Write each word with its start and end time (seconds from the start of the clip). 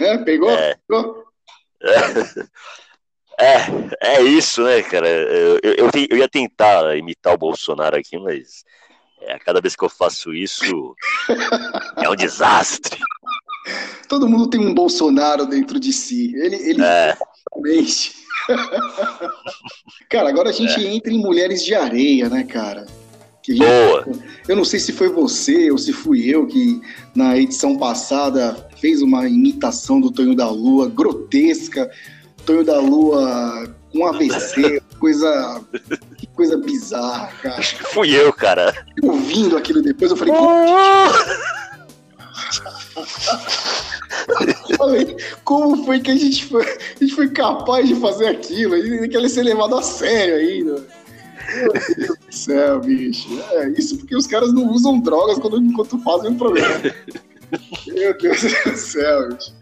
É, 0.00 0.18
pegou? 0.18 0.50
É. 0.50 0.76
Pegou? 0.88 1.24
É, 3.38 3.66
é 4.00 4.22
isso, 4.22 4.62
né, 4.62 4.82
cara? 4.82 5.06
Eu, 5.06 5.60
eu, 5.62 5.90
eu 6.08 6.16
ia 6.16 6.26
tentar 6.26 6.96
imitar 6.96 7.34
o 7.34 7.38
Bolsonaro 7.38 7.94
aqui, 7.94 8.18
mas 8.18 8.64
é, 9.20 9.38
cada 9.38 9.60
vez 9.60 9.76
que 9.76 9.84
eu 9.84 9.90
faço 9.90 10.32
isso 10.32 10.94
é 12.02 12.08
um 12.08 12.16
desastre. 12.16 12.98
Todo 14.08 14.28
mundo 14.28 14.48
tem 14.48 14.58
um 14.58 14.72
Bolsonaro 14.72 15.44
dentro 15.44 15.78
de 15.78 15.92
si. 15.92 16.34
Ele, 16.34 16.56
ele 16.56 16.82
É, 16.82 17.14
cara, 20.08 20.28
agora 20.28 20.50
a 20.50 20.52
gente 20.52 20.86
entra 20.86 21.12
em 21.12 21.18
Mulheres 21.18 21.64
de 21.64 21.74
Areia, 21.74 22.30
né, 22.30 22.44
cara? 22.44 22.86
Que 23.46 23.54
boa. 23.54 24.04
Eu 24.48 24.56
não 24.56 24.64
sei 24.64 24.80
se 24.80 24.92
foi 24.92 25.08
você 25.08 25.70
ou 25.70 25.78
se 25.78 25.92
fui 25.92 26.28
eu 26.28 26.48
que 26.48 26.80
na 27.14 27.38
edição 27.38 27.78
passada 27.78 28.68
fez 28.80 29.00
uma 29.00 29.28
imitação 29.28 30.00
do 30.00 30.10
Tonho 30.10 30.34
da 30.34 30.50
Lua 30.50 30.88
grotesca. 30.88 31.88
Tonho 32.44 32.64
da 32.64 32.80
Lua 32.80 33.72
com 33.92 34.04
AVC, 34.04 34.82
coisa, 34.98 35.62
que 36.18 36.26
coisa 36.26 36.56
bizarra, 36.56 37.28
cara. 37.40 37.58
Acho 37.58 37.76
que 37.76 37.84
fui 37.84 38.10
eu, 38.10 38.32
cara. 38.32 38.74
Ouvindo 39.00 39.56
aquilo 39.56 39.80
depois, 39.80 40.10
eu 40.10 40.16
falei, 40.16 40.34
Falei, 44.76 45.16
como 45.44 45.84
foi 45.84 46.00
que 46.00 46.10
a 46.10 46.16
gente 46.16 46.46
foi, 46.46 46.64
a 46.64 46.98
gente 47.00 47.14
foi 47.14 47.28
capaz 47.28 47.86
de 47.86 47.94
fazer 47.94 48.26
aquilo? 48.26 48.76
E 48.76 49.08
que 49.08 49.16
ele 49.16 49.28
ser 49.28 49.44
levado 49.44 49.76
a 49.76 49.82
sério 49.82 50.34
ainda. 50.34 50.84
Meu 51.54 51.72
Deus 51.72 52.08
do 52.18 52.32
céu, 52.34 52.80
bicho. 52.80 53.28
É 53.52 53.68
isso 53.70 53.96
porque 53.98 54.16
os 54.16 54.26
caras 54.26 54.52
não 54.52 54.68
usam 54.70 54.98
drogas 55.00 55.38
quando, 55.38 55.58
enquanto 55.58 55.98
fazem 55.98 56.32
o 56.32 56.34
programa. 56.34 56.82
Meu 57.86 58.16
Deus 58.18 58.42
do 58.42 58.76
céu, 58.76 59.28
bicho. 59.28 59.54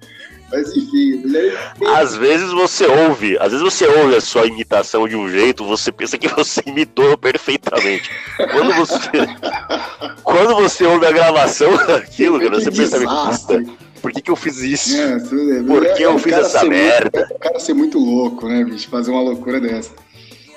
Mas 0.53 0.77
enfim, 0.77 1.17
mulher... 1.17 1.73
Às 1.97 2.15
vezes 2.17 2.53
você 2.53 2.87
ouve, 2.87 3.37
às 3.39 3.51
vezes 3.51 3.63
você 3.63 3.87
ouve 3.87 4.15
a 4.15 4.21
sua 4.21 4.47
imitação 4.47 5.09
de 5.09 5.17
um 5.17 5.29
jeito, 5.29 5.65
você 5.65 5.91
pensa 5.91 6.17
que 6.19 6.29
você 6.29 6.63
imitou 6.67 7.17
perfeitamente. 7.19 8.11
Quando 8.53 8.73
você, 8.75 8.99
quando 10.23 10.55
você 10.55 10.85
ouve 10.85 11.07
a 11.07 11.13
gravação 11.13 11.75
daquilo, 11.87 12.39
cara, 12.39 12.61
você 12.61 12.71
pensa. 12.71 12.99
"Puta, 13.01 13.65
por 14.01 14.13
que, 14.13 14.21
que 14.21 14.31
eu 14.31 14.37
fiz 14.37 14.59
isso? 14.59 14.97
É, 14.97 15.19
Por 15.67 15.83
que 15.95 16.03
é 16.03 16.07
eu 16.07 16.19
fiz 16.19 16.35
essa 16.35 16.59
muito- 16.61 16.73
merda? 16.73 17.27
é 17.31 17.35
o 17.35 17.39
cara 17.39 17.59
ser 17.59 17.75
muito 17.75 17.99
louco, 17.99 18.47
né, 18.47 18.63
bicho? 18.65 18.89
Fazer 18.91 19.11
uma 19.11 19.23
loucura 19.23 19.59
dessa. 19.59 19.93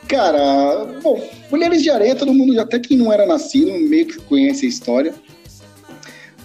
Cara, 0.08 0.86
bom, 1.04 1.22
Mulheres 1.52 1.82
de 1.84 1.90
Areia, 1.90 2.16
todo 2.16 2.34
mundo, 2.34 2.60
até 2.60 2.80
quem 2.80 2.98
não 2.98 3.12
era 3.12 3.26
nascido, 3.26 3.72
meio 3.90 4.06
que 4.08 4.18
conhece 4.22 4.66
a 4.66 4.70
história. 4.70 5.14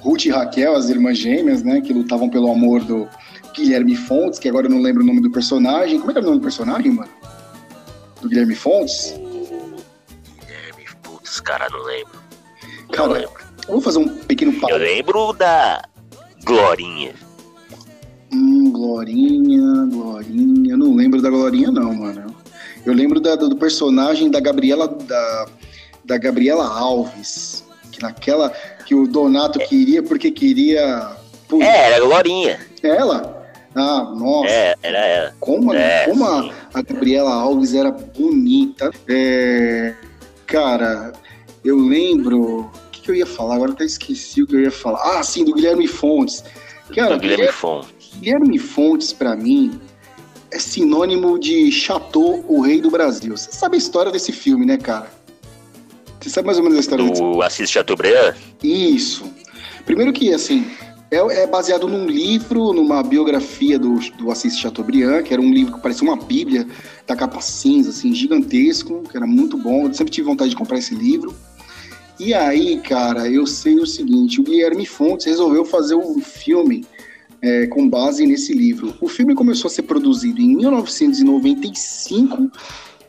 Ruth 0.00 0.24
e 0.24 0.30
Raquel, 0.30 0.74
as 0.74 0.88
irmãs 0.88 1.16
gêmeas, 1.18 1.62
né, 1.62 1.80
que 1.80 1.92
lutavam 1.92 2.28
pelo 2.28 2.50
amor 2.50 2.83
do 2.84 3.08
Guilherme 3.55 3.94
Fontes, 3.94 4.38
que 4.38 4.48
agora 4.48 4.66
eu 4.66 4.70
não 4.70 4.80
lembro 4.80 5.02
o 5.02 5.06
nome 5.06 5.20
do 5.20 5.30
personagem. 5.30 5.98
Como 5.98 6.10
é 6.10 6.14
que 6.14 6.18
era 6.18 6.27
o 6.27 6.30
nome 6.30 6.40
do 6.40 6.44
personagem, 6.44 6.90
mano? 6.90 7.10
Do 8.20 8.28
Guilherme 8.28 8.55
Fontes? 8.55 9.14
Guilherme, 10.40 10.84
putz, 11.02 11.38
cara, 11.40 11.68
não 11.70 11.84
lembro. 11.84 12.20
Não 12.88 12.88
Cara, 12.88 13.12
lembro. 13.12 13.33
eu 13.68 13.72
vou 13.74 13.80
fazer 13.80 13.98
um 13.98 14.08
pequeno 14.08 14.52
Eu 14.52 14.60
papo. 14.60 14.74
lembro 14.74 15.33
da 15.34 15.83
Glorinha. 16.44 17.14
Hum, 18.33 18.70
Glorinha, 18.72 19.86
Glorinha. 19.90 20.72
Eu 20.74 20.78
não 20.78 20.94
lembro 20.94 21.22
da 21.22 21.30
Glorinha, 21.30 21.70
não, 21.70 21.94
mano. 21.94 22.34
Eu 22.84 22.92
lembro 22.92 23.20
da- 23.20 23.36
do 23.36 23.56
personagem 23.56 24.30
da 24.30 24.41
Gabriela 24.41 24.88
da, 24.88 25.47
da 26.05 26.19
Gabriela 26.19 26.66
Alves. 26.66 27.64
Que 27.91 28.02
naquela. 28.02 28.50
Que 28.86 28.94
o 28.94 29.06
Donato 29.06 29.58
queria 29.61 30.02
porque 30.02 30.30
queria. 30.30 31.11
Putz, 31.48 31.64
É, 31.66 31.86
era 31.92 31.97
a 31.97 32.00
Glorinha. 32.06 32.58
ela? 32.83 33.42
Ah, 33.74 34.12
nossa. 34.14 34.48
É, 34.48 34.74
era 34.83 34.98
ela. 34.98 35.34
Como, 35.41 35.72
É, 35.72 36.05
como 36.06 36.24
a, 36.24 36.50
a 36.74 36.83
Gabriela 36.83 37.33
Alves 37.33 37.74
era 37.74 37.91
bonita. 37.91 38.91
É, 39.08 39.94
cara, 40.46 41.12
eu 41.64 41.77
lembro. 41.78 42.61
O 42.62 42.70
que, 42.90 43.01
que 43.02 43.11
eu 43.11 43.14
ia 43.14 43.27
falar? 43.27 43.57
Agora 43.57 43.73
até 43.73 43.84
esqueci 43.84 44.42
o 44.42 44.46
que 44.46 44.55
eu 44.57 44.61
ia 44.61 44.70
falar. 44.70 45.18
Ah, 45.18 45.23
sim, 45.23 45.45
do 45.45 45.55
Guilherme 45.55 45.86
Fontes. 45.89 46.42
Cara, 46.95 47.14
Do 47.14 47.20
Guilherme 47.20 47.51
Fon. 47.52 47.83
Guilherme 48.20 48.58
Fontes, 48.58 49.12
pra 49.12 49.34
mim, 49.34 49.80
é 49.80 49.92
sinônimo 50.62 51.39
de 51.39 51.70
Chateau, 51.70 52.45
o 52.48 52.61
rei 52.61 52.80
do 52.80 52.90
Brasil. 52.90 53.36
Você 53.36 53.52
sabe 53.52 53.77
a 53.77 53.78
história 53.78 54.11
desse 54.11 54.33
filme, 54.33 54.64
né, 54.64 54.77
cara? 54.77 55.11
Você 56.20 56.30
sabe 56.30 56.46
mais 56.46 56.58
ou 56.58 56.64
menos 56.64 56.78
a 56.78 56.80
história 56.80 57.05
desse 57.05 57.20
Do 57.20 57.42
Assis 57.42 57.70
Chateaubriand? 57.70 58.34
Isso. 58.62 59.24
Primeiro 59.84 60.12
que, 60.12 60.33
assim, 60.33 60.70
é, 61.11 61.17
é 61.42 61.46
baseado 61.46 61.89
num 61.89 62.06
livro, 62.06 62.72
numa 62.72 63.02
biografia 63.02 63.78
do, 63.78 63.98
do 64.17 64.30
Assis 64.30 64.58
Chateaubriand, 64.58 65.22
que 65.24 65.33
era 65.34 65.42
um 65.42 65.52
livro 65.52 65.74
que 65.74 65.80
parecia 65.80 66.08
uma 66.08 66.17
bíblia 66.17 66.67
da 67.06 67.17
capa 67.17 67.40
cinza, 67.40 67.90
assim, 67.90 68.14
gigantesco, 68.14 69.02
que 69.11 69.17
era 69.17 69.27
muito 69.27 69.58
bom. 69.58 69.86
Eu 69.86 69.95
sempre 69.95 70.12
tive 70.12 70.27
vontade 70.27 70.51
de 70.51 70.56
comprar 70.56 70.78
esse 70.78 70.95
livro. 70.95 71.34
E 72.18 72.33
aí, 72.33 72.80
cara, 72.80 73.28
eu 73.28 73.46
sei 73.46 73.80
o 73.80 73.86
seguinte, 73.86 74.40
o 74.40 74.45
Guilherme 74.45 74.86
Fontes 74.86 75.27
resolveu 75.27 75.64
fazer 75.64 75.96
um 75.96 76.20
filme 76.20 76.86
é, 77.42 77.67
com 77.67 77.86
base 77.89 78.25
nesse 78.25 78.55
livro. 78.55 78.95
O 79.01 79.08
filme 79.08 79.35
começou 79.35 79.67
a 79.69 79.70
ser 79.70 79.83
produzido 79.83 80.41
em 80.41 80.55
1995 80.57 82.51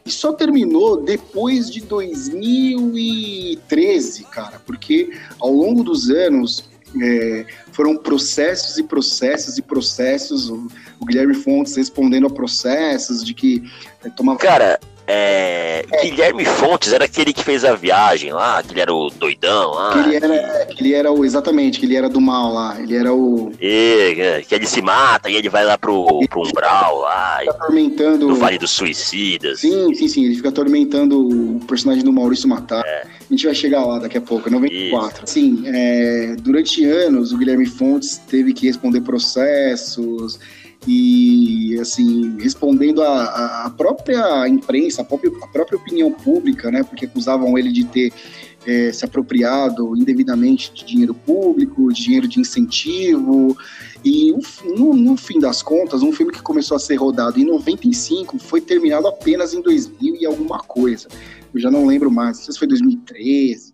e 0.05 0.11
só 0.11 0.33
terminou 0.33 1.01
depois 1.01 1.69
de 1.69 1.79
2013, 1.81 4.23
cara, 4.25 4.59
porque 4.65 5.11
ao 5.39 5.51
longo 5.51 5.83
dos 5.83 6.09
anos 6.09 6.67
é, 7.01 7.45
foram 7.71 7.97
processos 7.97 8.77
e 8.77 8.83
processos 8.83 9.57
e 9.57 9.61
processos. 9.61 10.49
O, 10.49 10.67
o 10.99 11.05
Guilherme 11.05 11.35
Fontes 11.35 11.75
respondendo 11.75 12.27
a 12.27 12.29
processos 12.29 13.23
de 13.23 13.33
que 13.33 13.63
é, 14.03 14.09
tomava. 14.09 14.39
Cara, 14.39 14.77
é, 15.05 15.85
Guilherme 16.01 16.45
Fontes 16.45 16.93
era 16.93 17.05
aquele 17.05 17.33
que 17.33 17.43
fez 17.43 17.65
a 17.65 17.75
viagem 17.75 18.31
lá, 18.31 18.63
que 18.63 18.71
ele 18.71 18.81
era 18.81 18.93
o 18.93 19.09
doidão 19.09 19.71
lá. 19.71 19.91
que 19.91 19.99
ele 19.99 20.15
era, 20.15 20.65
que 20.65 20.83
ele 20.83 20.93
era 20.93 21.11
o 21.11 21.25
exatamente, 21.25 21.79
que 21.79 21.85
ele 21.85 21.95
era 21.95 22.07
do 22.07 22.21
mal 22.21 22.53
lá, 22.53 22.79
ele 22.79 22.95
era 22.95 23.13
o 23.13 23.51
E, 23.59 24.15
é, 24.17 24.41
que 24.41 24.55
ele 24.55 24.65
se 24.65 24.81
mata 24.81 25.29
e 25.29 25.35
ele 25.35 25.49
vai 25.49 25.65
lá 25.65 25.77
pro, 25.77 26.25
pro 26.29 26.47
umbral 26.47 26.99
lá, 26.99 27.37
fica 27.39 27.51
atormentando. 27.51 28.27
no 28.27 28.35
Vale 28.35 28.57
dos 28.57 28.71
Suicidas. 28.71 29.59
Sim, 29.59 29.93
sim, 29.93 30.07
sim. 30.07 30.25
Ele 30.25 30.35
fica 30.35 30.49
atormentando 30.49 31.27
o 31.27 31.59
personagem 31.65 32.03
do 32.03 32.11
Maurício 32.11 32.47
Matar. 32.47 32.83
A 32.83 33.07
gente 33.29 33.45
vai 33.45 33.55
chegar 33.55 33.85
lá 33.85 33.99
daqui 33.99 34.17
a 34.17 34.21
pouco, 34.21 34.47
é 34.47 34.51
94. 34.51 35.27
Sim, 35.27 35.63
é, 35.65 36.35
durante 36.39 36.83
anos 36.85 37.31
o 37.31 37.37
Guilherme 37.37 37.65
Fontes 37.65 38.17
teve 38.17 38.53
que 38.53 38.67
responder 38.67 39.01
processos 39.01 40.39
e, 40.87 41.77
assim, 41.79 42.37
respondendo 42.39 43.01
a 43.01 43.73
própria 43.77 44.47
imprensa, 44.47 45.01
a 45.01 45.05
própria, 45.05 45.31
a 45.41 45.47
própria 45.47 45.77
opinião 45.77 46.11
pública, 46.11 46.69
né? 46.69 46.83
Porque 46.83 47.05
acusavam 47.05 47.57
ele 47.57 47.71
de 47.71 47.85
ter 47.85 48.13
é, 48.65 48.91
se 48.91 49.05
apropriado 49.05 49.95
indevidamente 49.95 50.73
de 50.73 50.85
dinheiro 50.85 51.13
público, 51.13 51.91
de 51.91 52.01
dinheiro 52.03 52.27
de 52.27 52.39
incentivo. 52.39 53.57
E 54.03 54.33
no, 54.77 54.93
no 54.93 55.15
fim 55.15 55.39
das 55.39 55.61
contas, 55.61 56.01
um 56.01 56.11
filme 56.11 56.31
que 56.31 56.41
começou 56.41 56.75
a 56.75 56.79
ser 56.79 56.95
rodado 56.95 57.39
em 57.39 57.45
95 57.45 58.37
foi 58.39 58.59
terminado 58.59 59.07
apenas 59.07 59.53
em 59.53 59.61
2000 59.61 60.15
e 60.15 60.25
alguma 60.25 60.59
coisa. 60.59 61.07
Eu 61.53 61.59
já 61.59 61.71
não 61.71 61.85
lembro 61.85 62.11
mais, 62.11 62.37
não 62.37 62.45
sei 62.45 62.53
se 62.53 62.59
foi 62.59 62.67
2013. 62.67 63.73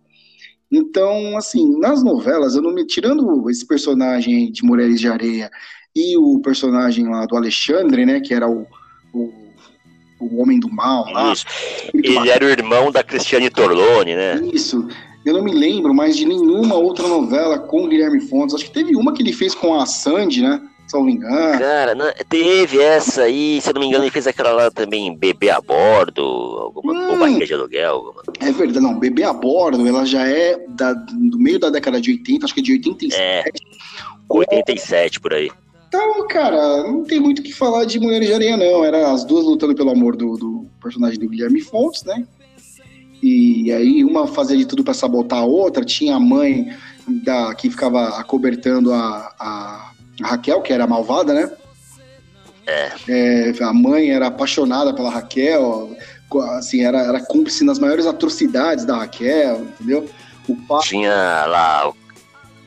Então, 0.71 1.35
assim, 1.35 1.79
nas 1.79 2.03
novelas, 2.03 2.55
eu 2.55 2.61
não 2.61 2.71
me 2.71 2.85
tirando 2.85 3.49
esse 3.49 3.65
personagem 3.65 4.51
de 4.51 4.63
Mulheres 4.63 4.99
de 4.99 5.07
Areia 5.07 5.49
e 5.95 6.17
o 6.17 6.39
personagem 6.39 7.07
lá 7.09 7.25
do 7.25 7.35
Alexandre, 7.35 8.05
né, 8.05 8.19
que 8.19 8.33
era 8.33 8.47
o, 8.49 8.65
o, 9.13 9.33
o 10.19 10.41
homem 10.41 10.59
do 10.59 10.69
mal 10.69 11.05
lá. 11.11 11.33
Isso. 11.33 11.45
Ele 11.93 12.29
era 12.29 12.45
o 12.45 12.49
irmão 12.49 12.91
da 12.91 13.03
Cristiane 13.03 13.49
Torlone, 13.49 14.15
né? 14.15 14.41
Isso. 14.53 14.87
Eu 15.25 15.33
não 15.33 15.43
me 15.43 15.51
lembro 15.51 15.93
mais 15.93 16.15
de 16.15 16.25
nenhuma 16.25 16.75
outra 16.75 17.07
novela 17.07 17.59
com 17.59 17.83
o 17.83 17.87
Guilherme 17.87 18.21
Fontes. 18.21 18.55
Acho 18.55 18.65
que 18.65 18.71
teve 18.71 18.95
uma 18.95 19.13
que 19.13 19.21
ele 19.21 19.33
fez 19.33 19.53
com 19.53 19.73
a 19.75 19.85
Sandy, 19.85 20.41
né? 20.41 20.61
Se 20.87 20.95
eu 20.95 21.01
não 21.01 21.07
me 21.07 21.13
engano. 21.13 21.59
Cara, 21.59 21.93
não- 21.93 22.11
teve 22.27 22.79
essa 22.81 23.23
aí, 23.23 23.59
se 23.61 23.69
eu 23.69 23.73
não 23.75 23.81
me 23.81 23.87
engano, 23.87 24.05
ele 24.05 24.11
fez 24.11 24.25
aquela 24.25 24.51
lá 24.53 24.71
também, 24.71 25.15
Bebê 25.15 25.51
a 25.51 25.61
Bordo, 25.61 26.23
alguma, 26.23 26.93
Hum. 26.93 27.11
ou 27.11 27.17
Barriga 27.19 27.45
de 27.45 27.53
Aluguel. 27.53 27.91
Alguma... 27.93 28.23
É 28.39 28.51
verdade, 28.51 28.79
não. 28.79 28.97
Bebê 28.97 29.23
a 29.23 29.31
bordo, 29.33 29.85
ela 29.87 30.03
já 30.05 30.25
é 30.27 30.57
da- 30.69 30.93
do 30.93 31.37
meio 31.37 31.59
da 31.59 31.69
década 31.69 32.01
de 32.01 32.11
80, 32.11 32.45
acho 32.45 32.53
que 32.55 32.61
é 32.61 32.63
de 32.63 32.71
87. 32.73 33.21
É, 33.21 33.43
87 34.27 35.19
por 35.19 35.33
aí. 35.33 35.51
Então, 35.89 36.27
cara, 36.27 36.83
não 36.83 37.03
tem 37.03 37.19
muito 37.19 37.39
o 37.39 37.43
que 37.43 37.51
falar 37.51 37.83
de 37.83 37.99
Mulheres 37.99 38.27
de 38.27 38.33
Areia, 38.35 38.55
não. 38.55 38.85
Era 38.85 39.11
as 39.11 39.25
duas 39.25 39.43
lutando 39.43 39.73
pelo 39.73 39.89
amor 39.89 40.15
do, 40.15 40.37
do 40.37 40.67
personagem 40.79 41.19
do 41.19 41.27
Guilherme 41.27 41.61
Fontes, 41.61 42.03
né? 42.03 42.27
E 43.23 43.71
aí 43.73 44.03
uma 44.03 44.27
fazia 44.27 44.55
de 44.55 44.65
tudo 44.65 44.83
pra 44.83 44.93
sabotar 44.93 45.39
a 45.39 45.45
outra. 45.45 45.83
Tinha 45.83 46.15
a 46.15 46.19
mãe 46.19 46.71
da, 47.23 47.55
que 47.55 47.71
ficava 47.71 48.19
acobertando 48.19 48.93
a, 48.93 49.33
a, 49.39 49.91
Raquel, 50.21 50.61
que 50.61 50.71
era 50.71 50.85
malvada, 50.85 51.33
né? 51.33 51.51
É, 53.07 53.51
a 53.59 53.73
mãe 53.73 54.11
era 54.11 54.27
apaixonada 54.27 54.93
pela 54.93 55.09
Raquel, 55.09 55.97
assim, 56.51 56.81
era, 56.81 56.99
era 56.99 57.19
cúmplice 57.19 57.63
nas 57.63 57.79
maiores 57.79 58.05
atrocidades 58.05 58.85
da 58.85 58.97
Raquel, 58.97 59.61
entendeu? 59.61 60.07
O 60.47 60.55
pai 60.55 60.81
Tinha 60.83 61.45
lá 61.47 61.89
o, 61.89 61.95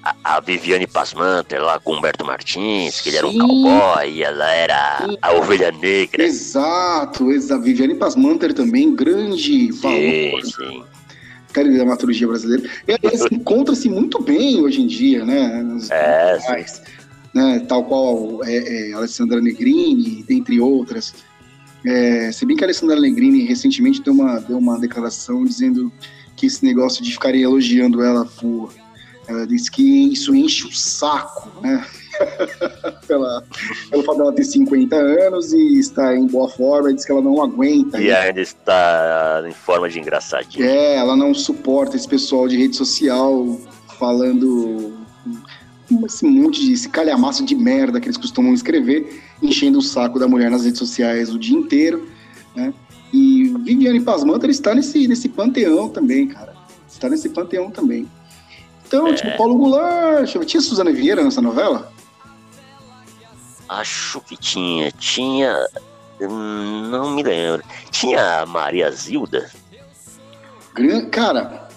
a, 0.03 0.15
a 0.25 0.41
Viviane 0.41 0.87
Pasmanter 0.87 1.63
lá 1.63 1.79
com 1.79 1.95
Humberto 1.95 2.25
Martins, 2.25 3.01
que 3.01 3.11
ele 3.11 3.19
era 3.19 3.27
um 3.27 3.39
cowboy 3.39 4.11
e 4.11 4.23
ela 4.23 4.51
era 4.53 5.07
a 5.21 5.33
ovelha 5.33 5.71
negra. 5.73 6.25
Exato, 6.25 7.29
a 7.51 7.59
Viviane 7.59 7.95
Pasmanter 7.95 8.53
também, 8.53 8.95
grande 8.95 9.71
valor. 9.73 10.43
Sim, 10.45 10.53
sim. 10.57 10.85
Cara, 11.53 11.69
da 11.69 11.75
dramaturgia 11.75 12.27
brasileira. 12.27 12.69
E 12.89 12.93
aliás, 12.93 13.27
encontra-se 13.31 13.89
muito 13.89 14.23
bem 14.23 14.61
hoje 14.61 14.81
em 14.81 14.87
dia, 14.87 15.25
né? 15.25 15.63
Nos 15.63 15.91
é, 15.91 16.39
né? 17.35 17.61
Tal 17.69 17.85
qual 17.85 18.43
é, 18.45 18.91
é, 18.91 18.93
Alessandra 18.95 19.41
Negrini, 19.41 20.25
dentre 20.27 20.61
outras. 20.61 21.15
É, 21.85 22.31
se 22.31 22.47
bem 22.47 22.57
que 22.57 22.65
a 22.65 22.67
Alessandra 22.67 22.99
Negrini 23.01 23.45
recentemente 23.45 24.03
deu 24.03 24.15
uma, 24.15 24.39
deu 24.41 24.57
uma 24.57 24.79
declaração 24.79 25.45
dizendo 25.45 25.93
que 26.37 26.47
esse 26.47 26.65
negócio 26.65 27.03
de 27.03 27.13
ficarem 27.13 27.43
elogiando 27.43 28.03
ela 28.03 28.25
por. 28.25 28.73
Ela 29.27 29.47
disse 29.47 29.71
que 29.71 30.13
isso 30.13 30.35
enche 30.35 30.67
o 30.67 30.73
saco, 30.73 31.49
né? 31.61 31.87
pela, 33.07 33.43
pelo 33.91 34.03
fato 34.03 34.19
dela 34.19 34.33
ter 34.33 34.45
50 34.45 34.95
anos 34.97 35.53
e 35.53 35.79
estar 35.79 36.15
em 36.15 36.27
boa 36.27 36.49
forma, 36.49 36.93
diz 36.93 37.05
que 37.05 37.13
ela 37.13 37.23
não 37.23 37.43
aguenta. 37.43 38.01
E 38.01 38.13
ainda 38.13 38.41
está 38.41 39.43
em 39.49 39.53
forma 39.53 39.89
de 39.89 39.99
engraçadinha. 39.99 40.67
É, 40.67 40.97
ela 40.97 41.17
não 41.17 41.33
suporta 41.35 41.97
esse 41.97 42.09
pessoal 42.09 42.49
de 42.49 42.57
rede 42.57 42.77
social 42.77 43.59
falando 43.99 44.93
esse 46.05 46.25
monte 46.25 46.65
de 46.65 46.73
esse 46.73 46.89
calhamaço 46.89 47.45
de 47.45 47.55
merda 47.55 48.01
que 48.01 48.07
eles 48.07 48.17
costumam 48.17 48.55
escrever, 48.55 49.23
enchendo 49.43 49.79
o 49.79 49.83
saco 49.83 50.19
da 50.19 50.27
mulher 50.27 50.51
nas 50.51 50.65
redes 50.65 50.79
sociais 50.79 51.33
o 51.33 51.39
dia 51.39 51.57
inteiro, 51.57 52.09
né? 52.55 52.73
E 53.13 53.55
Viviane 53.63 54.01
Pasmanter 54.01 54.49
está 54.49 54.75
nesse, 54.75 55.07
nesse 55.07 55.29
panteão 55.29 55.89
também, 55.89 56.27
cara. 56.29 56.55
Está 56.89 57.11
nesse 57.11 57.29
panteão 57.29 57.71
também. 57.71 58.09
Então, 58.93 59.07
é. 59.07 59.15
tipo, 59.15 59.35
Paulo 59.39 59.57
Goulart, 59.57 60.31
tinha 60.45 60.61
Suzana 60.61 60.93
Vieira 60.93 61.25
nessa 61.25 61.41
novela? 61.41 61.91
Acho 63.67 64.21
que 64.21 64.37
tinha. 64.37 64.93
Tinha. 64.93 65.67
Não 66.21 67.13
me 67.13 67.23
lembro. 67.23 67.65
Tinha 67.91 68.41
a 68.41 68.47
Maria 68.47 68.91
Zilda? 68.91 69.51
Cara, 71.11 71.69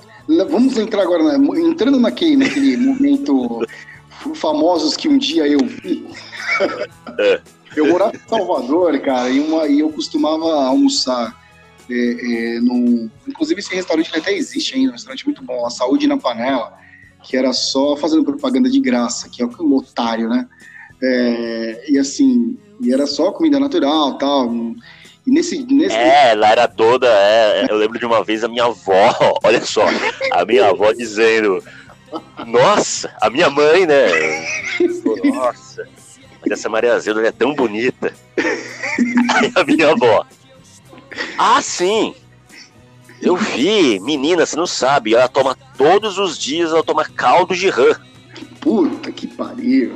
vamos 0.50 0.78
entrar 0.78 1.04
agora, 1.04 1.38
né? 1.38 1.60
entrando 1.62 2.02
naquele, 2.02 2.36
naquele 2.36 2.76
momento 2.86 3.66
famosos 4.34 4.98
que 4.98 5.08
um 5.08 5.18
dia 5.18 5.48
eu 5.48 5.60
vi. 5.60 6.06
É. 7.18 7.42
Eu 7.78 7.88
morava 7.88 8.14
em 8.14 8.28
Salvador, 8.28 9.00
cara, 9.00 9.30
e, 9.30 9.40
uma, 9.40 9.68
e 9.68 9.80
eu 9.80 9.90
costumava 9.90 10.66
almoçar. 10.66 11.34
É, 11.90 12.56
é, 12.56 12.60
no, 12.60 13.10
inclusive, 13.26 13.60
esse 13.62 13.74
restaurante 13.74 14.12
até 14.18 14.34
existe 14.34 14.76
ainda, 14.76 14.90
um 14.90 14.94
restaurante 14.94 15.26
muito 15.26 15.42
bom, 15.44 15.66
a 15.66 15.70
Saúde 15.70 16.08
na 16.08 16.18
Panela, 16.18 16.78
que 17.26 17.36
era 17.36 17.52
só 17.54 17.98
fazendo 17.98 18.24
propaganda 18.24 18.70
de 18.70 18.80
graça, 18.80 19.28
que 19.30 19.42
é 19.42 19.46
o 19.46 19.76
otário, 19.76 20.30
né? 20.30 20.48
É, 21.02 21.86
e 21.90 21.98
assim, 21.98 22.58
e 22.80 22.94
era 22.94 23.08
só 23.08 23.32
comida 23.32 23.60
natural 23.60 24.18
tal. 24.18 24.54
E 25.26 25.32
nesse, 25.32 25.66
nesse... 25.66 25.96
É, 25.96 26.32
ela 26.32 26.50
era 26.50 26.68
toda. 26.68 27.08
É, 27.08 27.66
eu 27.68 27.78
lembro 27.78 27.98
de 27.98 28.06
uma 28.06 28.24
vez 28.24 28.44
a 28.44 28.48
minha 28.48 28.66
avó, 28.66 29.16
olha 29.44 29.66
só, 29.66 29.86
a 30.32 30.46
minha 30.46 30.70
avó 30.70 30.94
dizendo: 30.94 31.64
Nossa, 32.46 33.12
a 33.20 33.30
minha 33.30 33.50
mãe, 33.50 33.88
né? 33.88 34.08
Nossa, 35.24 35.88
essa 36.50 36.70
Maria 36.70 36.94
Azeda 36.94 37.28
é 37.28 37.32
tão 37.32 37.56
bonita. 37.56 38.14
Aí 38.38 39.52
a 39.56 39.64
minha 39.64 39.92
avó. 39.92 40.26
Ah, 41.38 41.62
sim. 41.62 42.14
Eu 43.26 43.36
vi, 43.36 44.00
menina, 44.00 44.46
você 44.46 44.56
não 44.56 44.68
sabe, 44.68 45.16
ela 45.16 45.28
toma 45.28 45.58
todos 45.76 46.20
os 46.20 46.38
dias, 46.38 46.70
ela 46.70 46.84
toma 46.84 47.04
caldo 47.04 47.56
de 47.56 47.70
rã. 47.70 47.96
Puta 48.62 49.12
que 49.12 49.26
pariu 49.26 49.96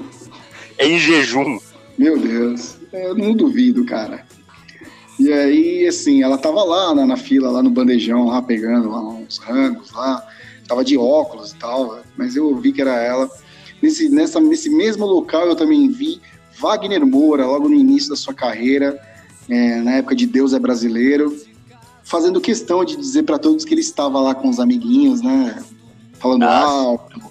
em 0.80 0.98
jejum. 0.98 1.60
Meu 1.96 2.18
Deus, 2.18 2.78
eu 2.92 3.14
não 3.14 3.36
duvido, 3.36 3.86
cara. 3.86 4.26
E 5.20 5.32
aí, 5.32 5.86
assim, 5.86 6.24
ela 6.24 6.40
tava 6.40 6.64
lá 6.64 6.96
na, 6.96 7.06
na 7.06 7.18
fila, 7.18 7.52
lá 7.52 7.62
no 7.62 7.70
bandejão, 7.70 8.26
lá 8.26 8.42
pegando 8.42 8.90
lá 8.90 9.00
uns 9.00 9.38
rangos 9.38 9.92
lá, 9.92 10.26
tava 10.68 10.84
de 10.84 10.98
óculos 10.98 11.52
e 11.52 11.56
tal, 11.58 12.00
mas 12.18 12.36
eu 12.36 12.56
vi 12.56 12.72
que 12.72 12.82
era 12.82 13.00
ela. 13.00 13.30
Nesse, 13.80 14.10
nessa, 14.10 14.40
nesse 14.40 14.72
mesmo 14.72 15.06
local 15.06 15.46
eu 15.46 15.56
também 15.56 15.88
vi 15.88 16.20
Wagner 16.58 17.06
Moura, 17.06 17.46
logo 17.46 17.70
no 17.70 17.76
início 17.76 18.10
da 18.10 18.16
sua 18.16 18.34
carreira, 18.34 19.00
é, 19.48 19.82
na 19.82 19.92
época 19.92 20.16
de 20.16 20.26
Deus 20.26 20.54
é 20.54 20.60
Brasileiro, 20.60 21.36
fazendo 22.10 22.42
questão 22.42 22.84
de 22.84 22.96
dizer 22.96 23.24
para 23.24 23.38
todos 23.38 23.64
que 23.64 23.74
ele 23.74 23.82
estava 23.82 24.20
lá 24.20 24.34
com 24.34 24.50
os 24.50 24.60
amiguinhos, 24.60 25.22
né? 25.22 25.64
Falando 26.20 26.42
Nossa. 26.42 26.66
alto, 26.66 27.22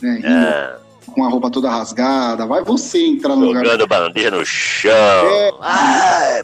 né? 0.00 0.20
É 0.24 0.88
com 1.18 1.24
a 1.24 1.28
roupa 1.28 1.50
toda 1.50 1.68
rasgada. 1.68 2.46
Vai 2.46 2.62
você 2.62 3.04
entrar 3.04 3.34
no 3.34 3.46
lugar. 3.46 3.64
Jogando 3.64 3.86
bandeira 3.88 4.36
no 4.36 4.46
chão. 4.46 4.92
É, 4.92 5.50
Ai, 5.60 6.42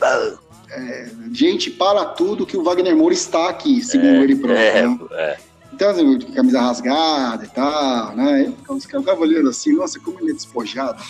é, 0.71 1.11
gente, 1.33 1.71
para 1.71 2.05
tudo 2.07 2.45
que 2.45 2.57
o 2.57 2.65
Wagner 2.65 2.97
Moura 2.97 3.15
está 3.15 3.49
aqui, 3.49 3.85
segundo 3.85 4.17
é, 4.17 4.23
ele 4.23 4.35
próprio. 4.35 4.59
É, 4.59 4.83
né? 4.83 4.99
é. 5.13 5.37
Então, 5.73 5.91
assim, 5.91 6.19
camisa 6.35 6.61
rasgada 6.61 7.45
e 7.45 7.49
tal, 7.49 8.17
né? 8.17 8.53
Os 8.69 8.87
caras 8.87 9.07
estavam 9.07 9.23
olhando 9.23 9.49
assim, 9.49 9.73
nossa, 9.75 10.01
como 10.01 10.19
ele 10.21 10.31
é 10.31 10.35
despojado. 10.35 11.03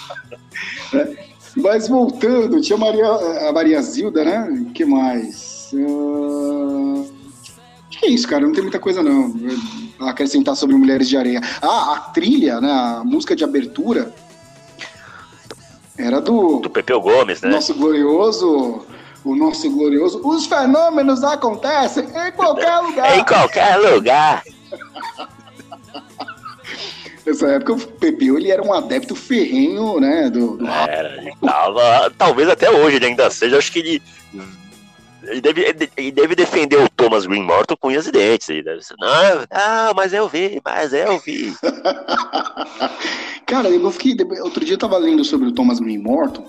é. 0.94 1.32
Mas 1.56 1.86
voltando, 1.86 2.60
tinha 2.62 2.78
Maria, 2.78 3.06
a 3.06 3.52
Maria 3.52 3.80
Zilda, 3.82 4.24
né? 4.24 4.48
O 4.68 4.72
que 4.72 4.84
mais? 4.86 5.51
Uh... 5.72 7.10
Acho 7.88 7.98
que 7.98 8.06
é 8.06 8.10
isso, 8.10 8.26
cara. 8.26 8.46
Não 8.46 8.52
tem 8.52 8.62
muita 8.62 8.78
coisa, 8.78 9.02
não 9.02 9.34
acrescentar 10.08 10.56
sobre 10.56 10.76
Mulheres 10.76 11.08
de 11.08 11.16
Areia. 11.16 11.40
Ah, 11.60 11.94
a 11.94 12.00
trilha, 12.12 12.60
né, 12.60 12.70
a 12.70 13.02
música 13.04 13.36
de 13.36 13.44
abertura 13.44 14.12
era 15.96 16.20
do... 16.20 16.60
Do 16.60 16.70
Pepeu 16.70 17.00
Gomes, 17.00 17.40
né? 17.42 17.50
Nosso 17.50 17.74
glorioso... 17.74 18.86
O 19.24 19.36
nosso 19.36 19.70
glorioso... 19.70 20.20
Os 20.24 20.46
fenômenos 20.46 21.22
acontecem 21.22 22.04
em 22.04 22.32
qualquer 22.32 22.78
lugar. 22.82 23.18
em 23.18 23.24
qualquer 23.24 23.76
lugar. 23.76 24.42
Nessa 27.24 27.46
época, 27.50 27.74
o 27.74 27.78
Pepeu 27.78 28.36
ele 28.36 28.50
era 28.50 28.60
um 28.60 28.72
adepto 28.72 29.14
ferrenho, 29.14 30.00
né? 30.00 30.28
Do, 30.28 30.56
do... 30.56 30.66
Era, 30.66 31.22
ele 31.22 31.32
tava. 31.40 32.12
Talvez 32.18 32.48
até 32.48 32.68
hoje 32.68 32.96
ele 32.96 33.06
ainda 33.06 33.30
seja. 33.30 33.58
Acho 33.58 33.70
que 33.70 33.78
ele 33.78 34.02
ele 35.24 35.40
deve, 35.40 35.88
ele 35.96 36.10
deve 36.10 36.34
defender 36.34 36.76
o 36.76 36.88
Thomas 36.88 37.26
Green 37.26 37.42
morto 37.42 37.76
com 37.76 37.88
unhas 37.88 38.06
e 38.06 38.12
dentes. 38.12 38.48
Ele 38.48 38.62
deve 38.62 38.82
ser, 38.82 38.94
não, 38.98 39.40
não, 39.40 39.94
mas 39.94 40.12
eu 40.12 40.28
vi, 40.28 40.60
mas 40.64 40.92
eu 40.92 41.18
vi. 41.18 41.54
Cara, 43.46 43.68
eu 43.68 43.90
fiquei. 43.90 44.16
Outro 44.40 44.64
dia 44.64 44.74
eu 44.74 44.78
tava 44.78 44.98
lendo 44.98 45.24
sobre 45.24 45.48
o 45.48 45.52
Thomas 45.52 45.78
Green 45.78 45.98
morto, 45.98 46.42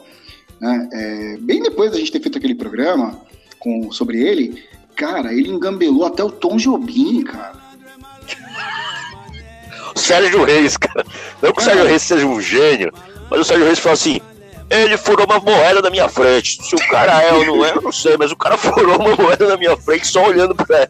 né? 0.60 0.90
É, 0.92 1.38
bem 1.40 1.62
depois 1.62 1.92
da 1.92 1.98
gente 1.98 2.12
ter 2.12 2.22
feito 2.22 2.38
aquele 2.38 2.56
programa 2.56 3.20
com, 3.60 3.92
sobre 3.92 4.22
ele, 4.22 4.64
cara, 4.96 5.34
ele 5.34 5.50
engambelou 5.50 6.06
até 6.06 6.24
o 6.24 6.32
Tom 6.32 6.58
Jobim, 6.58 7.24
cara. 7.24 7.62
o 9.96 10.00
Sérgio 10.00 10.44
Reis, 10.44 10.78
cara. 10.78 11.06
Não 11.42 11.52
que 11.52 11.62
o 11.62 11.64
Sérgio 11.64 11.86
Reis 11.86 12.02
seja 12.02 12.26
um 12.26 12.42
gênio, 12.42 12.92
mas 13.30 13.42
o 13.42 13.44
Sérgio 13.44 13.66
Reis 13.66 13.80
falou 13.80 13.94
assim: 13.94 14.22
ele 14.82 14.98
furou 14.98 15.26
uma 15.26 15.40
moeda 15.40 15.82
na 15.82 15.90
minha 15.90 16.10
frente. 16.10 16.64
Se 16.64 16.76
o 16.76 16.90
cara 16.90 17.22
é 17.22 17.34
ou 17.34 17.46
não 17.46 17.66
é, 17.66 17.76
eu 17.76 17.82
não 17.82 17.92
sei, 17.92 18.18
mas 18.18 18.32
o 18.32 18.36
cara 18.36 18.58
furou 18.58 18.98
uma 18.98 19.16
moeda 19.16 19.48
na 19.48 19.58
minha 19.58 19.78
frente 19.78 20.08
só 20.08 20.28
olhando 20.28 20.56
pra 20.56 20.78
ela. 20.78 20.90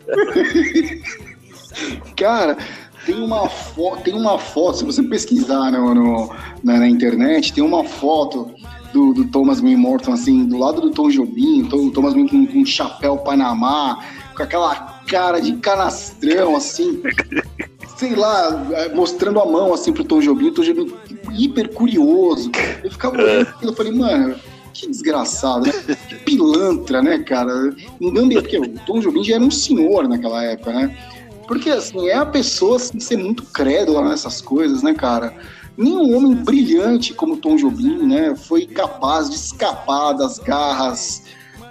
cara, 2.15 2.57
tem 3.05 3.15
uma 3.15 3.49
foto, 3.49 4.03
tem 4.03 4.13
uma 4.13 4.39
foto, 4.39 4.77
se 4.77 4.85
você 4.85 5.03
pesquisar 5.03 5.71
no, 5.71 5.93
no 5.93 6.35
na, 6.63 6.77
na, 6.79 6.87
internet, 6.87 7.51
tem 7.51 7.63
uma 7.63 7.83
foto 7.83 8.51
do, 8.93 9.13
do 9.13 9.25
Thomas 9.25 9.59
Wayne 9.59 9.75
Morton, 9.75 10.13
assim, 10.13 10.45
do 10.45 10.57
lado 10.57 10.81
do 10.81 10.91
Tom 10.91 11.09
Jobim, 11.09 11.63
o 11.63 11.91
Thomas 11.91 12.13
Wayne 12.13 12.29
com, 12.29 12.45
com 12.45 12.59
um 12.59 12.65
chapéu 12.65 13.17
Panamá, 13.17 13.99
com 14.35 14.43
aquela 14.43 15.01
cara 15.07 15.39
de 15.41 15.53
canastrão, 15.53 16.55
assim, 16.55 17.01
sei 17.97 18.15
lá, 18.15 18.65
mostrando 18.93 19.39
a 19.39 19.45
mão, 19.45 19.73
assim, 19.73 19.91
pro 19.91 20.03
Tom 20.03 20.19
Jobim, 20.19 20.47
o 20.47 20.53
Tom 20.53 20.63
Jobim 20.63 20.93
hiper 21.33 21.69
curioso. 21.73 22.51
Eu 22.83 22.91
ficava 22.91 23.17
olhando 23.17 23.47
é. 23.47 23.49
aquilo, 23.49 23.71
eu 23.71 23.75
falei, 23.75 23.91
mano, 23.91 24.35
que 24.73 24.87
desgraçado, 24.87 25.65
né? 25.65 25.95
Que 26.09 26.15
pilantra, 26.15 27.01
né, 27.01 27.19
cara? 27.19 27.73
Engambia, 28.01 28.41
porque 28.41 28.57
o 28.57 28.67
Tom 28.85 28.99
Jobim 28.99 29.23
já 29.23 29.35
era 29.35 29.43
um 29.43 29.51
senhor 29.51 30.07
naquela 30.07 30.43
época, 30.43 30.73
né? 30.73 30.97
Porque, 31.47 31.69
assim, 31.69 32.07
é 32.07 32.15
a 32.15 32.25
pessoa 32.25 32.77
assim, 32.77 32.99
ser 32.99 33.17
muito 33.17 33.43
crédula 33.43 34.09
nessas 34.09 34.41
coisas, 34.41 34.81
né, 34.81 34.93
cara? 34.93 35.35
Nenhum 35.77 36.15
homem 36.15 36.35
brilhante 36.35 37.13
como 37.13 37.37
Tom 37.37 37.55
Jobim, 37.55 38.05
né, 38.05 38.35
foi 38.35 38.65
capaz 38.65 39.29
de 39.29 39.35
escapar 39.35 40.13
das 40.13 40.37
garras 40.37 41.23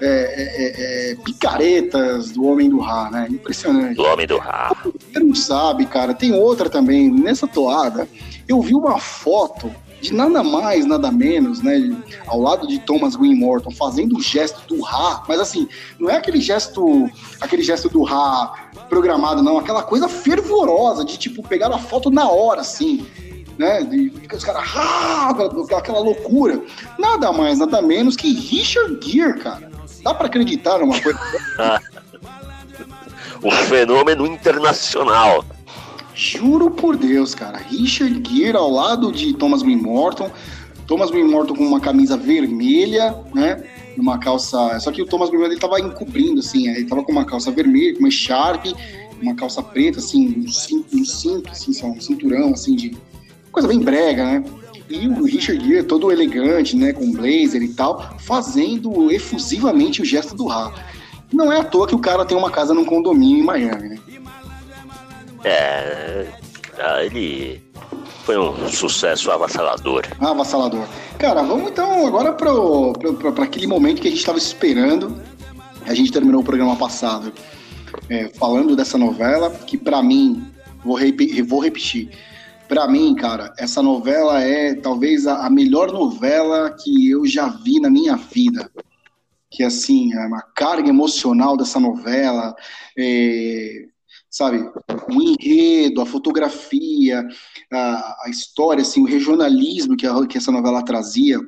é, 0.05 0.09
é, 0.09 1.11
é, 1.11 1.13
é 1.13 1.15
picaretas 1.17 2.33
do 2.33 2.45
Homem 2.45 2.69
do 2.69 2.81
Rá, 2.81 3.11
né? 3.11 3.29
Impressionante. 3.31 3.95
Do 3.95 4.05
Homem 4.05 4.27
do 4.27 4.39
Rá. 4.39 4.75
Você 4.85 5.19
não 5.21 5.35
sabe, 5.35 5.87
cara. 5.87 6.13
Tem 6.13 6.33
outra 6.35 6.69
também, 6.69 7.11
nessa 7.11 7.47
toada, 7.47 8.09
eu 8.49 8.61
vi 8.61 8.75
uma 8.75 8.99
foto 8.99 9.73
de 10.03 10.13
nada 10.13 10.43
mais, 10.43 10.85
nada 10.85 11.13
menos, 11.13 11.63
né? 11.63 11.97
Ao 12.27 12.41
lado 12.41 12.67
de 12.67 12.81
Thomas 12.81 13.15
Green 13.15 13.37
Morton, 13.37 13.71
fazendo 13.71 14.17
o 14.17 14.21
gesto 14.21 14.67
do 14.67 14.83
Ra, 14.83 15.23
mas 15.29 15.39
assim, 15.39 15.69
não 15.99 16.11
é 16.11 16.17
aquele 16.17 16.41
gesto, 16.41 17.09
aquele 17.41 17.63
gesto 17.63 17.89
do 17.89 18.03
Ra 18.03 18.53
programado, 18.89 19.43
não, 19.43 19.59
aquela 19.59 19.83
coisa 19.83 20.09
fervorosa 20.09 21.05
de 21.05 21.17
tipo 21.17 21.43
pegar 21.43 21.69
a 21.69 21.79
foto 21.79 22.11
na 22.11 22.29
hora, 22.29 22.61
assim. 22.61 23.07
Né, 23.57 23.83
de, 23.83 24.11
os 24.35 24.43
caras, 24.43 24.63
aquela, 25.29 25.79
aquela 25.79 26.01
loucura. 26.01 26.61
Nada 26.99 27.31
mais, 27.33 27.59
nada 27.59 27.81
menos 27.83 28.17
que 28.17 28.33
Richard 28.33 28.99
Gere, 29.01 29.39
cara. 29.39 29.72
Dá 30.03 30.13
para 30.15 30.27
acreditar 30.27 30.79
numa 30.79 31.01
coisa. 31.01 31.19
um 33.43 33.51
fenômeno 33.51 34.27
internacional. 34.27 35.45
Juro 36.15 36.71
por 36.71 36.97
Deus, 36.97 37.35
cara. 37.35 37.59
Richard 37.59 38.23
Gere 38.29 38.57
ao 38.57 38.71
lado 38.71 39.11
de 39.11 39.33
Thomas 39.35 39.63
Green 39.63 39.77
Morton. 39.77 40.31
Thomas 40.87 41.11
Green 41.11 41.29
Morton 41.29 41.55
com 41.55 41.65
uma 41.65 41.81
camisa 41.81 42.17
vermelha, 42.17 43.15
né? 43.35 43.65
Uma 43.97 44.19
calça. 44.19 44.79
Só 44.81 44.91
que 44.93 45.01
o 45.01 45.07
Thomas 45.07 45.31
Green 45.31 45.41
Morton 45.41 45.55
ele 45.55 45.61
tava 45.61 45.81
encobrindo, 45.81 46.41
assim. 46.41 46.69
Ele 46.69 46.85
tava 46.85 47.03
com 47.03 47.13
uma 47.13 47.25
calça 47.25 47.51
vermelha, 47.51 47.95
com 47.95 48.01
uma 48.01 48.11
Sharp, 48.11 48.67
uma 49.21 49.35
calça 49.35 49.63
preta, 49.63 49.99
assim, 49.99 50.35
um 50.39 50.49
cinto, 50.49 50.97
um 50.97 51.05
cinto 51.05 51.51
assim, 51.51 51.71
um 51.87 52.01
cinturão, 52.01 52.53
assim, 52.53 52.75
de. 52.75 52.97
Coisa 53.51 53.69
bem 53.69 53.81
brega, 53.81 54.25
né? 54.25 54.45
E 54.89 55.09
o 55.09 55.25
Richard 55.25 55.65
Gere 55.65 55.83
todo 55.85 56.13
elegante, 56.13 56.77
né? 56.77 56.93
Com 56.93 57.13
blazer 57.13 57.63
e 57.63 57.69
tal, 57.69 58.17
fazendo 58.19 59.11
efusivamente 59.11 60.03
o 60.03 60.05
gesto 60.05 60.35
do 60.35 60.47
Ra. 60.47 60.73
Não 61.33 61.51
é 61.51 61.61
à 61.61 61.65
toa 61.65 61.87
que 61.87 61.95
o 61.95 61.99
cara 61.99 62.25
tem 62.25 62.37
uma 62.37 62.51
casa 62.51 62.75
num 62.75 62.85
condomínio 62.85 63.39
em 63.39 63.43
Miami, 63.43 63.89
né? 63.91 63.99
É. 65.45 66.27
Ah, 66.79 67.05
ele 67.05 67.63
foi 68.25 68.39
um 68.39 68.69
sucesso 68.69 69.31
avassalador. 69.31 70.07
avassalador. 70.21 70.87
Cara, 71.19 71.43
vamos 71.43 71.71
então 71.71 72.07
agora 72.07 72.33
para 72.33 73.45
aquele 73.45 73.67
momento 73.67 74.01
que 74.01 74.09
a 74.09 74.11
gente 74.11 74.21
estava 74.21 74.39
esperando. 74.39 75.21
A 75.87 75.95
gente 75.95 76.13
terminou 76.13 76.41
o 76.41 76.45
programa 76.45 76.77
passado 76.77 77.33
é, 78.09 78.31
falando 78.35 78.77
dessa 78.77 78.97
novela, 78.97 79.51
que 79.51 79.77
para 79.77 80.03
mim, 80.03 80.47
vou, 80.85 80.99
vou 81.47 81.61
repetir, 81.61 82.11
para 82.73 82.89
mim, 82.89 83.15
cara, 83.15 83.53
essa 83.59 83.83
novela 83.83 84.41
é 84.41 84.75
talvez 84.75 85.27
a, 85.27 85.51
melhor 85.51 85.93
novela 85.93 86.71
que 86.71 87.11
eu 87.11 87.27
já 87.27 87.47
vi 87.47 87.79
na 87.79 87.91
minha 87.91 88.17
vida. 88.17 88.73
Que 89.51 89.63
assim, 89.63 90.11
a 90.15 90.41
carga 90.57 90.89
emocional 90.89 91.55
dessa 91.55 91.79
novela, 91.79 92.57
é, 92.97 93.89
sabe? 94.31 94.67
O 95.15 95.23
enredo, 95.23 96.01
a 96.01 96.07
fotografia, 96.07 97.29
a, 97.71 98.17
a 98.25 98.31
história, 98.31 98.81
assim, 98.81 99.03
o 99.03 99.07
regionalismo 99.07 99.95
que, 99.95 100.07
a, 100.07 100.27
que 100.27 100.39
essa 100.39 100.51
novela 100.51 100.83
trazia. 100.83 101.39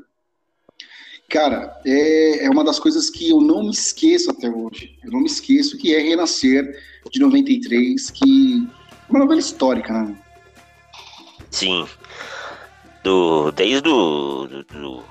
Cara, 1.30 1.74
é, 1.86 2.44
é 2.44 2.50
uma 2.50 2.64
das 2.64 2.78
coisas 2.78 3.08
que 3.08 3.30
eu 3.30 3.40
não 3.40 3.62
me 3.62 3.70
esqueço 3.70 4.30
até 4.30 4.50
hoje. 4.50 4.98
Eu 5.02 5.10
não 5.10 5.20
me 5.20 5.26
esqueço 5.26 5.78
que 5.78 5.94
é 5.94 6.00
Renascer, 6.00 6.78
de 7.10 7.18
93, 7.18 8.10
que 8.10 8.68
é 9.08 9.10
uma 9.10 9.20
novela 9.20 9.40
histórica, 9.40 9.90
né? 9.90 10.18
Sim. 11.54 11.86
Do, 13.02 13.50
desde 13.52 13.88
o. 13.88 14.46
Do, 14.46 14.64
do... 14.64 15.02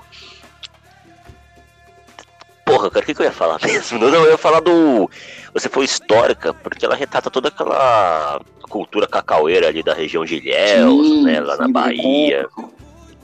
Porra, 2.64 2.90
cara, 2.90 3.02
o 3.02 3.06
que, 3.06 3.14
que 3.14 3.22
eu 3.22 3.26
ia 3.26 3.32
falar 3.32 3.58
mesmo? 3.64 3.98
Não, 3.98 4.10
não, 4.10 4.24
eu 4.24 4.32
ia 4.32 4.38
falar 4.38 4.60
do 4.60 5.08
você 5.54 5.68
foi 5.68 5.84
histórica, 5.84 6.52
porque 6.52 6.84
ela 6.84 6.96
retrata 6.96 7.30
toda 7.30 7.46
aquela 7.46 8.40
cultura 8.68 9.06
cacaueira 9.06 9.68
ali 9.68 9.84
da 9.84 9.94
região 9.94 10.24
de 10.24 10.34
Ilhéus, 10.34 11.06
sim, 11.06 11.22
né, 11.22 11.40
lá 11.40 11.54
sim, 11.54 11.62
na 11.62 11.68
Bahia, 11.68 12.40
recôncavo. 12.40 12.74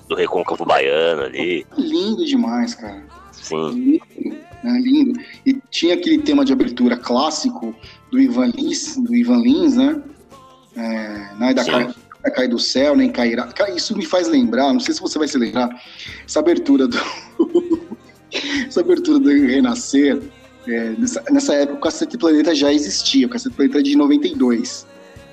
do 0.09 0.15
recôncavo 0.15 0.65
baiano 0.65 1.23
ali. 1.23 1.67
Lindo 1.77 2.25
demais, 2.25 2.77
cara. 2.77 3.03
Sim. 3.33 3.71
Lindo, 3.73 4.37
né, 4.63 4.81
lindo. 4.81 5.21
E 5.45 5.61
tinha 5.71 5.95
aquele 5.95 6.19
tema 6.19 6.45
de 6.45 6.53
abertura 6.53 6.97
clássico 6.97 7.75
do 8.13 8.21
Ivan 8.21 8.53
Lins, 8.55 8.97
do 8.97 9.13
Ivan 9.13 9.43
Lins, 9.43 9.75
né? 9.75 10.01
É, 10.77 11.35
né 11.35 11.53
da 11.53 11.65
cai, 12.23 12.33
cai 12.33 12.49
do 12.49 12.59
céu, 12.59 12.97
nem 12.97 13.11
cairá. 13.11 13.49
Isso 13.75 13.97
me 13.97 14.05
faz 14.05 14.29
lembrar, 14.29 14.73
não 14.73 14.81
sei 14.81 14.95
se 14.95 15.01
você 15.01 15.19
vai 15.19 15.29
se 15.29 15.39
lembrar, 15.39 15.69
essa 16.27 16.41
abertura 16.41 16.87
do. 16.87 16.99
essa 18.67 18.81
abertura 18.81 19.19
do 19.19 19.29
Renascer 19.29 20.21
é, 20.67 20.91
nessa, 20.99 21.23
nessa, 21.31 21.55
época 21.55 21.79
o 21.79 21.81
Cacete 21.81 22.19
Planeta 22.19 22.55
já 22.55 22.73
existia, 22.73 23.27
o 23.27 23.31
Cacete 23.31 23.55
Planeta 23.55 23.79
é 23.79 23.83
de 23.83 23.97
92, 23.97 24.87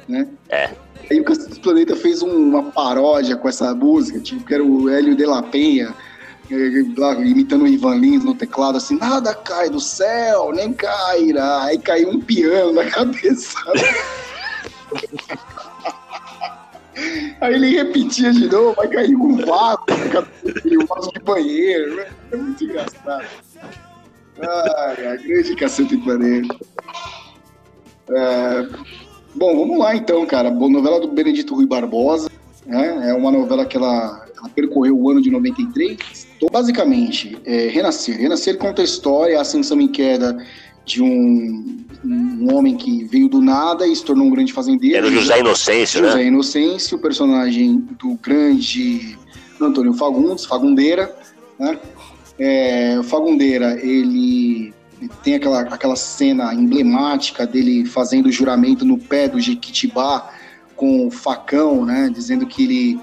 né? 0.07 0.27
É. 0.49 0.69
Aí 1.09 1.19
o 1.19 1.23
Cacete 1.23 1.59
Planeta 1.59 1.95
fez 1.95 2.21
um, 2.21 2.49
uma 2.49 2.71
paródia 2.71 3.35
com 3.35 3.47
essa 3.49 3.73
música, 3.75 4.19
tipo, 4.19 4.43
que 4.45 4.53
era 4.53 4.63
o 4.63 4.89
Hélio 4.89 5.15
de 5.15 5.25
la 5.25 5.43
Penha, 5.43 5.93
é, 6.49 6.55
imitando 7.25 7.63
o 7.63 7.67
Ivan 7.67 7.95
Lins 7.95 8.23
no 8.23 8.33
teclado, 8.33 8.77
assim, 8.77 8.97
nada 8.97 9.33
cai 9.33 9.69
do 9.69 9.81
céu, 9.81 10.51
nem 10.53 10.71
cairá. 10.73 11.63
Aí 11.65 11.77
caiu 11.77 12.09
um 12.09 12.21
piano 12.21 12.73
na 12.73 12.85
cabeça. 12.89 13.57
Aí 17.39 17.53
ele 17.53 17.75
repetia 17.75 18.31
de 18.31 18.47
novo, 18.47 18.75
vai 18.75 18.87
cair 18.87 19.15
um 19.15 19.37
vaso 19.37 19.83
um 20.65 20.85
vaso 20.85 21.11
de 21.13 21.19
banheiro. 21.19 22.05
É 22.31 22.35
muito 22.35 22.63
engraçado. 22.63 23.25
Ai, 24.39 25.07
a 25.07 25.15
grande 25.15 25.55
cacete 25.55 25.97
planeta. 25.97 26.55
É, 28.09 28.67
bom, 29.35 29.57
vamos 29.57 29.79
lá 29.79 29.95
então, 29.95 30.25
cara. 30.25 30.49
Bom, 30.49 30.69
novela 30.69 30.99
do 30.99 31.07
Benedito 31.09 31.55
Rui 31.55 31.65
Barbosa. 31.65 32.29
Né? 32.65 33.09
É 33.09 33.13
uma 33.13 33.31
novela 33.31 33.65
que 33.65 33.77
ela, 33.77 34.25
ela 34.37 34.49
percorreu 34.49 34.97
o 34.97 35.09
ano 35.09 35.21
de 35.21 35.31
93. 35.31 36.27
Então, 36.37 36.49
basicamente, 36.51 37.37
é, 37.45 37.67
Renascer. 37.67 38.17
Renascer 38.19 38.57
conta 38.57 38.81
a 38.81 38.85
história, 38.85 39.37
a 39.37 39.41
ascensão 39.41 39.79
em 39.81 39.87
queda 39.87 40.37
de 40.87 41.03
um, 41.03 41.85
um 42.03 42.55
homem 42.55 42.77
que 42.77 43.03
veio 43.03 43.27
do 43.27 43.41
nada 43.41 43.85
e 43.85 43.93
se 43.93 44.03
tornou 44.03 44.25
um 44.25 44.31
grande 44.31 44.53
fazendeiro. 44.53 44.95
Era 44.95 45.07
o 45.07 45.11
José 45.11 45.39
Inocêncio, 45.39 45.99
José 45.99 46.01
né? 46.01 46.11
José 46.11 46.27
Inocêncio, 46.27 46.97
o 46.97 47.01
personagem 47.01 47.85
do 47.99 48.15
grande 48.15 49.17
Antônio 49.59 49.93
Fagundes, 49.93 50.45
Fagundeira, 50.45 51.13
né? 51.59 51.77
É, 52.39 52.97
o 52.99 53.03
Fagundeira, 53.03 53.77
ele 53.83 54.73
tem 55.23 55.35
aquela, 55.35 55.61
aquela 55.61 55.95
cena 55.95 56.53
emblemática 56.53 57.45
dele 57.45 57.85
fazendo 57.85 58.27
o 58.27 58.31
juramento 58.31 58.85
no 58.85 58.97
pé 58.97 59.27
do 59.27 59.39
Jequitibá 59.41 60.31
com 60.75 61.07
o 61.07 61.11
facão, 61.11 61.83
né, 61.83 62.09
dizendo 62.13 62.45
que 62.45 62.63
ele, 62.63 62.99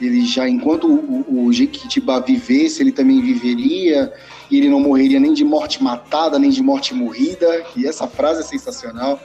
ele 0.00 0.24
já, 0.24 0.48
enquanto 0.48 0.88
o, 0.88 1.44
o 1.46 1.52
Jequitibá 1.52 2.18
vivesse, 2.20 2.82
ele 2.82 2.90
também 2.90 3.20
viveria, 3.20 4.10
e 4.50 4.58
ele 4.58 4.68
não 4.68 4.80
morreria 4.80 5.20
nem 5.20 5.32
de 5.32 5.44
morte 5.44 5.82
matada, 5.82 6.38
nem 6.38 6.50
de 6.50 6.62
morte 6.62 6.94
morrida, 6.94 7.64
e 7.76 7.86
essa 7.86 8.06
frase 8.06 8.40
é 8.40 8.44
sensacional. 8.44 9.20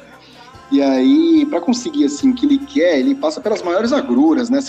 E 0.72 0.82
aí, 0.82 1.46
para 1.46 1.62
conseguir 1.62 2.06
assim 2.06 2.32
o 2.32 2.34
que 2.34 2.48
ele 2.48 2.58
quer, 2.58 2.98
ele 2.98 3.14
passa 3.14 3.40
pelas 3.40 3.62
maiores 3.62 3.94
agruras, 3.94 4.50
né? 4.50 4.60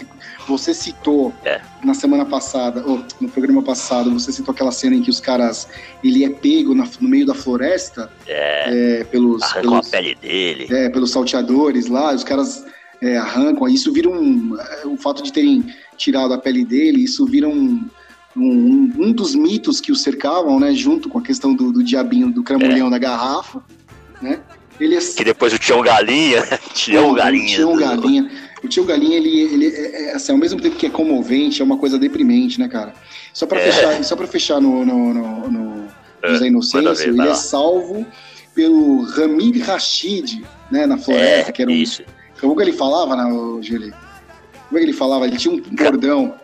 Você 0.46 0.74
citou 0.74 1.32
é. 1.44 1.62
na 1.82 1.94
semana 1.94 2.26
passada, 2.26 2.84
ou 2.86 3.02
no 3.18 3.28
programa 3.28 3.62
passado, 3.62 4.10
você 4.12 4.30
citou 4.30 4.52
aquela 4.52 4.70
cena 4.70 4.96
em 4.96 5.02
que 5.02 5.08
os 5.08 5.18
caras, 5.18 5.66
ele 6.02 6.22
é 6.22 6.28
pego 6.28 6.74
na, 6.74 6.86
no 7.00 7.08
meio 7.08 7.24
da 7.24 7.32
floresta, 7.32 8.12
é, 8.26 9.00
é 9.00 9.04
pelos, 9.04 9.42
pelos 9.54 9.88
a 9.88 9.90
pele 9.90 10.14
dele, 10.16 10.66
é, 10.70 10.90
pelos 10.90 11.10
salteadores 11.10 11.86
lá, 11.86 12.12
os 12.12 12.22
caras 12.22 12.66
é, 13.00 13.16
arrancam. 13.16 13.66
Isso 13.66 13.90
vira 13.90 14.10
um, 14.10 14.60
é, 14.60 14.86
o 14.86 14.98
fato 14.98 15.22
de 15.22 15.32
terem 15.32 15.64
tirado 15.96 16.34
a 16.34 16.38
pele 16.38 16.66
dele, 16.66 17.02
isso 17.02 17.24
vira 17.24 17.48
um 17.48 17.82
um, 18.36 18.92
um, 18.98 19.12
dos 19.12 19.34
mitos 19.34 19.80
que 19.80 19.92
o 19.92 19.96
cercavam, 19.96 20.58
né, 20.58 20.74
junto 20.74 21.08
com 21.08 21.18
a 21.18 21.22
questão 21.22 21.54
do, 21.54 21.72
do 21.72 21.82
diabinho, 21.82 22.30
do 22.30 22.42
cramulhão 22.42 22.88
é. 22.88 22.90
da 22.90 22.98
garrafa, 22.98 23.62
né? 24.20 24.40
Ele 24.78 24.96
é... 24.96 25.00
Que 25.00 25.24
depois 25.24 25.52
o 25.52 25.58
Tião 25.58 25.80
Galinha. 25.82 26.42
Tião 26.74 27.14
Galinha. 27.14 27.56
Tião 27.56 27.76
Galinha. 27.76 28.30
O 28.62 28.68
Tião 28.68 28.84
Galinha, 28.84 29.16
ele, 29.16 29.40
ele 29.40 29.66
é, 29.66 30.10
é, 30.10 30.14
assim, 30.14 30.32
ao 30.32 30.38
mesmo 30.38 30.60
tempo 30.60 30.76
que 30.76 30.86
é 30.86 30.90
comovente, 30.90 31.60
é 31.60 31.64
uma 31.64 31.76
coisa 31.76 31.98
deprimente, 31.98 32.58
né, 32.58 32.66
cara? 32.66 32.94
Só 33.32 33.46
pra 33.46 33.60
é. 33.60 33.70
fechar, 33.70 34.04
só 34.04 34.16
pra 34.16 34.26
fechar 34.26 34.60
no, 34.60 34.84
no, 34.84 35.14
no, 35.14 35.50
no 35.50 35.88
é, 36.22 36.28
José 36.30 36.46
Inocêncio, 36.48 37.10
ele 37.10 37.20
é 37.20 37.34
salvo 37.34 38.06
pelo 38.54 39.02
Ramir 39.02 39.64
Rashid, 39.64 40.42
né, 40.70 40.86
na 40.86 40.96
floresta, 40.96 41.50
é, 41.50 41.52
que 41.52 41.62
era 41.62 41.70
um. 41.70 41.74
Isso. 41.74 42.02
Como 42.40 42.56
que 42.56 42.62
ele 42.62 42.72
falava, 42.72 43.16
né, 43.16 43.24
Júlio? 43.62 43.94
Como 44.68 44.78
é 44.78 44.80
que 44.80 44.86
ele 44.86 44.92
falava? 44.92 45.26
Ele 45.26 45.36
tinha 45.36 45.54
um 45.54 45.60
bordão. 45.60 46.34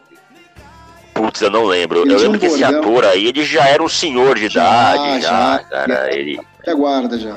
Putz, 1.21 1.43
eu 1.43 1.51
não 1.51 1.65
lembro. 1.65 2.01
Ele 2.01 2.15
eu 2.15 2.19
lembro 2.19 2.37
um 2.37 2.41
que 2.41 2.47
esse 2.47 2.65
ator 2.65 3.05
aí, 3.05 3.27
ele 3.27 3.45
já 3.45 3.69
era 3.69 3.83
um 3.83 3.89
senhor 3.89 4.39
de 4.39 4.49
já, 4.49 4.95
idade, 4.95 5.23
já, 5.23 5.29
já 5.29 5.65
cara. 5.65 6.15
Ele... 6.15 6.41
Até 6.59 6.75
guarda 6.75 7.19
já. 7.19 7.37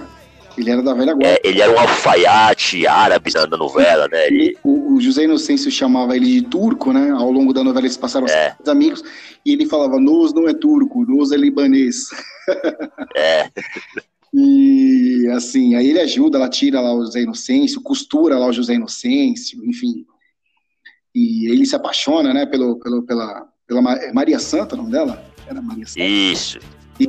Ele 0.57 0.71
era 0.71 0.81
da 0.81 0.93
velha 0.93 1.13
guarda. 1.13 1.27
É, 1.27 1.41
ele 1.43 1.61
era 1.61 1.69
um 1.69 1.77
alfaiate 1.77 2.87
árabe 2.87 3.33
da 3.33 3.45
novela, 3.57 4.07
né? 4.07 4.27
Ele... 4.27 4.57
O, 4.63 4.93
o, 4.93 5.01
José 5.01 5.25
Inocêncio 5.25 5.69
chamava 5.69 6.15
ele 6.15 6.27
de 6.27 6.41
turco, 6.43 6.93
né? 6.93 7.11
Ao 7.11 7.29
longo 7.29 7.51
da 7.51 7.61
novela 7.61 7.85
eles 7.85 7.97
passaram 7.97 8.25
é. 8.27 8.55
os 8.61 8.69
amigos 8.69 9.03
e 9.45 9.51
ele 9.51 9.65
falava: 9.65 9.99
Nos 9.99 10.33
não 10.33 10.47
é 10.47 10.53
turco, 10.53 11.05
Nos 11.05 11.31
é 11.31 11.37
libanês. 11.37 12.09
É. 13.15 13.49
e 14.33 15.29
assim, 15.33 15.75
aí 15.75 15.89
ele 15.89 16.01
ajuda, 16.01 16.37
ela 16.37 16.49
tira 16.49 16.81
lá 16.81 16.93
o 16.93 17.05
José 17.05 17.21
Inocêncio, 17.21 17.81
costura 17.81 18.37
lá 18.37 18.47
o 18.47 18.51
José 18.51 18.73
Inocêncio, 18.73 19.63
enfim. 19.65 20.05
E 21.15 21.49
ele 21.49 21.65
se 21.65 21.73
apaixona, 21.73 22.33
né, 22.33 22.45
pelo, 22.45 22.77
pelo, 22.79 23.03
pela, 23.03 23.47
pela 23.67 23.81
Maria 24.13 24.39
Santa, 24.39 24.75
o 24.75 24.77
nome 24.77 24.91
dela? 24.91 25.23
Era 25.47 25.61
Maria 25.61 25.85
Santa. 25.85 26.05
Isso. 26.05 26.59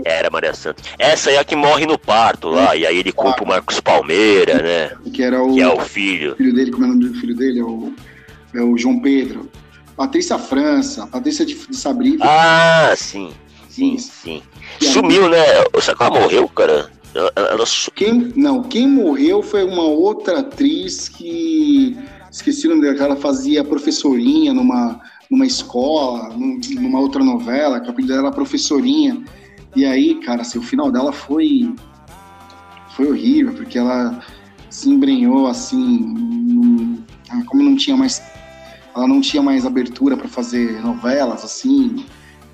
Era 0.04 0.30
Maria 0.30 0.54
Santa. 0.54 0.82
Essa 0.99 1.30
é 1.30 1.38
a 1.38 1.44
que 1.44 1.54
morre 1.54 1.87
no 1.87 1.99
parto 1.99 2.49
lá, 2.49 2.75
é. 2.75 2.80
e 2.80 2.87
aí 2.87 2.99
ele 2.99 3.12
culpa 3.12 3.44
o 3.44 3.46
Marcos 3.46 3.80
Palmeira, 3.80 4.62
né? 4.62 5.11
Que, 5.12 5.23
era 5.23 5.42
o, 5.42 5.54
que 5.54 5.61
é 5.61 5.68
o 5.68 5.80
filho. 5.80 6.34
filho 6.37 6.54
dele, 6.54 6.70
como 6.70 6.84
é 6.84 6.88
o 6.88 6.90
nome 6.92 7.08
do 7.08 7.14
filho 7.20 7.37
dele? 7.37 7.61
É 7.61 7.64
o, 7.64 7.92
é 8.54 8.62
o 8.62 8.76
João 8.78 9.00
Pedro. 9.00 9.50
Patrícia 9.96 10.38
França, 10.38 11.06
Patrícia 11.06 11.44
de, 11.44 11.54
de 11.54 11.76
Sabri. 11.76 12.18
Ah, 12.20 12.94
sim. 12.96 13.32
Sim, 13.68 13.99
sim. 13.99 14.42
Sumiu, 14.80 15.28
né? 15.28 15.42
Será 15.80 15.96
que 15.96 16.02
ela 16.04 16.20
morreu, 16.20 16.49
cara? 16.49 16.90
Ela, 17.14 17.32
ela... 17.37 17.64
Quem, 17.94 18.32
não, 18.37 18.62
quem 18.62 18.88
morreu 18.88 19.42
foi 19.42 19.64
uma 19.64 19.82
outra 19.82 20.40
atriz 20.40 21.08
que. 21.08 21.96
Esqueci 22.30 22.66
o 22.66 22.70
nome 22.70 22.82
dela, 22.82 23.04
ela 23.04 23.16
fazia 23.16 23.62
professorinha 23.62 24.52
numa, 24.52 25.00
numa 25.31 25.47
escola, 25.47 26.31
numa 26.76 27.00
outra 27.00 27.23
novela, 27.23 27.81
que 27.81 27.88
a 27.88 27.90
apelido 27.90 28.12
dela 28.12 28.28
era 28.28 28.35
professorinha. 28.35 29.23
E 29.75 29.85
aí, 29.85 30.16
cara, 30.16 30.43
assim, 30.43 30.59
o 30.59 30.62
final 30.62 30.90
dela 30.90 31.12
foi. 31.12 31.75
Foi 32.97 33.09
horrível, 33.09 33.54
porque 33.54 33.76
ela 33.76 34.21
se 34.71 34.88
embrenhou 34.88 35.47
assim. 35.47 37.04
como 37.47 37.62
não 37.62 37.76
tinha 37.76 37.97
mais. 37.97 38.23
Ela 38.95 39.09
não 39.09 39.21
tinha 39.21 39.43
mais 39.43 39.66
abertura 39.66 40.16
para 40.16 40.28
fazer 40.28 40.81
novelas, 40.83 41.45
assim. 41.45 42.04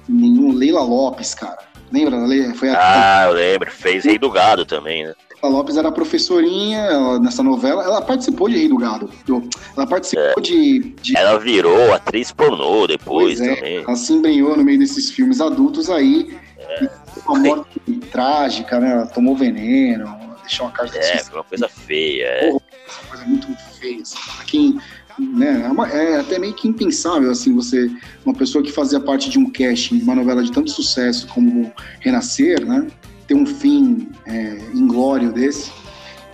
Nenhum. 0.09 0.53
Leila 0.53 0.83
Lopes, 0.83 1.35
cara. 1.35 1.59
Lembra? 1.93 2.19
Foi 2.55 2.71
a... 2.71 2.77
Ah, 2.79 3.27
eu 3.27 3.33
lembro. 3.33 3.71
Fez 3.71 4.05
Rei 4.05 4.19
do 4.19 4.31
Gado 4.31 4.65
também, 4.65 5.05
né? 5.05 5.15
A 5.43 5.49
Lopes 5.49 5.77
era 5.77 5.91
professorinha 5.91 6.81
ela, 6.81 7.19
nessa 7.19 7.43
novela. 7.43 7.83
Ela 7.83 8.03
participou 8.03 8.49
de 8.49 8.57
Rei 8.57 8.69
do 8.69 8.77
Gado. 8.77 9.11
Ela 9.77 9.87
participou 9.87 10.35
é. 10.37 10.41
de, 10.41 10.95
de, 11.01 11.17
Ela 11.17 11.39
virou 11.39 11.95
atriz 11.95 12.31
pornô 12.31 12.87
depois 12.87 13.41
é, 13.41 13.55
também. 13.55 13.77
Ela 13.79 13.97
se 13.97 14.13
embrenhou 14.13 14.57
no 14.57 14.65
meio 14.65 14.79
desses 14.79 15.11
filmes 15.11 15.41
adultos 15.41 15.89
aí. 15.89 16.37
É. 16.59 16.91
Uma 17.27 17.39
morte 17.39 17.81
trágica, 18.11 18.79
né? 18.79 18.93
Ela 18.93 19.07
tomou 19.07 19.35
veneno, 19.35 20.15
deixou 20.43 20.67
uma 20.67 20.73
carta 20.73 20.99
É, 20.99 21.19
foi 21.19 21.39
uma 21.39 21.45
coisa 21.45 21.69
feia. 21.69 22.25
É. 22.27 22.51
Uma 22.51 22.61
coisa 23.09 23.25
muito 23.25 23.49
feia. 23.79 24.03
Assim, 24.03 24.19
pra 24.37 24.45
quem 24.45 24.79
né? 25.19 25.65
É, 25.67 25.69
uma, 25.69 25.89
é, 25.89 26.21
até 26.21 26.39
meio 26.39 26.55
que 26.55 26.67
impensável, 26.67 27.31
assim, 27.31 27.55
você, 27.55 27.91
uma 28.25 28.35
pessoa 28.35 28.65
que 28.65 28.73
fazia 28.73 28.99
parte 28.99 29.29
de 29.29 29.39
um 29.39 29.51
casting 29.51 29.99
de 29.99 30.05
uma 30.05 30.15
novela 30.15 30.43
de 30.43 30.51
tanto 30.51 30.71
sucesso 30.71 31.27
como 31.29 31.71
Renascer, 32.01 32.65
né? 32.65 32.87
Ter 33.31 33.37
um 33.37 33.47
fim 33.47 34.09
é, 34.27 34.59
inglório 34.75 35.31
desse. 35.31 35.71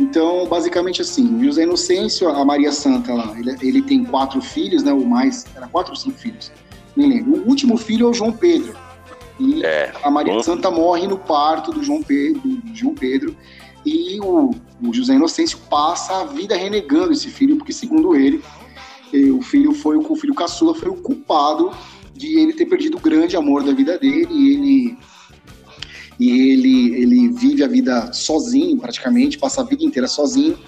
Então, 0.00 0.47
basicamente 0.47 1.03
assim, 1.03 1.45
José 1.45 1.65
Inocêncio, 1.65 2.26
a 2.31 2.43
Maria 2.43 2.73
Santa 2.73 3.12
lá, 3.12 3.38
ele, 3.38 3.55
ele 3.61 3.83
tem 3.83 4.03
quatro 4.03 4.41
filhos, 4.41 4.83
né? 4.83 4.95
Ou 4.95 5.05
mais, 5.05 5.45
era 5.55 5.69
quatro 5.69 5.93
ou 5.93 5.97
cinco 5.97 6.19
filhos, 6.19 6.50
nem 6.97 7.11
lembro. 7.11 7.43
O 7.43 7.49
último 7.50 7.76
filho 7.76 8.07
é 8.07 8.11
o 8.11 8.15
João 8.15 8.33
Pedro. 8.33 8.75
E 9.38 9.62
é, 9.62 9.93
a 10.03 10.11
Maria 10.11 10.33
bom. 10.33 10.43
Santa 10.43 10.71
morre 10.71 11.07
no 11.07 11.19
parto 11.19 11.71
do 11.71 11.83
João 11.83 12.03
Pedro, 12.03 12.41
do 12.41 12.75
João 12.75 12.95
Pedro 12.95 13.37
e 13.85 14.19
o, 14.21 14.53
o 14.83 14.95
José 14.95 15.17
Inocêncio 15.17 15.59
passa 15.69 16.23
a 16.23 16.25
vida 16.25 16.57
renegando 16.57 17.12
esse 17.12 17.29
filho, 17.29 17.59
porque 17.59 17.75
segundo 17.75 18.17
ele, 18.17 18.43
o 19.35 19.43
filho 19.43 19.75
foi 19.75 19.99
o 19.99 20.17
filho 20.17 20.35
caçula 20.35 20.75
foi 20.75 20.88
o 20.88 20.97
culpado 20.97 21.71
de 22.15 22.38
ele 22.38 22.55
ter 22.55 22.65
perdido 22.65 22.97
o 22.97 23.00
grande 23.00 23.37
amor 23.37 23.62
da 23.62 23.73
vida 23.73 23.99
dele 23.99 24.29
e 24.31 24.55
ele 24.55 24.99
e 26.18 26.30
ele 26.52 26.94
ele 26.94 27.28
vive 27.28 27.62
a 27.62 27.68
vida 27.68 28.12
sozinho 28.12 28.78
praticamente 28.78 29.38
passa 29.38 29.61
a 29.61 29.64
vida 29.64 29.85
inteira 29.85 30.08
sozinho 30.08 30.58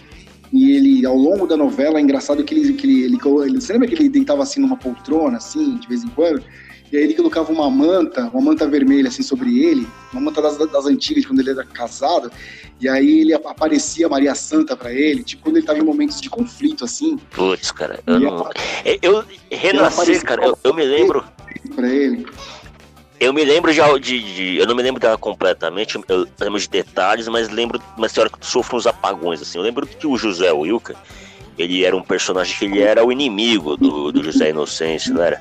e 0.53 0.73
ele 0.73 1.07
ao 1.07 1.17
longo 1.17 1.47
da 1.47 1.57
novela 1.57 1.99
é 1.99 2.03
engraçado 2.03 2.45
que 2.45 2.55
ele 2.55 2.73
que 2.75 2.87
ele, 2.87 3.05
ele, 3.05 3.19
ele 3.45 3.61
você 3.61 3.73
lembra 3.73 3.89
que 3.89 3.95
ele 3.95 4.09
deitava 4.09 4.43
assim 4.43 4.61
numa 4.61 4.77
poltrona 4.77 5.37
assim 5.37 5.77
de 5.77 5.89
vez 5.89 6.05
em 6.05 6.09
quando 6.09 6.43
e 6.91 6.97
aí 6.97 7.05
ele 7.05 7.15
colocava 7.15 7.53
uma 7.53 7.71
manta, 7.71 8.31
uma 8.33 8.41
manta 8.41 8.67
vermelha 8.67 9.09
assim 9.09 9.23
sobre 9.23 9.63
ele, 9.63 9.87
uma 10.13 10.23
manta 10.23 10.41
das, 10.41 10.57
das 10.57 10.87
antigas, 10.87 11.23
de 11.23 11.29
quando 11.29 11.41
ele 11.41 11.51
era 11.51 11.65
casado, 11.65 12.33
e 12.81 12.89
aí 12.89 13.21
ele 13.21 13.35
aparecia 13.35 14.09
Maria 14.09 14.35
Santa 14.35 14.75
para 14.75 14.93
ele, 14.93 15.23
tipo 15.23 15.43
quando 15.43 15.59
ele 15.59 15.67
tava 15.67 15.79
em 15.79 15.83
momentos 15.83 16.21
de 16.21 16.31
conflito 16.31 16.85
assim. 16.85 17.19
Putz, 17.31 17.71
cara, 17.73 18.01
eu 18.07 18.19
não... 18.19 18.51
Eu, 19.03 19.25
renascer, 19.51 20.25
cara, 20.25 20.47
eu, 20.47 20.59
eu 20.65 20.75
me 20.75 20.85
lembro... 20.85 21.25
Pra 21.75 21.89
ele. 21.89 22.25
Eu 23.21 23.33
me 23.33 23.45
lembro 23.45 23.73
já 23.73 23.87
de, 23.99 24.21
de, 24.21 24.57
Eu 24.59 24.67
não 24.67 24.77
me 24.77 24.83
lembro 24.83 25.01
dela 25.01 25.19
completamente, 25.19 25.99
eu 26.09 26.29
lembro 26.41 26.61
de 26.61 26.69
detalhes, 26.69 27.27
mas 27.29 27.49
lembro 27.49 27.79
de 27.79 27.85
uma 27.97 28.07
história 28.07 28.31
que 28.31 28.47
sofre 28.47 28.77
uns 28.77 28.87
apagões, 28.87 29.43
assim. 29.43 29.59
Eu 29.59 29.65
lembro 29.65 29.87
que 29.87 30.07
o 30.07 30.17
José 30.17 30.53
Wilker, 30.53 30.97
ele 31.59 31.85
era 31.85 31.97
um 31.97 32.03
personagem 32.03 32.57
que 32.57 32.65
ele 32.65 32.81
era 32.81 33.05
o 33.05 33.11
inimigo 33.11 33.77
do, 33.77 34.13
do 34.13 34.23
José 34.23 34.51
Inocêncio, 34.51 35.15
não 35.15 35.23
era? 35.23 35.41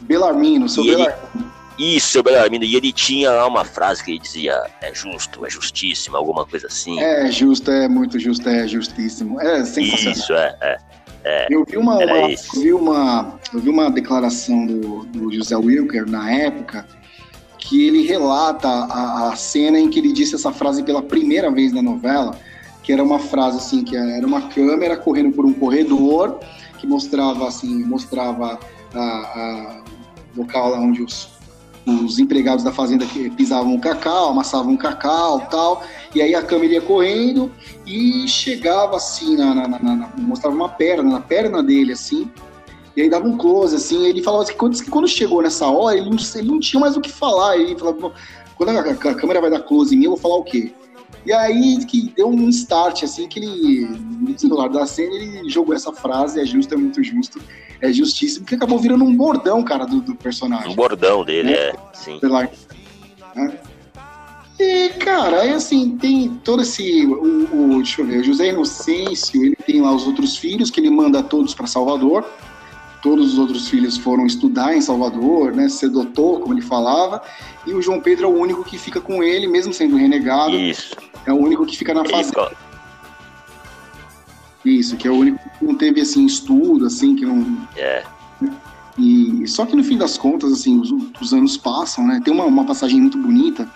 Belarmino, 0.00 0.68
seu 0.68 0.84
e 0.84 0.88
Belarmino. 0.88 1.14
Ele, 1.34 1.96
isso, 1.96 2.08
seu 2.08 2.22
Belarmino. 2.22 2.64
E 2.64 2.74
ele 2.74 2.92
tinha 2.92 3.30
lá 3.30 3.46
uma 3.46 3.64
frase 3.64 4.04
que 4.04 4.10
ele 4.10 4.18
dizia: 4.18 4.60
é 4.82 4.92
justo, 4.92 5.46
é 5.46 5.50
justíssimo, 5.50 6.16
alguma 6.16 6.44
coisa 6.44 6.66
assim. 6.66 7.00
É 7.00 7.30
justo, 7.30 7.70
é 7.70 7.88
muito 7.88 8.18
justo, 8.18 8.48
é 8.48 8.66
justíssimo. 8.66 9.40
É 9.40 9.64
sensacional. 9.64 10.12
Isso, 10.12 10.32
é. 10.34 10.56
é, 10.60 10.78
é 11.24 11.46
eu, 11.50 11.64
vi 11.64 11.76
uma, 11.76 11.96
uma 11.96 12.28
vi 12.54 12.72
uma, 12.72 13.38
eu 13.52 13.60
vi 13.60 13.68
uma 13.68 13.90
declaração 13.90 14.66
do, 14.66 15.04
do 15.06 15.32
José 15.32 15.56
Wilker 15.56 16.08
na 16.08 16.30
época 16.32 16.86
que 17.58 17.86
ele 17.86 18.06
relata 18.06 18.68
a, 18.68 19.28
a 19.28 19.36
cena 19.36 19.78
em 19.78 19.88
que 19.88 19.98
ele 19.98 20.12
disse 20.12 20.34
essa 20.34 20.50
frase 20.50 20.82
pela 20.82 21.02
primeira 21.02 21.50
vez 21.50 21.72
na 21.72 21.82
novela, 21.82 22.38
que 22.82 22.92
era 22.92 23.02
uma 23.02 23.18
frase 23.18 23.58
assim, 23.58 23.84
que 23.84 23.96
era 23.96 24.26
uma 24.26 24.48
câmera 24.48 24.96
correndo 24.96 25.32
por 25.32 25.44
um 25.44 25.52
corredor 25.52 26.40
que 26.78 26.86
mostrava 26.86 27.46
assim, 27.46 27.84
mostrava 27.84 28.58
a, 28.94 29.00
a 29.00 29.82
local 30.34 30.70
lá 30.70 30.80
onde 30.80 31.02
os, 31.02 31.28
os 32.04 32.18
empregados 32.18 32.64
da 32.64 32.72
fazenda 32.72 33.04
pisavam 33.36 33.74
o 33.74 33.80
cacau, 33.80 34.30
amassavam 34.30 34.74
o 34.74 34.78
cacau 34.78 35.40
tal, 35.50 35.82
e 36.14 36.22
aí 36.22 36.34
a 36.34 36.42
câmera 36.42 36.74
ia 36.74 36.80
correndo 36.80 37.50
e 37.86 38.26
chegava 38.28 38.96
assim, 38.96 39.36
na, 39.36 39.54
na, 39.54 39.68
na, 39.68 40.12
mostrava 40.18 40.54
uma 40.54 40.68
perna, 40.68 41.10
na 41.10 41.20
perna 41.20 41.62
dele 41.62 41.92
assim, 41.92 42.30
e 42.96 43.02
aí 43.02 43.10
dava 43.10 43.26
um 43.26 43.36
close 43.36 43.74
assim, 43.74 44.06
ele 44.06 44.22
falava 44.22 44.44
assim, 44.44 44.54
quando, 44.54 44.82
que 44.82 44.90
quando 44.90 45.08
chegou 45.08 45.42
nessa 45.42 45.66
hora, 45.66 45.96
ele 45.96 46.10
não, 46.10 46.16
ele 46.34 46.48
não 46.48 46.60
tinha 46.60 46.80
mais 46.80 46.96
o 46.96 47.00
que 47.00 47.10
falar, 47.10 47.56
ele 47.56 47.78
falava, 47.78 48.12
quando 48.56 48.70
a, 48.70 48.80
a, 48.80 49.14
câmera 49.14 49.40
vai 49.40 49.50
dar 49.50 49.60
close 49.60 49.94
em 49.94 49.98
mim, 49.98 50.04
eu 50.04 50.10
vou 50.10 50.20
falar 50.20 50.36
o 50.36 50.44
quê? 50.44 50.72
E 51.24 51.32
aí 51.32 51.84
que 51.84 52.12
deu 52.16 52.28
um 52.28 52.48
start, 52.48 53.02
assim, 53.02 53.28
que 53.28 53.38
ele, 53.38 53.86
no 54.20 54.32
desenrolar 54.32 54.68
da 54.68 54.86
cena, 54.86 55.14
ele 55.14 55.48
jogou 55.48 55.74
essa 55.74 55.92
frase, 55.92 56.40
é 56.40 56.46
justo, 56.46 56.74
é 56.74 56.76
muito 56.76 57.02
justo, 57.02 57.40
é 57.80 57.92
justíssimo, 57.92 58.46
que 58.46 58.54
acabou 58.54 58.78
virando 58.78 59.04
um 59.04 59.14
bordão, 59.14 59.62
cara, 59.62 59.84
do, 59.84 60.00
do 60.00 60.14
personagem. 60.14 60.72
Um 60.72 60.74
bordão 60.74 61.24
dele, 61.24 61.52
é, 61.52 61.70
é 61.70 61.74
sim. 61.92 62.18
Pela, 62.20 62.48
né? 63.34 63.58
E, 64.60 64.90
cara, 64.98 65.40
aí 65.40 65.52
assim, 65.54 65.96
tem 65.96 66.28
todo 66.44 66.60
esse. 66.60 67.06
O, 67.06 67.76
o, 67.76 67.76
deixa 67.76 68.02
eu 68.02 68.06
ver, 68.06 68.20
o 68.20 68.24
José 68.24 68.48
Inocêncio, 68.48 69.42
ele 69.42 69.56
tem 69.56 69.80
lá 69.80 69.94
os 69.94 70.06
outros 70.06 70.36
filhos, 70.36 70.70
que 70.70 70.78
ele 70.78 70.90
manda 70.90 71.22
todos 71.22 71.54
para 71.54 71.66
Salvador. 71.66 72.26
Todos 73.02 73.32
os 73.32 73.38
outros 73.38 73.68
filhos 73.68 73.96
foram 73.96 74.26
estudar 74.26 74.76
em 74.76 74.82
Salvador, 74.82 75.52
né? 75.52 75.70
Ser 75.70 75.88
doutor, 75.88 76.40
como 76.40 76.52
ele 76.52 76.60
falava. 76.60 77.22
E 77.66 77.72
o 77.72 77.80
João 77.80 77.98
Pedro 77.98 78.26
é 78.26 78.28
o 78.28 78.38
único 78.38 78.62
que 78.62 78.76
fica 78.76 79.00
com 79.00 79.22
ele, 79.22 79.46
mesmo 79.46 79.72
sendo 79.72 79.96
renegado. 79.96 80.54
Isso. 80.54 80.94
É 81.26 81.32
o 81.32 81.36
único 81.36 81.66
que 81.66 81.76
fica 81.76 81.94
na 81.94 82.04
fazenda. 82.04 82.52
Isso, 84.64 84.96
que 84.96 85.08
é 85.08 85.10
o 85.10 85.14
único 85.14 85.38
que 85.58 85.64
não 85.64 85.74
teve 85.74 86.00
assim 86.00 86.26
estudo, 86.26 86.86
assim, 86.86 87.16
que 87.16 87.24
não. 87.24 87.66
É. 87.76 88.04
E 88.98 89.46
só 89.48 89.64
que 89.64 89.74
no 89.74 89.82
fim 89.82 89.96
das 89.96 90.18
contas, 90.18 90.52
assim, 90.52 90.78
os, 90.78 90.90
os 91.20 91.32
anos 91.32 91.56
passam, 91.56 92.06
né? 92.06 92.20
Tem 92.22 92.32
uma, 92.32 92.44
uma 92.44 92.64
passagem 92.64 93.00
muito 93.00 93.16
bonita, 93.16 93.70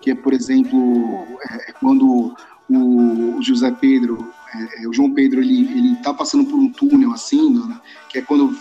que 0.00 0.10
é, 0.10 0.14
por 0.14 0.32
exemplo, 0.32 1.26
é, 1.50 1.70
é 1.70 1.72
quando 1.72 2.34
o 2.70 3.42
José 3.42 3.70
Pedro, 3.70 4.32
é, 4.54 4.84
é, 4.84 4.88
o 4.88 4.92
João 4.92 5.12
Pedro, 5.12 5.40
ele, 5.40 5.70
ele 5.72 5.96
tá 5.96 6.14
passando 6.14 6.44
por 6.44 6.58
um 6.58 6.70
túnel, 6.70 7.12
assim, 7.12 7.52
né? 7.52 7.80
que 8.08 8.18
é 8.18 8.22
quando 8.22 8.56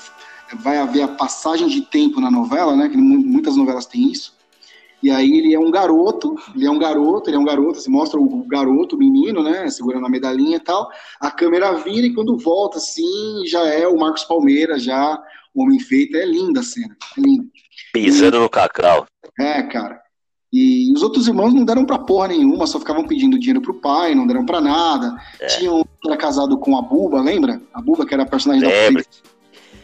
vai 0.56 0.78
haver 0.78 1.04
a 1.04 1.08
passagem 1.08 1.67
de 1.67 1.82
tempo 1.82 2.20
na 2.20 2.30
novela, 2.30 2.76
né? 2.76 2.89
Que 2.89 2.98
muitas 2.98 3.56
novelas 3.56 3.86
têm 3.86 4.12
isso. 4.12 4.34
E 5.02 5.10
aí 5.10 5.38
ele 5.38 5.54
é 5.54 5.60
um 5.60 5.72
garoto, 5.72 6.36
ele 6.56 6.66
é 6.66 6.72
um 6.72 6.78
garoto, 6.78 7.30
ele 7.30 7.38
é 7.38 7.40
um 7.40 7.46
garoto, 7.46 7.80
se 7.80 7.90
mostra 7.90 8.20
o 8.20 8.46
garoto, 8.46 8.96
o 8.96 9.00
menino, 9.00 9.42
né, 9.42 9.70
segurando 9.70 10.06
a 10.06 10.10
medalhinha 10.10 10.58
e 10.58 10.60
tal. 10.60 10.90
A 11.20 11.32
câmera 11.32 11.74
vira 11.74 12.06
e 12.06 12.14
quando 12.14 12.38
volta, 12.38 12.78
assim, 12.78 13.44
já 13.46 13.66
é 13.68 13.88
o 13.88 13.98
Marcos 13.98 14.24
Palmeira, 14.24 14.78
já 14.78 15.22
o 15.54 15.64
homem 15.64 15.80
feito. 15.80 16.16
É 16.16 16.26
linda 16.26 16.60
a 16.60 16.64
cena, 16.64 16.96
é 17.18 17.22
linda. 17.22 17.46
Pisando 17.94 18.38
e, 18.38 18.40
no 18.40 18.50
cacau. 18.50 19.06
É, 19.40 19.64
cara. 19.64 20.02
E 20.54 20.92
os 20.94 21.02
outros 21.02 21.28
irmãos 21.28 21.54
não 21.54 21.64
deram 21.64 21.86
pra 21.86 21.98
porra 21.98 22.28
nenhuma, 22.28 22.68
só 22.68 22.78
ficavam 22.78 23.08
pedindo 23.08 23.40
dinheiro 23.40 23.62
pro 23.62 23.80
pai, 23.80 24.14
não 24.14 24.28
deram 24.28 24.46
pra 24.46 24.60
nada. 24.60 25.16
É. 25.40 25.48
Tinha 25.48 25.72
um 25.72 25.84
que 25.84 26.08
era 26.08 26.18
casado 26.18 26.58
com 26.58 26.78
a 26.78 26.82
Buba, 26.82 27.22
lembra? 27.22 27.62
A 27.74 27.82
Buba, 27.82 28.06
que 28.06 28.14
era 28.14 28.24
a 28.24 28.26
personagem 28.26 28.68
Lembra. 28.68 29.02
da 29.02 29.10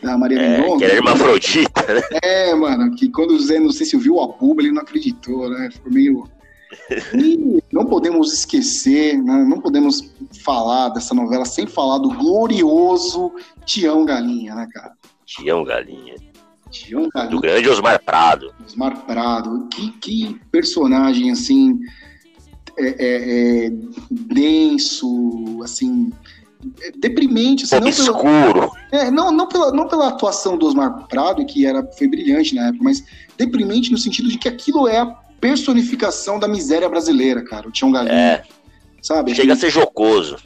da 0.01 0.17
Maria 0.17 0.39
é, 0.39 0.57
Mendonça. 0.57 0.77
Que 0.77 0.83
era 0.85 0.93
hermafrodita, 0.95 1.93
né? 1.93 2.01
É, 2.21 2.55
mano, 2.55 2.95
que 2.95 3.09
quando 3.09 3.31
o 3.31 3.39
Zé, 3.39 3.59
não 3.59 3.71
sei 3.71 3.85
se 3.85 3.97
viu 3.97 4.19
a 4.19 4.27
Buba, 4.27 4.61
ele 4.61 4.71
não 4.71 4.81
acreditou, 4.81 5.49
né? 5.49 5.69
Ficou 5.71 5.91
meio. 5.91 6.29
E 7.15 7.63
não 7.71 7.85
podemos 7.85 8.33
esquecer, 8.33 9.17
né? 9.23 9.45
não 9.47 9.61
podemos 9.61 10.13
falar 10.43 10.89
dessa 10.89 11.15
novela 11.15 11.45
sem 11.45 11.65
falar 11.65 11.97
do 11.97 12.09
glorioso 12.09 13.31
Tião 13.65 14.03
Galinha, 14.03 14.53
né, 14.53 14.67
cara? 14.73 14.91
Tião 15.25 15.63
Galinha. 15.63 16.15
Tião 16.69 17.07
Galinha. 17.13 17.31
Do 17.31 17.39
grande 17.39 17.69
Osmar 17.69 18.03
Prado. 18.03 18.53
Osmar 18.65 19.05
Prado. 19.05 19.67
Que, 19.69 19.91
que 19.93 20.41
personagem, 20.51 21.31
assim, 21.31 21.79
é, 22.77 22.87
é, 22.87 23.65
é 23.67 23.71
denso, 24.11 25.61
assim, 25.63 26.11
deprimente. 26.97 27.65
Assim, 27.65 27.79
não 27.79 27.87
obscuro. 27.87 28.71
Pela, 28.89 29.03
é, 29.03 29.11
não, 29.11 29.31
não, 29.31 29.47
pela, 29.47 29.71
não 29.71 29.87
pela 29.87 30.07
atuação 30.07 30.57
do 30.57 30.65
Osmar 30.65 31.07
Prado, 31.07 31.45
que 31.45 31.65
era, 31.65 31.83
foi 31.97 32.07
brilhante 32.07 32.55
na 32.55 32.67
época, 32.67 32.83
mas 32.83 33.03
deprimente 33.37 33.91
no 33.91 33.97
sentido 33.97 34.29
de 34.29 34.37
que 34.37 34.47
aquilo 34.47 34.87
é 34.87 34.99
a 34.99 35.05
personificação 35.39 36.39
da 36.39 36.47
miséria 36.47 36.89
brasileira, 36.89 37.43
cara, 37.43 37.67
o 37.67 37.71
Tião 37.71 37.91
Galinha. 37.91 38.13
É. 38.13 38.43
Sabe? 39.01 39.35
Chega 39.35 39.53
a 39.53 39.55
ser 39.55 39.69
jocoso. 39.69 40.37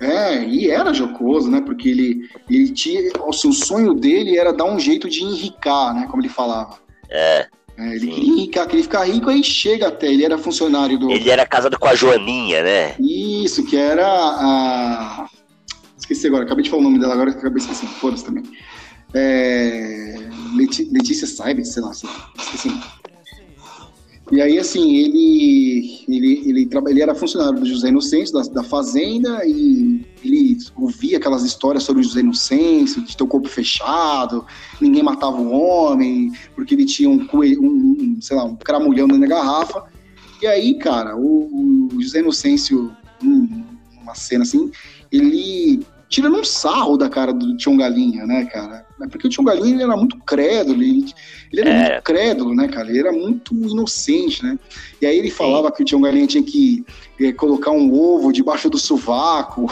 É, 0.00 0.44
e 0.44 0.70
era 0.70 0.92
jocoso, 0.92 1.50
né? 1.50 1.60
Porque 1.60 1.88
ele, 1.88 2.28
ele 2.50 2.70
tinha. 2.70 3.00
Assim, 3.28 3.48
o 3.48 3.52
sonho 3.52 3.94
dele 3.94 4.36
era 4.36 4.52
dar 4.52 4.64
um 4.64 4.78
jeito 4.78 5.08
de 5.08 5.22
enricar, 5.22 5.94
né? 5.94 6.06
Como 6.10 6.22
ele 6.22 6.28
falava. 6.28 6.78
É. 7.08 7.46
é 7.78 7.88
ele 7.90 8.00
sim. 8.00 8.10
queria 8.10 8.32
enricar, 8.32 8.66
queria 8.66 8.82
ficar 8.82 9.04
rico, 9.04 9.30
aí 9.30 9.42
chega 9.42 9.88
até. 9.88 10.06
Ele 10.08 10.24
era 10.24 10.36
funcionário 10.36 10.98
do. 10.98 11.10
Ele 11.10 11.30
era 11.30 11.46
casado 11.46 11.78
com 11.78 11.88
a 11.88 11.94
Joaninha, 11.94 12.62
né? 12.62 12.94
Isso, 12.98 13.64
que 13.64 13.76
era 13.76 14.06
a. 14.06 15.28
Esqueci 16.16 16.28
agora, 16.28 16.44
acabei 16.44 16.64
de 16.64 16.70
falar 16.70 16.80
o 16.80 16.84
nome 16.84 16.98
dela 16.98 17.12
agora, 17.12 17.30
acabei 17.30 17.58
esquecendo. 17.58 17.92
Foda-se 17.92 18.24
também. 18.24 18.42
É... 19.12 20.28
Letícia 20.54 21.26
Saibes, 21.26 21.72
sei 21.72 21.82
lá, 21.82 21.92
esqueci. 21.92 22.70
E 24.32 24.40
aí, 24.40 24.58
assim, 24.58 24.96
ele, 24.96 26.04
ele, 26.08 26.42
ele, 26.48 26.70
ele 26.88 27.02
era 27.02 27.14
funcionário 27.14 27.60
do 27.60 27.66
José 27.66 27.90
Inocêncio, 27.90 28.34
da, 28.34 28.42
da 28.42 28.62
Fazenda, 28.62 29.44
e 29.46 30.04
ele 30.24 30.56
ouvia 30.74 31.18
aquelas 31.18 31.44
histórias 31.44 31.84
sobre 31.84 32.00
o 32.00 32.04
José 32.04 32.20
Inocêncio, 32.20 33.02
de 33.02 33.16
ter 33.16 33.22
o 33.22 33.28
corpo 33.28 33.48
fechado, 33.48 34.44
ninguém 34.80 35.02
matava 35.02 35.36
o 35.36 35.52
homem, 35.52 36.32
porque 36.56 36.74
ele 36.74 36.86
tinha 36.86 37.08
um, 37.08 37.28
um, 37.32 37.42
um 37.60 38.18
sei 38.20 38.36
lá, 38.36 38.44
um 38.44 38.56
cramulhão 38.56 39.06
na 39.06 39.26
garrafa. 39.26 39.84
E 40.42 40.46
aí, 40.46 40.74
cara, 40.78 41.16
o, 41.16 41.88
o 41.94 42.02
José 42.02 42.18
Inocêncio, 42.18 42.90
numa 43.22 44.14
cena 44.14 44.42
assim, 44.42 44.72
ele 45.12 45.86
tirando 46.08 46.38
um 46.38 46.44
sarro 46.44 46.96
da 46.96 47.08
cara 47.08 47.32
do 47.32 47.56
Tião 47.56 47.76
Galinha, 47.76 48.26
né, 48.26 48.44
cara? 48.46 48.86
É 49.02 49.06
porque 49.08 49.26
o 49.26 49.30
Tião 49.30 49.44
Galinha 49.44 49.74
ele 49.74 49.82
era 49.82 49.96
muito 49.96 50.16
crédulo, 50.18 50.82
ele, 50.82 51.04
ele 51.52 51.60
era 51.60 51.70
é. 51.70 51.90
muito 51.90 52.02
crédulo, 52.02 52.54
né, 52.54 52.68
cara? 52.68 52.88
Ele 52.88 52.98
era 52.98 53.12
muito 53.12 53.54
inocente, 53.54 54.42
né? 54.42 54.58
E 55.00 55.06
aí 55.06 55.18
ele 55.18 55.30
falava 55.30 55.68
Sim. 55.68 55.74
que 55.74 55.82
o 55.82 55.84
Tião 55.84 56.00
Galinha 56.00 56.26
tinha 56.26 56.42
que 56.42 56.84
é, 57.20 57.32
colocar 57.32 57.70
um 57.72 57.92
ovo 57.92 58.32
debaixo 58.32 58.70
do 58.70 58.78
sovaco 58.78 59.66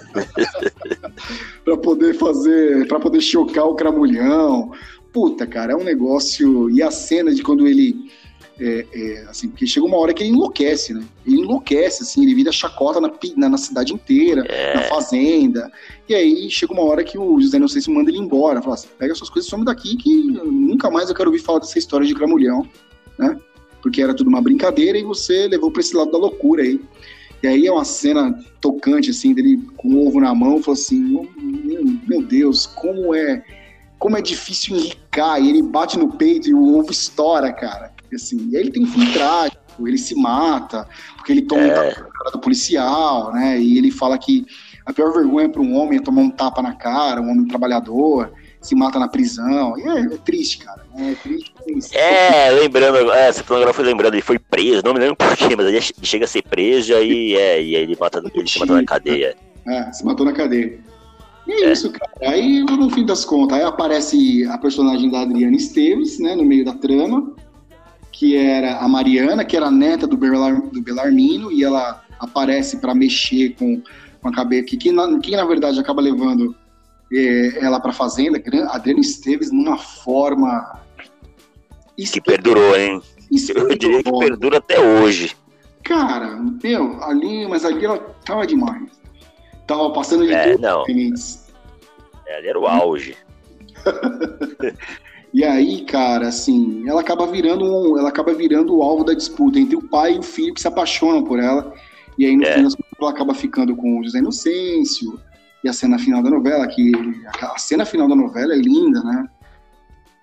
para 1.64 1.76
poder 1.76 2.14
fazer, 2.14 2.88
para 2.88 2.98
poder 2.98 3.20
chocar 3.20 3.66
o 3.66 3.74
cramulhão. 3.74 4.72
Puta, 5.12 5.46
cara, 5.46 5.72
é 5.72 5.76
um 5.76 5.84
negócio. 5.84 6.70
E 6.70 6.82
a 6.82 6.90
cena 6.90 7.34
de 7.34 7.42
quando 7.42 7.66
ele 7.66 8.10
é, 8.60 8.86
é, 8.92 9.24
assim, 9.26 9.48
porque 9.48 9.66
chega 9.66 9.86
uma 9.86 9.96
hora 9.96 10.12
que 10.12 10.22
ele 10.22 10.32
enlouquece, 10.32 10.92
né? 10.92 11.02
Ele 11.26 11.40
enlouquece, 11.40 12.02
assim, 12.02 12.22
ele 12.22 12.34
vira 12.34 12.52
chacota 12.52 13.00
na, 13.00 13.10
na, 13.36 13.48
na 13.48 13.56
cidade 13.56 13.94
inteira, 13.94 14.44
é. 14.46 14.74
na 14.74 14.82
fazenda. 14.82 15.72
E 16.06 16.14
aí 16.14 16.50
chega 16.50 16.74
uma 16.74 16.82
hora 16.82 17.02
que 17.02 17.18
o 17.18 17.40
José 17.40 17.56
Inocêncio 17.56 17.92
manda 17.92 18.10
ele 18.10 18.18
embora, 18.18 18.60
fala 18.60 18.74
assim, 18.74 18.88
pega 18.98 19.14
suas 19.14 19.30
coisas 19.30 19.48
e 19.48 19.50
some 19.50 19.64
daqui 19.64 19.96
que 19.96 20.14
nunca 20.14 20.90
mais 20.90 21.08
eu 21.08 21.14
quero 21.14 21.30
ouvir 21.30 21.40
falar 21.40 21.60
dessa 21.60 21.78
história 21.78 22.06
de 22.06 22.14
Cramulhão, 22.14 22.68
né? 23.18 23.34
Porque 23.80 24.02
era 24.02 24.14
tudo 24.14 24.28
uma 24.28 24.42
brincadeira 24.42 24.98
e 24.98 25.02
você 25.02 25.48
levou 25.48 25.70
para 25.70 25.80
esse 25.80 25.96
lado 25.96 26.10
da 26.10 26.18
loucura 26.18 26.62
aí. 26.62 26.78
E 27.42 27.46
aí 27.46 27.66
é 27.66 27.72
uma 27.72 27.86
cena 27.86 28.38
tocante, 28.60 29.08
assim, 29.08 29.32
dele 29.32 29.58
com 29.78 29.88
o 29.88 30.06
ovo 30.06 30.20
na 30.20 30.34
mão, 30.34 30.62
falou 30.62 30.78
assim, 30.78 31.00
meu, 31.00 31.96
meu 32.06 32.22
Deus, 32.22 32.66
como 32.66 33.14
é 33.14 33.42
como 33.98 34.16
é 34.16 34.22
difícil 34.22 34.76
enricar, 34.76 35.40
e 35.42 35.50
ele 35.50 35.62
bate 35.62 35.98
no 35.98 36.08
peito 36.12 36.48
e 36.48 36.54
o 36.54 36.78
ovo 36.78 36.90
estoura, 36.90 37.52
cara. 37.52 37.92
Assim, 38.14 38.48
e 38.50 38.56
aí 38.56 38.62
ele 38.62 38.70
tem 38.70 38.82
um 38.82 38.86
fim 38.86 39.12
trágico, 39.12 39.86
ele 39.86 39.98
se 39.98 40.14
mata, 40.14 40.86
porque 41.16 41.32
ele 41.32 41.42
toma 41.42 41.62
é. 41.62 41.66
um 41.66 41.74
tapa 41.74 42.02
na 42.02 42.10
cara 42.10 42.30
do 42.32 42.38
policial, 42.38 43.32
né? 43.32 43.60
E 43.60 43.78
ele 43.78 43.90
fala 43.90 44.18
que 44.18 44.46
a 44.84 44.92
pior 44.92 45.12
vergonha 45.12 45.48
para 45.48 45.60
um 45.60 45.74
homem 45.76 45.98
é 45.98 46.02
tomar 46.02 46.22
um 46.22 46.30
tapa 46.30 46.62
na 46.62 46.74
cara, 46.74 47.20
um 47.20 47.30
homem 47.30 47.46
trabalhador, 47.46 48.32
se 48.60 48.74
mata 48.74 48.98
na 48.98 49.08
prisão. 49.08 49.78
E 49.78 49.82
é, 49.82 50.00
é 50.00 50.18
triste, 50.18 50.58
cara. 50.58 50.84
É 50.96 51.14
triste. 51.14 51.52
É, 51.96 52.50
lembrando, 52.50 53.10
é, 53.12 53.28
essa 53.28 53.42
agora 53.42 53.72
foi 53.72 53.84
lembrando, 53.84 54.14
ele 54.14 54.22
foi 54.22 54.38
preso, 54.38 54.82
não 54.84 54.92
me 54.92 55.00
lembro 55.00 55.16
porquê, 55.16 55.54
mas 55.56 55.66
ele 55.66 55.80
chega 56.02 56.24
a 56.24 56.28
ser 56.28 56.42
preso 56.42 56.92
e 56.92 56.94
aí, 56.94 57.36
é, 57.36 57.62
e 57.62 57.76
aí 57.76 57.82
ele, 57.82 57.96
mata, 57.98 58.22
ele 58.34 58.48
se 58.48 58.58
matou 58.58 58.76
na 58.76 58.84
cadeia. 58.84 59.36
É, 59.66 59.92
se 59.92 60.04
matou 60.04 60.26
na 60.26 60.32
cadeia. 60.32 60.78
E 61.46 61.52
é, 61.52 61.64
é, 61.66 61.72
isso, 61.72 61.90
cara. 61.90 62.12
Aí, 62.22 62.62
no 62.64 62.90
fim 62.90 63.04
das 63.04 63.24
contas, 63.24 63.58
aí 63.58 63.64
aparece 63.64 64.44
a 64.46 64.58
personagem 64.58 65.10
da 65.10 65.22
Adriana 65.22 65.56
Esteves, 65.56 66.18
né, 66.18 66.34
no 66.34 66.44
meio 66.44 66.64
da 66.64 66.74
trama 66.74 67.34
que 68.20 68.36
era 68.36 68.76
a 68.76 68.86
Mariana, 68.86 69.46
que 69.46 69.56
era 69.56 69.70
neta 69.70 70.06
do, 70.06 70.14
Belar, 70.14 70.60
do 70.60 70.82
Belarmino, 70.82 71.50
e 71.50 71.64
ela 71.64 72.04
aparece 72.18 72.76
para 72.76 72.94
mexer 72.94 73.54
com, 73.54 73.80
com 74.20 74.28
a 74.28 74.30
cabeça, 74.30 74.76
que, 74.76 74.92
na, 74.92 75.06
na 75.06 75.44
verdade 75.46 75.80
acaba 75.80 76.02
levando 76.02 76.54
é, 77.10 77.64
ela 77.64 77.80
para 77.80 77.94
fazenda, 77.94 78.38
Adriana 78.68 79.00
Esteves, 79.00 79.50
numa 79.50 79.78
forma. 79.78 80.78
Que 81.96 82.20
perdurou, 82.20 82.76
hein? 82.76 83.00
Eu 83.54 83.74
diria 83.74 84.02
que 84.02 84.12
perdura 84.12 84.58
até 84.58 84.78
hoje. 84.78 85.34
Cara, 85.82 86.38
meu, 86.62 87.02
ali, 87.02 87.48
mas 87.48 87.64
ali 87.64 87.86
ela 87.86 88.00
tava 88.22 88.46
demais. 88.46 89.00
Tava 89.66 89.94
passando 89.94 90.26
de 90.26 90.34
é, 90.34 90.58
não. 90.58 90.84
É, 92.26 92.36
ali 92.36 92.48
era 92.48 92.60
o 92.60 92.66
auge. 92.66 93.16
E 95.32 95.44
aí, 95.44 95.82
cara, 95.84 96.28
assim, 96.28 96.88
ela 96.88 97.00
acaba 97.00 97.26
virando 97.26 97.64
um, 97.64 97.98
ela 97.98 98.08
acaba 98.08 98.34
virando 98.34 98.76
o 98.76 98.82
alvo 98.82 99.04
da 99.04 99.14
disputa 99.14 99.60
entre 99.60 99.76
o 99.76 99.82
pai 99.82 100.14
e 100.14 100.18
o 100.18 100.22
filho 100.22 100.54
que 100.54 100.60
se 100.60 100.66
apaixonam 100.66 101.22
por 101.22 101.38
ela. 101.38 101.72
E 102.18 102.26
aí, 102.26 102.36
no 102.36 102.44
é. 102.44 102.54
fim 102.54 102.66
ela 103.00 103.10
acaba 103.10 103.32
ficando 103.32 103.74
com 103.76 103.98
o 103.98 104.04
José 104.04 104.18
Inocêncio. 104.18 105.18
E 105.62 105.68
a 105.68 105.72
cena 105.72 105.98
final 105.98 106.22
da 106.22 106.30
novela, 106.30 106.66
que 106.66 106.92
a 107.40 107.58
cena 107.58 107.84
final 107.84 108.08
da 108.08 108.16
novela 108.16 108.54
é 108.54 108.56
linda, 108.56 109.02
né? 109.02 109.28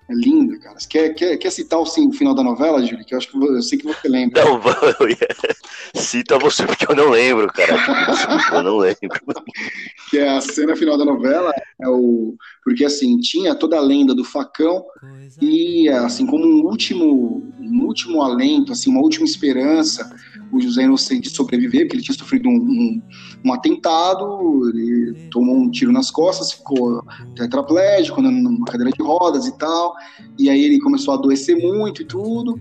É 0.08 0.14
linda, 0.14 0.58
cara. 0.58 0.76
Quer, 0.88 1.10
quer, 1.10 1.36
quer 1.36 1.50
citar 1.50 1.78
o, 1.78 1.84
sim, 1.84 2.08
o 2.08 2.12
final 2.12 2.34
da 2.34 2.42
novela, 2.42 2.84
Júlio? 2.84 3.04
Que 3.04 3.14
eu 3.14 3.18
acho 3.18 3.30
que 3.30 3.36
eu 3.36 3.60
sei 3.60 3.78
que 3.78 3.86
você 3.86 4.08
lembra. 4.08 4.42
Não, 4.42 4.58
eu 5.00 5.08
ia... 5.10 5.28
cita 5.94 6.38
você, 6.38 6.64
porque 6.64 6.90
eu 6.90 6.96
não 6.96 7.10
lembro, 7.10 7.46
cara. 7.48 7.76
eu 8.56 8.62
não 8.62 8.78
lembro. 8.78 9.20
que 10.08 10.18
é 10.18 10.30
a 10.30 10.40
cena 10.40 10.74
final 10.76 10.96
da 10.96 11.04
novela, 11.04 11.52
é 11.80 11.88
o... 11.88 12.34
porque 12.64 12.86
assim, 12.86 13.18
tinha 13.18 13.54
toda 13.54 13.76
a 13.76 13.82
lenda 13.82 14.14
do 14.14 14.24
facão 14.24 14.82
e 15.42 15.90
assim, 15.90 16.26
como 16.26 16.46
um 16.46 16.64
último, 16.64 17.42
um 17.70 17.84
último 17.84 18.22
alento, 18.22 18.72
assim, 18.72 18.90
uma 18.90 19.00
última 19.00 19.24
esperança, 19.24 20.10
o 20.52 20.60
José 20.60 20.84
Inocente 20.84 21.28
sobreviver, 21.28 21.82
porque 21.82 21.96
ele 21.96 22.02
tinha 22.02 22.16
sofrido 22.16 22.48
um, 22.48 22.56
um, 22.56 23.02
um, 23.44 23.52
atentado, 23.52 24.68
ele 24.70 25.28
tomou 25.30 25.56
um 25.56 25.70
tiro 25.70 25.92
nas 25.92 26.10
costas, 26.10 26.52
ficou 26.52 27.02
tetraplégico, 27.36 28.22
numa 28.22 28.64
cadeira 28.64 28.90
de 28.90 29.02
rodas 29.02 29.46
e 29.46 29.56
tal, 29.58 29.94
e 30.38 30.48
aí 30.48 30.62
ele 30.64 30.80
começou 30.80 31.12
a 31.12 31.16
adoecer 31.16 31.56
muito 31.56 32.02
e 32.02 32.04
tudo, 32.04 32.58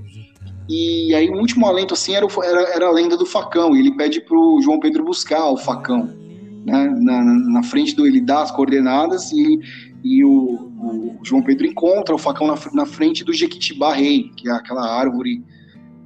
e 0.70 1.16
aí 1.16 1.30
o 1.30 1.38
último 1.38 1.66
alento, 1.66 1.94
assim, 1.94 2.14
era, 2.14 2.28
era, 2.44 2.62
era 2.76 2.88
a 2.88 2.92
lenda 2.92 3.16
do 3.16 3.26
facão, 3.26 3.76
e 3.76 3.80
ele 3.80 3.96
pede 3.96 4.20
pro 4.22 4.60
João 4.62 4.80
Pedro 4.80 5.06
buscar 5.06 5.50
o 5.50 5.58
facão, 5.58 6.14
né, 6.66 6.94
na, 7.00 7.24
na 7.24 7.64
frente 7.64 7.96
do, 7.96 8.06
ele 8.06 8.20
dá 8.20 8.42
as 8.42 8.52
coordenadas 8.52 9.32
e, 9.32 9.60
e 10.04 10.26
o, 10.26 10.67
o 10.78 11.20
João 11.24 11.42
Pedro 11.42 11.66
encontra 11.66 12.14
o 12.14 12.20
facão 12.20 12.48
na, 12.48 12.56
na 12.74 12.86
frente 12.86 13.24
do 13.24 13.34
Jequitibá 13.34 13.94
Rei, 13.94 14.32
que 14.36 14.48
é 14.48 14.52
aquela 14.52 14.88
árvore 14.88 15.44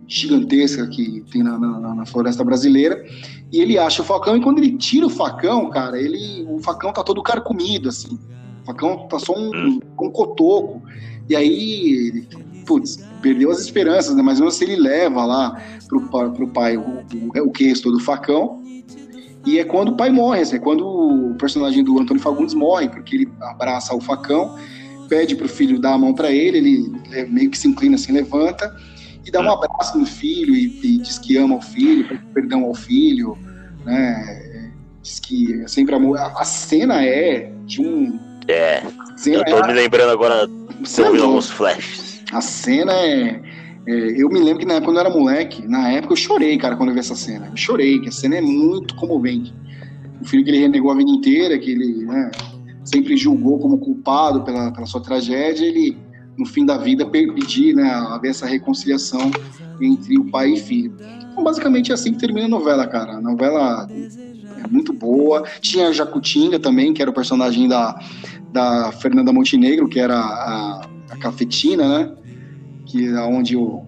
gigantesca 0.08 0.88
que 0.88 1.24
tem 1.32 1.44
na, 1.44 1.58
na, 1.58 1.96
na, 1.96 2.06
floresta 2.06 2.44
brasileira. 2.44 3.04
E 3.52 3.60
ele 3.60 3.78
acha 3.78 4.02
o 4.02 4.06
facão, 4.06 4.38
e 4.38 4.42
quando 4.42 4.60
ele 4.60 4.78
tira 4.78 5.06
o 5.06 5.10
facão, 5.10 5.70
cara, 5.70 6.00
ele, 6.00 6.46
o 6.50 6.60
facão 6.60 6.94
tá 6.94 7.04
todo 7.04 7.22
carcomido, 7.22 7.90
assim. 7.90 8.18
O 8.64 8.66
facão 8.66 9.08
tá 9.08 9.20
só 9.20 9.34
um, 9.38 9.80
um 10.00 10.10
cotoco. 10.10 10.82
E 11.30 11.36
aí, 11.36 12.08
ele, 12.08 12.28
putz, 12.66 13.04
perdeu 13.22 13.52
as 13.52 13.60
esperanças, 13.60 14.16
né? 14.16 14.22
Mas 14.22 14.40
mesmo 14.40 14.52
se 14.52 14.64
ele 14.64 14.76
leva 14.78 15.26
lá 15.26 15.62
pro, 15.88 16.32
pro 16.32 16.48
pai 16.48 16.78
o, 16.78 16.82
o, 16.82 17.48
o 17.48 17.52
queixo 17.52 17.92
do 17.92 18.00
facão. 18.00 18.61
E 19.46 19.60
é 19.60 19.64
quando 19.64 19.90
o 19.90 19.96
pai 19.96 20.10
morre, 20.10 20.42
assim, 20.42 20.58
é 20.58 20.60
quando 20.60 20.88
o 20.88 21.36
personagem 21.36 21.84
do 21.84 22.00
Antônio 22.00 22.22
Fagundes 22.22 22.54
morre, 22.54 22.88
porque 22.90 23.16
ele 23.16 23.30
abraça 23.42 23.96
o 23.96 24.02
facão, 24.02 24.56
pede 25.10 25.36
pro 25.36 25.50
filho 25.50 25.80
dar 25.80 25.94
a 25.94 25.98
mão 25.98 26.14
para 26.14 26.32
ele, 26.32 26.58
ele 26.58 27.28
meio 27.28 27.50
que 27.50 27.58
se 27.58 27.68
inclina 27.68 27.96
assim, 27.96 28.14
levanta 28.14 28.72
e 29.26 29.32
dá 29.32 29.42
um 29.42 29.52
abraço 29.52 29.98
no 29.98 30.06
filho 30.06 30.56
e, 30.56 30.80
e 30.84 30.98
diz 30.98 31.18
que 31.18 31.38
ama 31.38 31.56
o 31.56 31.62
filho, 31.62 32.08
pede 32.08 32.22
perdão 32.34 32.64
ao 32.64 32.74
filho, 32.74 33.38
né? 33.84 34.72
Diz 35.02 35.20
que 35.20 35.62
é 35.62 35.68
sempre 35.68 35.96
amor. 35.96 36.18
A, 36.18 36.28
a 36.28 36.44
cena 36.44 37.04
é 37.04 37.52
de 37.66 37.82
um. 37.82 38.20
É. 38.48 38.84
Eu 39.26 39.44
tô 39.46 39.58
é, 39.58 39.68
me 39.68 39.74
lembrando 39.74 40.12
agora, 40.12 40.48
você 40.80 41.02
ouviu 41.02 41.26
alguns 41.26 41.50
flashes. 41.50 42.24
A 42.32 42.42
cena 42.42 42.94
é, 42.94 43.42
é, 43.88 44.22
Eu 44.22 44.30
me 44.30 44.40
lembro 44.40 44.60
que 44.60 44.66
na 44.66 44.82
quando 44.82 44.98
eu 44.98 45.02
era 45.02 45.10
moleque, 45.10 45.68
na 45.68 45.90
época 45.92 46.14
eu 46.14 46.18
chorei, 46.18 46.58
cara, 46.58 46.76
quando 46.76 46.90
eu 46.90 46.94
vi 46.94 47.00
essa 47.00 47.16
cena. 47.16 47.48
Eu 47.48 47.58
chorei, 47.58 48.00
que 48.00 48.10
a 48.10 48.12
cena 48.12 48.36
é 48.36 48.42
muito 48.42 48.96
comovente. 48.96 49.54
O 50.22 50.26
filho 50.26 50.44
que 50.44 50.52
ele 50.52 50.60
renegou 50.60 50.92
a 50.92 50.96
vida 50.96 51.10
inteira, 51.10 51.58
que 51.58 51.72
ele, 51.72 52.06
né, 52.06 52.30
sempre 52.84 53.18
julgou 53.18 53.60
como 53.60 53.78
culpado 53.78 54.44
pela, 54.44 54.72
pela 54.72 54.86
sua 54.86 55.02
tragédia, 55.02 55.66
ele, 55.66 55.98
no 56.38 56.46
fim 56.46 56.66
da 56.66 56.78
vida, 56.78 57.06
pedir 57.06 57.76
né, 57.76 57.90
haver 57.90 58.30
essa 58.30 58.46
reconciliação 58.46 59.32
entre 59.80 60.18
o 60.20 60.26
pai 60.26 60.54
e 60.54 60.58
filho. 60.58 60.96
Então, 61.32 61.44
basicamente, 61.44 61.92
é 61.92 61.94
assim 61.94 62.12
que 62.14 62.20
termina 62.20 62.46
a 62.46 62.50
novela, 62.50 62.86
cara. 62.86 63.14
A 63.14 63.22
novela 63.22 63.88
é 64.64 64.68
muito 64.70 64.94
boa. 64.94 65.44
Tinha 65.60 65.88
a 65.88 65.92
Jacutinga 65.92 66.60
também, 66.60 66.94
que 66.94 67.02
era 67.02 67.10
o 67.10 67.14
personagem 67.14 67.68
da, 67.68 68.00
da 68.52 68.92
Fernanda 68.92 69.34
Montenegro, 69.34 69.88
que 69.88 70.00
era 70.00 70.16
a, 70.16 70.82
a 71.10 71.18
cafetina, 71.18 71.88
né? 71.88 72.12
Que 72.92 73.08
é 73.08 73.22
onde 73.22 73.56
o, 73.56 73.84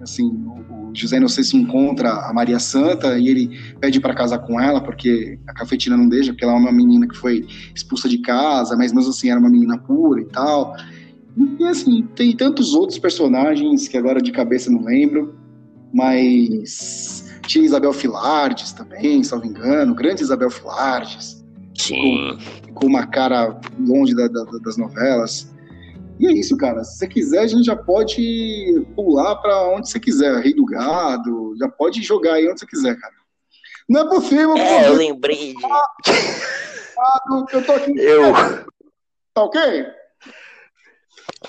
assim, 0.00 0.26
o 0.68 0.90
José 0.92 1.18
Inocêncio 1.18 1.58
encontra 1.58 2.10
a 2.10 2.32
Maria 2.32 2.58
Santa 2.58 3.18
e 3.18 3.28
ele 3.28 3.58
pede 3.80 4.00
para 4.00 4.14
casar 4.14 4.38
com 4.40 4.60
ela, 4.60 4.80
porque 4.80 5.38
a 5.46 5.52
cafetina 5.52 5.96
não 5.96 6.08
deixa, 6.08 6.32
porque 6.32 6.44
ela 6.44 6.54
é 6.54 6.56
uma 6.56 6.72
menina 6.72 7.06
que 7.06 7.16
foi 7.16 7.46
expulsa 7.74 8.08
de 8.08 8.18
casa, 8.18 8.76
mas 8.76 8.92
mesmo 8.92 9.10
assim 9.10 9.30
era 9.30 9.38
uma 9.38 9.50
menina 9.50 9.78
pura 9.78 10.20
e 10.20 10.26
tal. 10.26 10.74
E 11.58 11.64
assim, 11.64 12.08
tem 12.14 12.34
tantos 12.34 12.74
outros 12.74 12.98
personagens 12.98 13.88
que 13.88 13.96
agora 13.96 14.20
de 14.20 14.32
cabeça 14.32 14.70
não 14.70 14.84
lembro, 14.84 15.34
mas 15.92 17.38
tinha 17.46 17.64
Isabel 17.64 17.92
Filardes 17.92 18.72
também, 18.72 19.22
salvo 19.22 19.46
engano, 19.46 19.94
grande 19.94 20.22
Isabel 20.22 20.50
Filardes. 20.50 21.44
Sim. 21.74 22.38
Com, 22.66 22.74
com 22.74 22.86
uma 22.86 23.06
cara 23.06 23.60
longe 23.78 24.14
da, 24.14 24.28
da, 24.28 24.44
das 24.64 24.76
novelas. 24.76 25.54
E 26.18 26.26
é 26.26 26.32
isso, 26.32 26.56
cara. 26.56 26.82
Se 26.82 26.98
você 26.98 27.08
quiser, 27.08 27.40
a 27.40 27.46
gente 27.46 27.64
já 27.64 27.76
pode 27.76 28.86
pular 28.94 29.36
para 29.36 29.68
onde 29.68 29.90
você 29.90 30.00
quiser. 30.00 30.40
Rei 30.42 30.54
do 30.54 30.64
Gado, 30.64 31.54
já 31.58 31.68
pode 31.68 32.02
jogar 32.02 32.34
aí 32.34 32.48
onde 32.48 32.60
você 32.60 32.66
quiser, 32.66 32.98
cara. 32.98 33.14
Não 33.88 34.00
é 34.00 34.08
possível. 34.08 34.56
É, 34.56 34.88
eu 34.88 34.94
lembrei 34.94 35.54
de. 35.54 35.62
eu 37.52 37.64
tô 37.64 37.72
aqui. 37.72 37.92
Eu. 37.98 38.32
Tá 39.34 39.42
ok? 39.42 39.86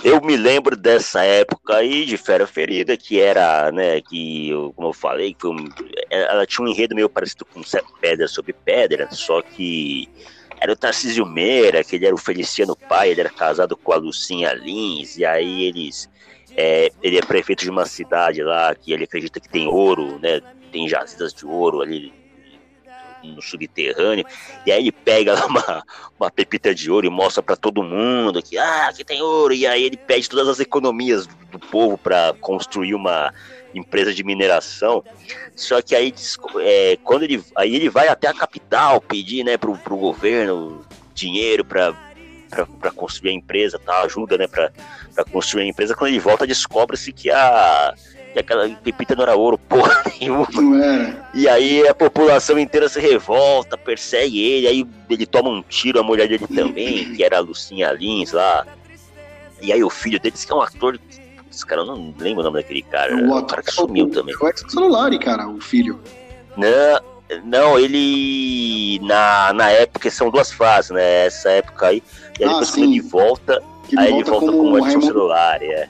Eu 0.04 0.22
me 0.22 0.36
lembro 0.36 0.76
dessa 0.76 1.24
época 1.24 1.78
aí 1.78 2.06
de 2.06 2.18
Fera 2.18 2.46
Ferida, 2.46 2.96
que 2.96 3.20
era, 3.20 3.72
né, 3.72 4.02
que, 4.02 4.52
como 4.76 4.90
eu 4.90 4.94
falei, 4.94 5.34
que 5.34 5.48
um, 5.48 5.68
ela 6.10 6.46
tinha 6.46 6.66
um 6.66 6.70
enredo 6.70 6.94
meio 6.94 7.10
parecido 7.10 7.46
com 7.46 7.62
Pedra 8.00 8.28
sobre 8.28 8.54
Pedra, 8.54 9.08
só 9.12 9.42
que 9.42 10.08
era 10.60 10.72
o 10.72 10.76
Tarcísio 10.76 11.26
Meira, 11.26 11.84
que 11.84 11.96
ele 11.96 12.06
era 12.06 12.16
o 12.16 12.20
Feliciano 12.20 12.76
pai, 12.76 13.10
ele 13.12 13.22
era 13.22 13.30
casado 13.30 13.78
com 13.78 13.94
a 13.94 13.98
Lucinha 13.98 14.54
Lins, 14.54 15.18
e 15.18 15.26
aí 15.26 15.66
eles. 15.66 16.10
É, 16.56 16.92
ele 17.04 17.20
é 17.20 17.22
prefeito 17.22 17.64
de 17.64 17.70
uma 17.70 17.86
cidade 17.86 18.42
lá 18.42 18.74
que 18.74 18.92
ele 18.92 19.04
acredita 19.04 19.40
que 19.40 19.48
tem 19.48 19.68
ouro, 19.68 20.18
né? 20.20 20.42
Tem 20.72 20.90
jazidas 20.90 21.32
de 21.34 21.46
ouro 21.46 21.82
ali 21.82 22.12
no 23.24 23.42
subterrâneo, 23.42 24.26
e 24.66 24.72
aí 24.72 24.84
ele 24.84 24.92
pega 24.92 25.46
uma, 25.46 25.84
uma 26.20 26.32
pepita 26.32 26.74
de 26.74 26.90
ouro 26.90 27.06
e 27.06 27.10
mostra 27.10 27.44
para 27.44 27.56
todo 27.56 27.84
mundo 27.84 28.42
que, 28.42 28.58
ah, 28.58 28.88
aqui 28.88 29.04
tem 29.04 29.22
ouro, 29.22 29.54
e 29.54 29.68
aí 29.68 29.84
ele 29.84 29.98
pede 29.98 30.30
todas 30.30 30.48
as 30.48 30.60
economias 30.60 31.28
do 31.52 31.60
povo 31.60 31.98
para 31.98 32.34
construir 32.40 32.94
uma 32.94 33.34
empresa 33.78 34.14
de 34.14 34.24
mineração. 34.24 35.04
Só 35.56 35.82
que 35.82 35.96
aí, 35.96 36.14
é, 36.62 36.98
quando 37.04 37.24
ele, 37.24 37.44
aí 37.56 37.76
ele 37.76 37.90
vai 37.90 38.08
até 38.08 38.28
a 38.28 38.34
capital 38.34 39.00
pedir, 39.02 39.44
né, 39.44 39.58
pro, 39.58 39.78
pro 39.78 39.98
governo 39.98 40.86
dinheiro 41.14 41.64
para 41.66 42.08
para 42.80 42.92
construir 42.92 43.32
a 43.32 43.34
empresa, 43.34 43.78
tá? 43.78 44.04
ajuda, 44.04 44.38
né, 44.38 44.48
para 44.48 44.72
construir 45.32 45.64
a 45.64 45.68
empresa. 45.68 45.94
Quando 45.94 46.12
ele 46.12 46.20
volta, 46.20 46.48
descobre-se 46.48 47.12
que 47.12 47.30
a 47.30 47.94
que 48.34 48.40
aquela 48.40 48.70
pepita 48.70 49.16
não 49.16 49.24
era 49.24 49.36
ouro, 49.36 49.58
porra 49.58 50.04
nenhuma. 50.20 50.48
E 51.34 51.48
aí 51.48 51.88
a 51.88 51.94
população 51.94 52.60
inteira 52.60 52.88
se 52.88 53.00
revolta, 53.00 53.78
persegue 53.78 54.40
ele, 54.40 54.68
aí 54.68 54.88
ele 55.10 55.26
toma 55.26 55.50
um 55.50 55.64
tiro, 55.64 56.00
a 56.00 56.04
mulher 56.04 56.28
dele 56.28 56.46
também, 56.48 57.14
que 57.16 57.24
era 57.24 57.38
a 57.38 57.42
Lucinha 57.42 57.92
Lins 57.92 58.32
lá. 58.32 58.66
E 59.62 59.74
aí 59.74 59.84
o 59.84 59.90
filho 59.90 60.20
dele, 60.20 60.36
que 60.38 60.52
é 60.52 60.56
um 60.56 60.62
ator 60.62 61.00
esse 61.58 61.66
cara, 61.66 61.82
eu 61.82 61.86
não 61.86 62.14
lembro 62.18 62.42
o 62.42 62.44
nome 62.44 62.62
daquele 62.62 62.84
cara. 62.84 63.16
O, 63.16 63.38
o 63.38 63.46
cara 63.46 63.64
que 63.64 63.72
sumiu 63.72 64.06
o, 64.06 64.10
também. 64.10 64.36
O 64.40 64.48
ex-celular, 64.48 65.18
cara, 65.20 65.50
o 65.50 65.60
filho. 65.60 66.00
Não, 66.56 67.02
não, 67.44 67.80
ele. 67.80 69.00
Na, 69.02 69.52
na 69.54 69.70
época, 69.72 70.10
são 70.12 70.30
duas 70.30 70.52
fases, 70.52 70.92
né? 70.92 71.26
Essa 71.26 71.50
época 71.50 71.88
aí. 71.88 72.04
E 72.40 72.44
aí 72.44 72.50
ah, 72.50 72.54
depois 72.54 72.70
sim. 72.70 72.82
quando 72.82 72.92
ele 72.92 73.02
volta, 73.02 73.64
aí 73.98 74.12
volta 74.12 74.16
ele 74.16 74.24
volta 74.24 74.52
com 74.52 74.72
o 74.72 74.78
Edson 74.78 75.02
celular, 75.02 75.64
é. 75.64 75.90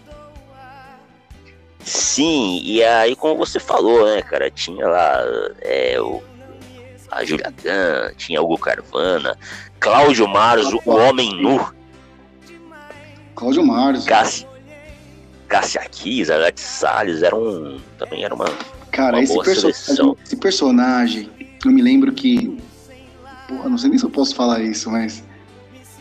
Sim, 1.84 2.60
e 2.64 2.84
aí 2.84 3.16
como 3.16 3.38
você 3.38 3.62
falou, 3.62 4.06
né, 4.06 4.22
cara, 4.22 4.52
tinha 4.52 4.86
lá 4.86 5.24
é, 5.62 5.98
o, 6.02 6.22
a 7.10 7.24
Julia 7.24 7.50
Gunn, 7.50 8.14
tinha 8.18 8.42
Hugo 8.42 8.58
Carvana, 8.58 9.38
Cláudio 9.80 10.28
Maros, 10.28 10.74
o 10.74 10.92
Homem 10.92 11.42
Nu. 11.42 11.74
Cláudio 13.36 13.66
Maros. 13.66 14.04
Cassi, 14.04 14.46
Cássia 15.48 15.82
Kiss, 15.90 16.32
a 16.32 16.38
Gatti 16.38 16.62
Salles, 16.62 17.24
era 17.24 17.36
um, 17.36 17.80
também 17.98 18.24
era 18.24 18.34
uma. 18.34 18.46
Cara, 18.92 19.18
uma 19.18 19.24
esse, 19.24 19.42
perso 19.42 19.70
esse 19.70 20.36
personagem, 20.36 21.30
eu 21.66 21.72
me 21.72 21.82
lembro 21.82 22.12
que. 22.12 22.58
Porra, 23.48 23.70
não 23.70 23.78
sei 23.78 23.90
nem 23.90 23.98
se 23.98 24.06
eu 24.06 24.10
posso 24.10 24.36
falar 24.36 24.62
isso, 24.62 24.90
mas. 24.92 25.24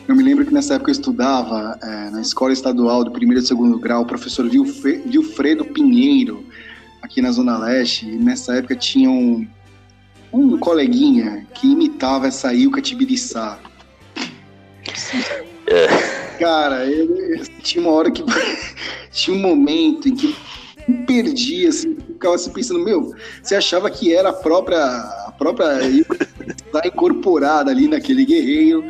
Eu 0.09 0.15
me 0.15 0.23
lembro 0.23 0.47
que 0.47 0.55
nessa 0.55 0.75
época 0.75 0.91
eu 0.91 0.93
estudava 0.93 1.77
é, 1.83 2.11
na 2.11 2.21
escola 2.21 2.53
estadual 2.53 3.03
do 3.03 3.11
primeiro 3.11 3.43
e 3.43 3.47
segundo 3.47 3.77
grau, 3.77 4.03
o 4.03 4.07
professor 4.07 4.49
Vilfredo 4.49 5.65
Pinheiro, 5.65 6.47
aqui 7.03 7.21
na 7.21 7.33
Zona 7.33 7.59
Leste, 7.59 8.09
e 8.09 8.17
nessa 8.17 8.55
época 8.55 8.77
tinha 8.77 9.11
um, 9.11 9.45
um 10.33 10.57
coleguinha 10.59 11.45
que 11.55 11.67
imitava 11.67 12.29
essa 12.29 12.55
Ilka 12.55 12.81
Tibiriçá. 12.81 13.59
É. 15.67 16.06
Cara, 16.39 16.87
ele, 16.87 17.43
tinha 17.63 17.83
uma 17.83 17.93
hora 17.93 18.11
que 18.11 18.23
tinha 19.11 19.37
um 19.37 19.41
momento 19.41 20.09
em 20.09 20.15
que 20.15 20.27
eu 20.89 20.95
perdi, 21.07 21.67
assim, 21.67 21.97
ficava 21.97 22.35
assim 22.35 22.53
pensando, 22.53 22.81
meu, 22.81 23.13
você 23.43 23.57
achava 23.57 23.91
que 23.91 24.15
era 24.15 24.31
a 24.31 24.33
própria, 24.33 24.79
a 24.79 25.35
própria 25.37 25.79
tá 26.73 26.83
incorporada 26.85 27.71
ali 27.71 27.89
naquele 27.89 28.25
guerreiro, 28.25 28.85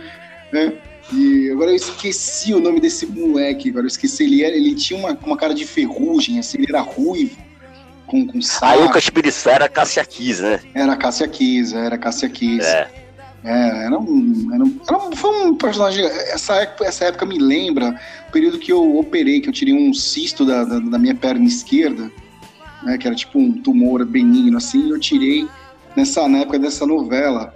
né? 0.52 0.74
E 1.12 1.50
agora 1.50 1.70
eu 1.70 1.76
esqueci 1.76 2.52
o 2.52 2.60
nome 2.60 2.80
desse 2.80 3.06
moleque, 3.06 3.70
agora 3.70 3.84
eu 3.84 3.88
esqueci, 3.88 4.24
ele, 4.24 4.42
era, 4.42 4.56
ele 4.56 4.74
tinha 4.74 4.98
uma, 4.98 5.16
uma 5.24 5.36
cara 5.36 5.54
de 5.54 5.64
ferrugem, 5.64 6.38
assim, 6.38 6.58
ele 6.58 6.66
era 6.68 6.80
ruivo, 6.80 7.36
com, 8.06 8.26
com 8.26 8.42
saco. 8.42 8.66
Aí 8.66 8.84
o 8.84 8.90
Cachibiriçá 8.90 9.52
era 9.52 9.68
Cássia 9.68 10.04
Kiss, 10.04 10.42
né? 10.42 10.60
Era 10.74 10.96
Cássia 10.96 11.28
Kiss, 11.28 11.76
era 11.76 11.96
Cássia 11.96 12.28
Kiss. 12.28 12.66
É. 12.66 13.05
É, 13.44 13.84
era 13.84 13.98
um, 13.98 14.48
era 14.52 14.64
um, 14.64 14.80
era 14.88 14.98
um, 14.98 15.16
foi 15.16 15.30
um 15.30 15.54
personagem. 15.54 16.04
Essa 16.04 16.76
essa 16.80 17.04
época 17.04 17.24
me 17.24 17.38
lembra 17.38 17.98
o 18.28 18.32
período 18.32 18.58
que 18.58 18.72
eu 18.72 18.98
operei, 18.98 19.40
que 19.40 19.48
eu 19.48 19.52
tirei 19.52 19.74
um 19.74 19.94
cisto 19.94 20.44
da, 20.44 20.64
da, 20.64 20.78
da 20.78 20.98
minha 20.98 21.14
perna 21.14 21.46
esquerda, 21.46 22.10
né, 22.82 22.98
que 22.98 23.06
era 23.06 23.14
tipo 23.14 23.38
um 23.38 23.52
tumor 23.52 24.04
benigno 24.04 24.56
assim, 24.56 24.86
e 24.86 24.90
eu 24.90 24.98
tirei 24.98 25.48
nessa, 25.94 26.28
na 26.28 26.38
época 26.38 26.58
dessa 26.58 26.86
novela. 26.86 27.54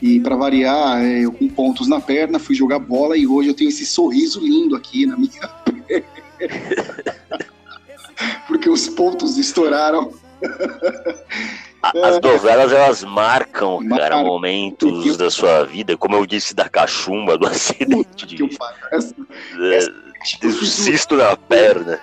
E 0.00 0.18
para 0.18 0.34
variar, 0.34 1.00
é, 1.00 1.20
eu 1.20 1.32
com 1.32 1.48
pontos 1.48 1.86
na 1.86 2.00
perna, 2.00 2.38
fui 2.38 2.56
jogar 2.56 2.80
bola 2.80 3.16
e 3.16 3.26
hoje 3.26 3.50
eu 3.50 3.54
tenho 3.54 3.68
esse 3.68 3.86
sorriso 3.86 4.40
lindo 4.40 4.74
aqui 4.74 5.06
na 5.06 5.16
minha 5.16 5.30
perna. 5.86 6.22
Porque 8.46 8.68
os 8.68 8.88
pontos 8.88 9.38
estouraram. 9.38 10.12
As 11.82 12.20
novelas, 12.20 12.72
elas 12.72 13.02
marcam, 13.02 13.88
cara, 13.88 14.22
momentos 14.22 15.16
da 15.16 15.30
sua 15.30 15.64
vida, 15.64 15.96
como 15.96 16.14
eu 16.14 16.24
disse 16.24 16.54
da 16.54 16.68
cachumba, 16.68 17.36
do 17.36 17.46
acidente 17.46 18.24
de... 18.24 18.44
Essa, 18.92 19.14
essa, 19.60 19.90
é, 19.90 20.38
do 20.40 20.52
cisto 20.64 21.16
na 21.16 21.36
perna. 21.36 22.00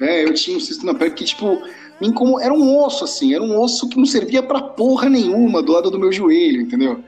É, 0.00 0.24
eu 0.24 0.32
tinha 0.32 0.56
um 0.56 0.60
cisto 0.60 0.86
na 0.86 0.94
perna 0.94 1.14
que, 1.14 1.24
tipo, 1.24 1.62
como 2.14 2.40
era 2.40 2.54
um 2.54 2.78
osso, 2.78 3.04
assim, 3.04 3.34
era 3.34 3.42
um 3.42 3.60
osso 3.60 3.88
que 3.88 3.98
não 3.98 4.06
servia 4.06 4.42
pra 4.42 4.62
porra 4.62 5.10
nenhuma 5.10 5.62
do 5.62 5.72
lado 5.72 5.90
do 5.90 5.98
meu 5.98 6.10
joelho, 6.10 6.62
entendeu? 6.62 7.04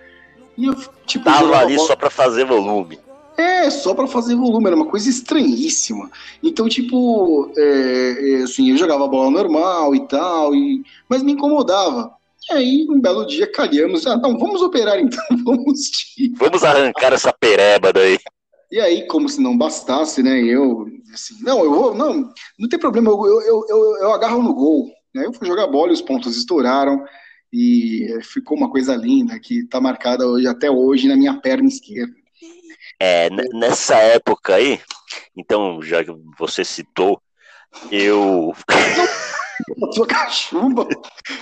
E 0.58 0.66
eu, 0.66 0.74
tipo, 1.06 1.24
Tava 1.24 1.56
ali 1.56 1.76
bola... 1.76 1.88
só 1.88 1.96
pra 1.96 2.10
fazer 2.10 2.44
volume. 2.44 2.98
É, 3.40 3.70
só 3.70 3.94
para 3.94 4.06
fazer 4.06 4.34
volume, 4.34 4.66
era 4.66 4.76
uma 4.76 4.86
coisa 4.86 5.08
estranhíssima. 5.08 6.10
Então, 6.42 6.68
tipo, 6.68 7.50
é, 7.56 8.32
é, 8.32 8.42
assim, 8.42 8.70
eu 8.70 8.76
jogava 8.76 9.08
bola 9.08 9.30
normal 9.30 9.94
e 9.94 10.06
tal, 10.06 10.54
e, 10.54 10.84
mas 11.08 11.22
me 11.22 11.32
incomodava. 11.32 12.12
E 12.50 12.52
aí, 12.52 12.86
um 12.90 13.00
belo 13.00 13.24
dia, 13.26 13.50
calhamos, 13.50 14.06
ah, 14.06 14.16
não, 14.18 14.38
vamos 14.38 14.60
operar 14.60 15.00
então, 15.00 15.24
vamos 15.42 15.90
Vamos 16.36 16.62
arrancar 16.62 17.14
essa 17.14 17.32
pereba 17.32 17.92
daí. 17.94 18.18
E 18.70 18.78
aí, 18.78 19.06
como 19.06 19.26
se 19.26 19.40
não 19.40 19.56
bastasse, 19.56 20.22
né, 20.22 20.38
eu, 20.42 20.86
assim, 21.14 21.34
não, 21.42 21.64
eu 21.64 21.72
vou, 21.72 21.94
não, 21.94 22.30
não 22.58 22.68
tem 22.68 22.78
problema, 22.78 23.10
eu, 23.10 23.42
eu, 23.42 23.66
eu, 23.68 23.96
eu 24.02 24.12
agarro 24.12 24.42
no 24.42 24.54
gol. 24.54 24.90
Aí 25.16 25.24
eu 25.24 25.32
fui 25.32 25.46
jogar 25.46 25.66
bola 25.66 25.90
e 25.90 25.94
os 25.94 26.02
pontos 26.02 26.36
estouraram, 26.36 27.02
e 27.52 28.18
ficou 28.22 28.56
uma 28.56 28.70
coisa 28.70 28.94
linda 28.94 29.38
que 29.40 29.66
tá 29.66 29.80
marcada 29.80 30.26
hoje, 30.26 30.46
até 30.46 30.70
hoje 30.70 31.08
na 31.08 31.16
minha 31.16 31.40
perna 31.40 31.68
esquerda. 31.68 32.19
É, 33.02 33.30
nessa 33.54 33.96
época 33.96 34.56
aí, 34.56 34.78
então, 35.34 35.80
já 35.82 36.04
que 36.04 36.12
você 36.38 36.62
citou, 36.62 37.20
eu. 37.90 38.54
sua 39.92 40.06
cachumba? 40.06 40.86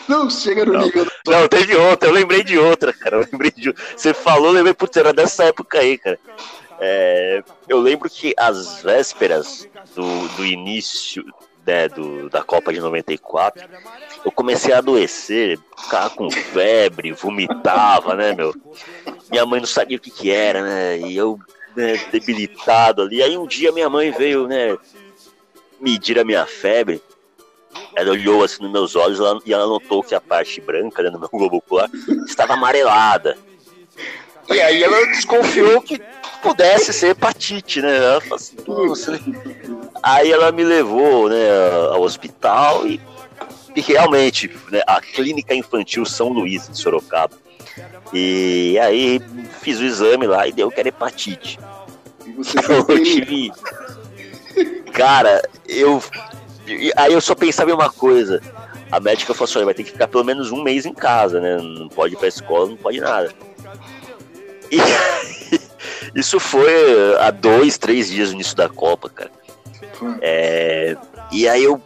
Não, 0.06 0.30
chega 0.30 0.64
no 0.64 0.74
não, 0.74 0.82
nível. 0.82 1.06
Não, 1.26 1.48
teve 1.48 1.74
outra, 1.74 2.08
eu 2.08 2.12
lembrei 2.12 2.44
de 2.44 2.56
outra, 2.56 2.92
cara. 2.92 3.16
Eu 3.16 3.28
lembrei 3.30 3.50
de 3.50 3.74
Você 3.96 4.14
falou, 4.14 4.52
lembrei, 4.52 4.72
putz, 4.72 4.96
era 4.96 5.12
dessa 5.12 5.44
época 5.44 5.80
aí, 5.80 5.98
cara. 5.98 6.18
É, 6.80 7.42
eu 7.68 7.80
lembro 7.80 8.08
que 8.08 8.32
as 8.38 8.82
vésperas 8.82 9.68
do, 9.96 10.28
do 10.36 10.46
início 10.46 11.24
né, 11.68 11.88
do, 11.88 12.30
da 12.30 12.42
Copa 12.42 12.72
de 12.72 12.80
94, 12.80 13.68
eu 14.24 14.32
comecei 14.32 14.72
a 14.72 14.78
adoecer, 14.78 15.58
ficava 15.76 16.08
com 16.08 16.30
febre, 16.30 17.12
vomitava, 17.12 18.14
né, 18.14 18.32
meu? 18.32 18.54
Minha 19.30 19.46
mãe 19.46 19.60
não 19.60 19.66
sabia 19.66 19.96
o 19.96 20.00
que 20.00 20.10
que 20.10 20.30
era, 20.30 20.62
né? 20.62 20.98
E 20.98 21.16
eu 21.16 21.38
né, 21.76 21.96
debilitado 22.10 23.02
ali. 23.02 23.22
Aí 23.22 23.38
um 23.38 23.46
dia 23.46 23.72
minha 23.72 23.88
mãe 23.88 24.10
veio, 24.10 24.48
né, 24.48 24.76
medir 25.80 26.18
a 26.18 26.24
minha 26.24 26.44
febre. 26.44 27.00
Ela 27.94 28.10
olhou 28.10 28.42
assim 28.42 28.62
nos 28.62 28.72
meus 28.72 28.96
olhos 28.96 29.20
e 29.46 29.52
ela 29.52 29.66
notou 29.66 30.02
que 30.02 30.14
a 30.14 30.20
parte 30.20 30.60
branca 30.60 31.02
né, 31.02 31.10
no 31.10 31.18
meu 31.18 31.28
globo 31.28 31.58
ocular 31.58 31.88
estava 32.26 32.54
amarelada. 32.54 33.36
E 34.48 34.60
aí 34.60 34.82
ela 34.82 35.06
desconfiou 35.06 35.80
que 35.82 36.00
pudesse 36.42 36.92
ser 36.92 37.08
hepatite, 37.08 37.82
né? 37.82 37.96
Ela 37.96 38.20
falou 38.20 38.36
assim, 38.36 38.56
Nossa, 38.66 39.10
né? 39.12 39.20
Aí 40.02 40.32
ela 40.32 40.50
me 40.50 40.64
levou 40.64 41.28
né, 41.28 41.46
ao 41.92 42.02
hospital 42.02 42.86
e, 42.86 43.00
e 43.76 43.80
realmente, 43.80 44.50
né, 44.70 44.82
a 44.86 45.00
Clínica 45.00 45.54
Infantil 45.54 46.04
São 46.06 46.30
Luís, 46.30 46.66
de 46.68 46.78
Sorocaba. 46.78 47.36
E 48.12 48.78
aí 48.80 49.20
fiz 49.60 49.78
o 49.78 49.84
exame 49.84 50.26
lá 50.26 50.46
e 50.46 50.52
deu 50.52 50.70
que 50.70 50.80
era 50.80 50.88
hepatite. 50.88 51.58
E 52.24 52.32
você 52.32 52.58
eu 52.58 52.84
tive. 53.02 53.52
Cara, 54.92 55.42
eu. 55.66 56.02
Aí 56.96 57.12
eu 57.12 57.20
só 57.20 57.34
pensava 57.34 57.70
em 57.70 57.74
uma 57.74 57.90
coisa. 57.90 58.40
A 58.90 58.98
médica 59.00 59.34
falou 59.34 59.44
assim: 59.44 59.64
vai 59.64 59.74
ter 59.74 59.84
que 59.84 59.92
ficar 59.92 60.08
pelo 60.08 60.24
menos 60.24 60.50
um 60.50 60.62
mês 60.62 60.86
em 60.86 60.94
casa, 60.94 61.40
né? 61.40 61.56
Não 61.56 61.88
pode 61.88 62.14
ir 62.14 62.16
pra 62.16 62.28
escola, 62.28 62.68
não 62.68 62.76
pode 62.76 63.00
nada. 63.00 63.32
E 64.70 64.78
isso 66.14 66.40
foi 66.40 67.16
há 67.20 67.30
dois, 67.30 67.78
três 67.78 68.08
dias 68.08 68.28
no 68.28 68.36
início 68.36 68.56
da 68.56 68.68
Copa, 68.68 69.08
cara. 69.08 69.30
É, 70.20 70.96
e 71.32 71.48
aí 71.48 71.64
eu 71.64 71.82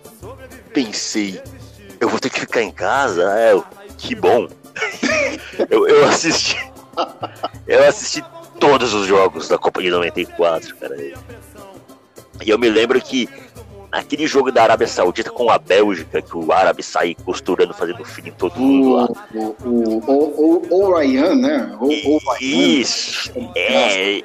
pensei, 0.72 1.40
eu 2.00 2.08
vou 2.08 2.18
ter 2.18 2.30
que 2.30 2.40
ficar 2.40 2.62
em 2.62 2.70
casa? 2.70 3.22
É, 3.38 3.60
que 3.98 4.14
bom. 4.14 4.48
Eu, 5.70 5.88
eu 5.88 6.04
assisti. 6.06 6.56
Eu 7.66 7.88
assisti 7.88 8.24
todos 8.60 8.94
os 8.94 9.06
jogos 9.06 9.48
da 9.48 9.58
Copa 9.58 9.82
de 9.82 9.90
94, 9.90 10.76
cara. 10.76 10.96
E 10.96 12.50
eu 12.50 12.58
me 12.58 12.68
lembro 12.68 13.00
que 13.00 13.28
aquele 13.92 14.26
jogo 14.26 14.50
da 14.50 14.62
Arábia 14.62 14.86
Saudita 14.86 15.30
com 15.30 15.50
a 15.50 15.58
Bélgica, 15.58 16.22
que 16.22 16.34
o 16.34 16.50
árabe 16.50 16.82
sai 16.82 17.14
costurando, 17.14 17.74
fazendo 17.74 18.02
fim 18.04 18.28
em 18.28 18.32
todo 18.32 18.58
mundo 18.58 18.96
lá. 18.96 19.08
O, 19.34 19.56
o, 19.64 19.98
o, 19.98 20.68
o, 20.70 20.88
o 20.88 20.96
Ryan, 20.96 21.34
né? 21.34 21.76
O, 21.78 21.86
o 21.86 22.20
Isso. 22.40 23.30
É. 23.54 24.22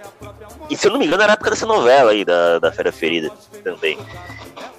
E 0.70 0.76
se 0.76 0.88
eu 0.88 0.92
não 0.92 1.00
me 1.00 1.06
engano, 1.06 1.24
era 1.24 1.34
a 1.34 1.36
época 1.36 1.50
dessa 1.50 1.66
novela 1.66 2.12
aí, 2.12 2.24
da, 2.24 2.60
da 2.60 2.72
Fera 2.72 2.92
Ferida 2.92 3.30
também. 3.64 3.98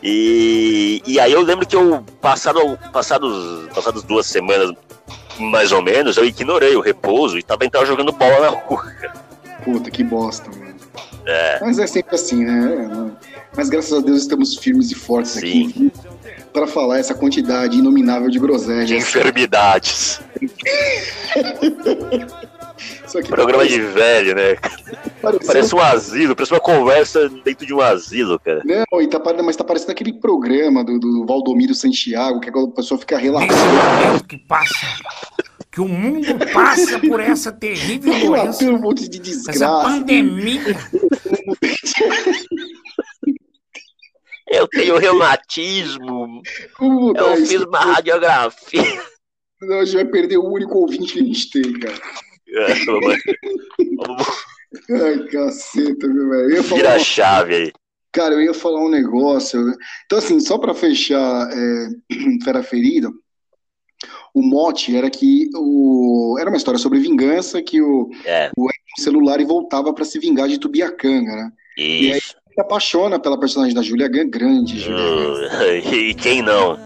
E, 0.02 1.02
e 1.06 1.20
aí 1.20 1.32
eu 1.32 1.42
lembro 1.42 1.66
que 1.66 1.76
eu, 1.76 2.04
passado, 2.20 2.78
passados, 2.92 3.68
passados 3.74 4.02
duas 4.04 4.26
semanas, 4.26 4.72
mais 5.38 5.72
ou 5.72 5.82
menos, 5.82 6.16
eu 6.16 6.24
ignorei 6.24 6.76
o 6.76 6.80
repouso 6.80 7.38
e 7.38 7.42
tava 7.42 7.64
então 7.64 7.84
jogando 7.84 8.12
bola 8.12 8.40
na 8.40 8.48
rua. 8.48 8.92
Puta, 9.64 9.90
que 9.90 10.02
bosta, 10.02 10.50
mano. 10.50 10.74
É. 11.26 11.60
Mas 11.60 11.78
é 11.78 11.86
sempre 11.86 12.14
assim, 12.14 12.44
né? 12.44 13.10
Mas 13.56 13.68
graças 13.68 13.92
a 13.92 14.00
Deus 14.00 14.22
estamos 14.22 14.56
firmes 14.56 14.90
e 14.90 14.94
fortes 14.94 15.32
Sim. 15.32 15.68
aqui 15.68 15.92
para 16.52 16.66
falar 16.66 16.98
essa 16.98 17.14
quantidade 17.14 17.78
inominável 17.78 18.30
de 18.30 18.38
groselhas. 18.38 18.88
De 18.88 18.96
enfermidades. 18.96 20.20
Programa 23.28 23.64
parece... 23.64 23.74
de 23.74 23.80
velho, 23.80 24.34
né? 24.34 24.56
Parecendo... 25.20 25.46
Parece 25.46 25.74
um 25.74 25.80
asilo, 25.80 26.36
parece 26.36 26.52
uma 26.52 26.60
conversa 26.60 27.28
dentro 27.28 27.66
de 27.66 27.74
um 27.74 27.80
asilo, 27.80 28.38
cara. 28.38 28.62
Não, 28.64 29.02
e 29.02 29.06
tá, 29.08 29.20
mas 29.42 29.56
tá 29.56 29.64
parecendo 29.64 29.92
aquele 29.92 30.12
programa 30.12 30.84
do, 30.84 30.98
do 30.98 31.26
Valdomiro 31.26 31.74
Santiago, 31.74 32.40
que 32.40 32.50
a 32.50 32.66
pessoa 32.68 32.98
fica 32.98 33.18
relatando. 33.18 34.24
que 34.28 34.38
passa 34.38 34.74
que 35.70 35.80
o 35.80 35.88
mundo 35.88 36.36
passa 36.52 36.98
por 36.98 37.20
essa 37.20 37.52
terrível 37.52 38.12
doença, 38.18 38.64
um 38.64 38.80
monte 38.80 39.08
de 39.08 39.20
desgraça. 39.20 39.64
essa 39.64 39.82
pandemia. 39.82 40.76
Eu 44.50 44.66
tenho 44.66 44.96
reumatismo. 44.96 46.42
eu 46.80 47.36
fiz 47.46 47.62
uma 47.62 47.78
radiografia. 47.78 49.02
Não, 49.60 49.80
a 49.80 49.84
gente 49.84 49.96
vai 49.96 50.04
perder 50.06 50.38
o 50.38 50.50
único 50.50 50.78
ouvinte 50.78 51.12
que 51.12 51.20
a 51.20 51.24
gente 51.24 51.50
tem, 51.50 51.78
cara. 51.78 52.00
É, 52.50 52.72
Ai, 54.90 55.18
caceta, 55.28 56.06
meu 56.06 56.28
velho. 56.28 56.62
Vira 56.62 56.94
a 56.94 56.98
chave 56.98 57.54
aí. 57.54 57.72
Cara, 58.12 58.34
eu 58.34 58.40
ia 58.40 58.54
falar 58.54 58.80
um 58.84 58.88
negócio. 58.88 59.60
Então, 60.06 60.18
assim, 60.18 60.40
só 60.40 60.58
para 60.58 60.74
fechar 60.74 61.48
é, 61.52 61.88
Fera 62.44 62.62
Ferida, 62.62 63.10
o 64.34 64.42
mote 64.42 64.96
era 64.96 65.10
que 65.10 65.50
o... 65.54 66.36
era 66.38 66.48
uma 66.48 66.56
história 66.56 66.78
sobre 66.78 67.00
vingança, 67.00 67.62
que 67.62 67.80
o, 67.80 68.10
é. 68.24 68.50
o 68.56 68.68
celular 68.98 69.40
e 69.40 69.44
voltava 69.44 69.92
para 69.92 70.04
se 70.04 70.18
vingar 70.18 70.48
de 70.48 70.58
Tubiacanga, 70.58 71.34
né? 71.34 71.52
Isso. 71.76 72.04
E 72.04 72.12
aí 72.12 72.20
se 72.20 72.60
apaixona 72.60 73.18
pela 73.20 73.38
personagem 73.38 73.74
da 73.74 73.82
Julia 73.82 74.08
Gun, 74.08 74.28
grande 74.28 74.78
Julia 74.78 74.98
uh, 74.98 75.88
E 75.94 76.14
quem 76.14 76.42
não? 76.42 76.78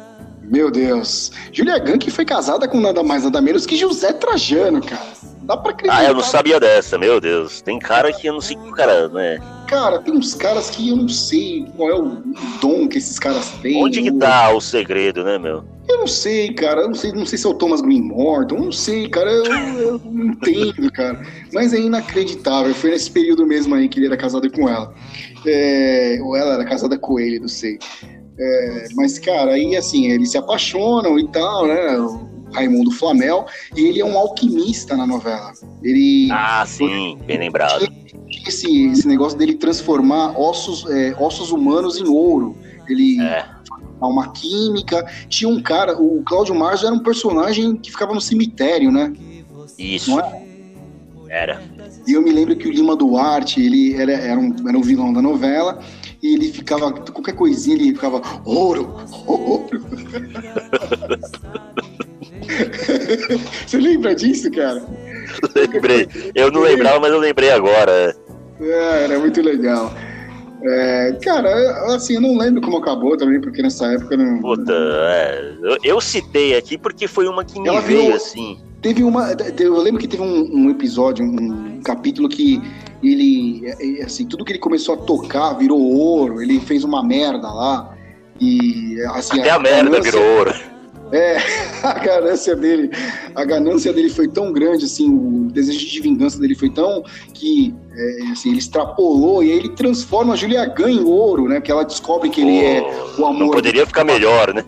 Meu 0.42 0.70
Deus. 0.70 1.32
Julia 1.52 1.78
Gun 1.78 1.98
que 1.98 2.10
foi 2.10 2.24
casada 2.24 2.68
com 2.68 2.80
nada 2.80 3.02
mais 3.02 3.24
nada 3.24 3.40
menos 3.40 3.64
que 3.64 3.76
José 3.76 4.12
Trajano, 4.12 4.82
cara. 4.82 5.31
Dá 5.42 5.56
pra 5.56 5.72
acreditar. 5.72 5.98
Ah, 5.98 6.04
eu 6.04 6.14
não 6.14 6.22
sabia 6.22 6.60
dessa, 6.60 6.96
meu 6.96 7.20
Deus. 7.20 7.60
Tem 7.60 7.78
cara 7.78 8.12
que 8.12 8.26
eu 8.26 8.34
não 8.34 8.40
sei 8.40 8.56
que 8.56 8.72
cara, 8.72 9.08
né? 9.08 9.40
Cara, 9.66 9.98
tem 9.98 10.14
uns 10.14 10.34
caras 10.34 10.70
que 10.70 10.90
eu 10.90 10.96
não 10.96 11.08
sei 11.08 11.66
qual 11.76 11.90
é 11.90 11.94
o 11.94 12.22
dom 12.60 12.86
que 12.88 12.98
esses 12.98 13.18
caras 13.18 13.50
têm. 13.62 13.82
Onde 13.82 14.02
que 14.02 14.12
tá 14.12 14.52
o 14.54 14.60
segredo, 14.60 15.24
né, 15.24 15.38
meu? 15.38 15.64
Eu 15.88 15.98
não 15.98 16.06
sei, 16.06 16.52
cara. 16.52 16.82
Eu 16.82 16.88
não 16.88 16.94
sei, 16.94 17.12
não 17.12 17.26
sei 17.26 17.38
se 17.38 17.46
é 17.46 17.50
o 17.50 17.54
Thomas 17.54 17.80
Green 17.80 18.02
Morton. 18.02 18.56
Eu 18.56 18.64
não 18.64 18.72
sei, 18.72 19.08
cara. 19.08 19.30
Eu, 19.30 19.44
eu 19.44 20.00
não 20.04 20.26
entendo, 20.26 20.92
cara. 20.92 21.20
Mas 21.52 21.72
é 21.72 21.78
inacreditável. 21.78 22.74
Foi 22.74 22.90
nesse 22.90 23.10
período 23.10 23.46
mesmo 23.46 23.74
aí 23.74 23.88
que 23.88 23.98
ele 23.98 24.06
era 24.06 24.16
casado 24.16 24.50
com 24.50 24.68
ela. 24.68 24.94
É, 25.46 26.18
ou 26.22 26.36
ela 26.36 26.54
era 26.54 26.64
casada 26.64 26.96
com 26.98 27.18
ele, 27.18 27.40
não 27.40 27.48
sei. 27.48 27.78
É, 28.38 28.86
mas, 28.94 29.18
cara, 29.18 29.52
aí 29.52 29.76
assim, 29.76 30.06
eles 30.10 30.30
se 30.30 30.38
apaixonam 30.38 31.18
e 31.18 31.28
tal, 31.28 31.66
né? 31.66 31.96
Raimundo 32.52 32.90
Flamel, 32.90 33.46
e 33.76 33.86
ele 33.86 34.00
é 34.00 34.04
um 34.04 34.16
alquimista 34.16 34.96
na 34.96 35.06
novela. 35.06 35.52
Ele. 35.82 36.28
Ah, 36.30 36.64
sim, 36.66 37.18
bem 37.26 37.38
lembrado. 37.38 37.88
Esse, 38.46 38.86
esse 38.86 39.06
negócio 39.06 39.38
dele 39.38 39.54
transformar 39.54 40.38
ossos, 40.38 40.88
é, 40.90 41.14
ossos 41.18 41.50
humanos 41.52 41.98
em 41.98 42.08
ouro. 42.08 42.56
Ele. 42.88 43.20
É 43.20 43.44
uma 44.04 44.32
química. 44.32 45.06
Tinha 45.28 45.48
um 45.48 45.62
cara, 45.62 45.96
o 45.96 46.22
Cláudio 46.24 46.54
Marzo 46.54 46.86
era 46.86 46.94
um 46.94 46.98
personagem 46.98 47.76
que 47.76 47.90
ficava 47.90 48.12
no 48.12 48.20
cemitério, 48.20 48.90
né? 48.90 49.12
Isso. 49.78 50.18
Era? 51.28 51.62
E 52.06 52.12
eu 52.12 52.22
me 52.22 52.32
lembro 52.32 52.56
que 52.56 52.68
o 52.68 52.72
Lima 52.72 52.96
Duarte, 52.96 53.62
ele 53.62 53.94
era, 53.94 54.12
era, 54.12 54.38
um, 54.38 54.54
era 54.68 54.76
um 54.76 54.82
vilão 54.82 55.12
da 55.12 55.22
novela, 55.22 55.80
e 56.22 56.34
ele 56.34 56.52
ficava, 56.52 56.92
qualquer 56.92 57.34
coisinha, 57.34 57.76
ele 57.76 57.94
ficava, 57.94 58.20
ouro, 58.44 58.96
ouro. 59.26 59.68
Você 63.66 63.78
lembra 63.78 64.14
disso, 64.14 64.50
cara? 64.50 64.84
Lembrei. 65.54 66.08
Eu 66.34 66.50
não 66.50 66.60
lembrava, 66.62 67.00
mas 67.00 67.12
eu 67.12 67.18
lembrei 67.18 67.50
agora. 67.50 68.14
É, 68.60 69.04
era 69.04 69.18
muito 69.18 69.40
legal. 69.40 69.92
É, 70.64 71.18
cara, 71.22 71.50
assim, 71.94 72.14
eu 72.14 72.20
não 72.20 72.38
lembro 72.38 72.60
como 72.60 72.76
acabou 72.76 73.16
também, 73.16 73.40
porque 73.40 73.62
nessa 73.62 73.86
época 73.86 74.16
não. 74.16 74.40
Puta, 74.40 74.72
é, 74.72 75.56
eu, 75.60 75.78
eu, 75.82 76.00
citei 76.00 76.56
aqui 76.56 76.78
porque 76.78 77.08
foi 77.08 77.26
uma 77.26 77.44
que 77.44 77.60
me 77.60 77.68
Ela 77.68 77.80
veio 77.80 78.02
virou, 78.02 78.16
assim. 78.16 78.58
Teve 78.82 79.04
uma. 79.04 79.30
Eu 79.58 79.80
lembro 79.80 80.00
que 80.00 80.08
teve 80.08 80.24
um, 80.24 80.50
um 80.52 80.68
episódio, 80.68 81.24
um 81.24 81.80
capítulo 81.82 82.28
que 82.28 82.60
ele. 83.00 83.62
É, 83.64 84.00
é, 84.00 84.04
assim, 84.04 84.26
tudo 84.26 84.44
que 84.44 84.50
ele 84.50 84.58
começou 84.58 84.96
a 84.96 84.98
tocar 84.98 85.52
virou 85.52 85.80
ouro, 85.80 86.42
ele 86.42 86.58
fez 86.58 86.82
uma 86.82 87.02
merda 87.02 87.48
lá. 87.48 87.94
E 88.40 89.00
assim. 89.14 89.38
Até 89.38 89.50
a, 89.50 89.54
a 89.54 89.58
merda 89.60 89.84
ganância, 89.84 90.10
virou 90.10 90.38
ouro. 90.38 90.52
É, 91.12 91.36
a 91.86 91.92
ganância 91.92 92.56
dele, 92.56 92.90
a 93.36 93.44
ganância 93.44 93.92
dele 93.92 94.10
foi 94.10 94.26
tão 94.26 94.52
grande, 94.52 94.84
assim, 94.84 95.08
o 95.08 95.48
desejo 95.52 95.86
de 95.86 96.00
vingança 96.00 96.40
dele 96.40 96.56
foi 96.56 96.70
tão 96.70 97.04
que 97.32 97.72
é, 97.94 98.32
assim, 98.32 98.50
ele 98.50 98.58
extrapolou 98.58 99.44
e 99.44 99.52
aí 99.52 99.58
ele 99.58 99.68
transforma 99.68 100.32
a 100.32 100.36
Julia 100.36 100.66
Gunn 100.66 100.88
em 100.88 101.04
ouro, 101.04 101.48
né? 101.48 101.60
Porque 101.60 101.70
ela 101.70 101.84
descobre 101.84 102.30
que 102.30 102.40
ele 102.40 102.64
é 102.64 102.80
o 103.16 103.26
amor. 103.26 103.38
Não 103.38 103.50
poderia 103.50 103.86
ficar 103.86 104.02
melhor, 104.02 104.52
né? 104.52 104.64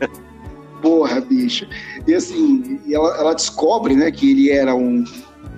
Porra, 0.85 1.19
bicho. 1.23 1.67
E 2.07 2.15
assim, 2.15 2.79
ela, 2.93 3.17
ela 3.17 3.35
descobre, 3.35 3.97
né, 3.97 4.11
que 4.11 4.31
ele 4.31 4.51
era 4.51 4.75
um, 4.75 5.03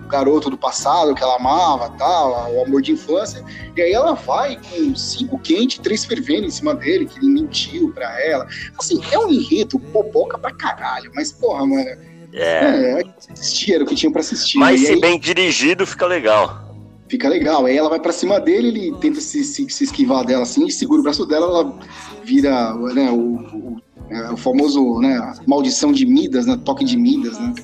garoto 0.06 0.48
do 0.48 0.56
passado 0.56 1.14
que 1.16 1.22
ela 1.22 1.34
amava, 1.34 1.90
tal, 1.98 2.54
o 2.54 2.64
amor 2.64 2.80
de 2.80 2.92
infância. 2.92 3.44
E 3.76 3.82
aí 3.82 3.92
ela 3.92 4.14
vai 4.14 4.56
com 4.56 4.94
cinco 4.94 5.36
quentes, 5.38 5.78
três 5.78 6.04
fervendo 6.04 6.46
em 6.46 6.50
cima 6.50 6.74
dele, 6.74 7.06
que 7.06 7.18
ele 7.18 7.28
mentiu 7.28 7.92
pra 7.92 8.08
ela. 8.24 8.46
Assim, 8.78 9.00
é 9.10 9.18
um 9.18 9.28
enredo 9.28 9.80
popoca 9.80 10.38
pra 10.38 10.52
caralho, 10.52 11.10
mas 11.12 11.32
porra, 11.32 11.66
mano. 11.66 12.16
É, 12.32 13.00
é 13.00 13.02
assistir, 13.32 13.74
era 13.74 13.84
o 13.84 13.86
que 13.86 13.94
tinha 13.94 14.12
pra 14.12 14.20
assistir. 14.20 14.58
Mas 14.58 14.82
e 14.82 14.86
se 14.86 14.92
aí, 14.92 15.00
bem 15.00 15.18
dirigido, 15.18 15.86
fica 15.86 16.06
legal. 16.06 16.66
Fica 17.08 17.28
legal. 17.28 17.64
Aí 17.64 17.76
ela 17.76 17.88
vai 17.88 17.98
pra 17.98 18.12
cima 18.12 18.38
dele, 18.38 18.68
ele 18.68 18.96
tenta 18.98 19.20
se, 19.20 19.42
se, 19.42 19.68
se 19.68 19.84
esquivar 19.84 20.24
dela 20.24 20.42
assim, 20.42 20.68
segura 20.70 21.00
o 21.00 21.02
braço 21.02 21.24
dela, 21.24 21.46
ela 21.46 21.78
vira 22.24 22.74
né, 22.92 23.10
o, 23.10 23.16
o, 23.16 23.76
é, 24.10 24.30
o 24.30 24.36
famoso 24.36 25.00
né, 25.00 25.34
maldição 25.46 25.92
de 25.92 26.06
Midas, 26.06 26.46
né, 26.46 26.58
toque 26.64 26.84
de 26.84 26.96
Midas, 26.96 27.38
né? 27.38 27.54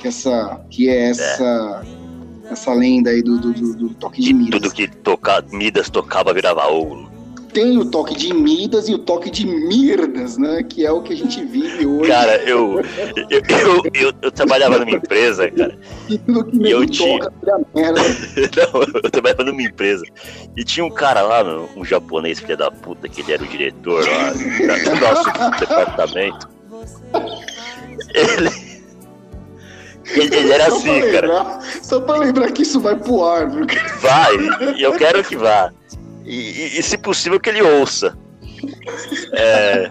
Que, 0.00 0.08
essa, 0.08 0.60
que 0.70 0.88
é 0.88 1.10
essa, 1.10 1.84
é. 2.48 2.52
essa 2.52 2.72
lenda 2.72 3.10
aí 3.10 3.22
do, 3.22 3.38
do, 3.38 3.52
do, 3.52 3.74
do 3.74 3.94
toque 3.94 4.20
de 4.20 4.32
Midas. 4.32 4.60
Tudo 4.60 4.74
que 4.74 4.88
toca, 4.88 5.42
Midas 5.52 5.88
tocava 5.88 6.32
virava 6.34 6.66
ouro 6.66 7.15
tem 7.56 7.78
o 7.78 7.86
toque 7.86 8.14
de 8.14 8.34
Midas 8.34 8.86
e 8.86 8.92
o 8.92 8.98
toque 8.98 9.30
de 9.30 9.46
Mirdas, 9.46 10.36
né? 10.36 10.62
Que 10.62 10.84
é 10.84 10.92
o 10.92 11.00
que 11.00 11.14
a 11.14 11.16
gente 11.16 11.42
vive 11.42 11.86
hoje. 11.86 12.10
Cara, 12.10 12.36
eu, 12.42 12.82
eu, 13.30 13.40
eu, 13.48 13.82
eu, 13.94 14.12
eu 14.20 14.30
trabalhava 14.30 14.78
numa 14.78 14.90
empresa, 14.90 15.50
cara. 15.50 15.78
E 16.06 16.18
tudo 16.18 16.44
que 16.44 16.58
e 16.58 16.70
eu 16.70 16.86
tinha... 16.86 17.30
merda. 17.74 18.00
Não, 18.56 19.00
eu 19.02 19.10
trabalhava 19.10 19.44
numa 19.44 19.62
empresa. 19.62 20.04
E 20.54 20.62
tinha 20.62 20.84
um 20.84 20.90
cara 20.90 21.22
lá, 21.22 21.42
um 21.74 21.82
japonês, 21.82 22.40
filho 22.40 22.58
da 22.58 22.70
puta, 22.70 23.08
que 23.08 23.22
ele 23.22 23.32
era 23.32 23.42
o 23.42 23.46
diretor 23.46 24.06
lá 24.06 24.32
do 24.32 25.00
nosso 25.00 25.58
departamento. 25.58 26.48
Ele. 28.14 28.76
Ele, 30.14 30.52
era 30.52 30.70
só 30.70 30.76
assim, 30.76 31.00
lembrar, 31.00 31.44
cara. 31.44 31.60
Só 31.82 32.00
pra 32.00 32.16
lembrar 32.18 32.52
que 32.52 32.62
isso 32.62 32.78
vai 32.78 32.94
pro 32.94 33.24
ar, 33.24 33.50
viu? 33.50 33.66
Vai, 34.00 34.36
e 34.76 34.82
eu 34.82 34.92
quero 34.92 35.24
que 35.24 35.36
vá 35.36 35.72
e, 36.26 36.78
e, 36.78 36.82
se 36.82 36.98
possível, 36.98 37.38
que 37.38 37.48
ele 37.48 37.62
ouça. 37.62 38.16
É, 39.32 39.88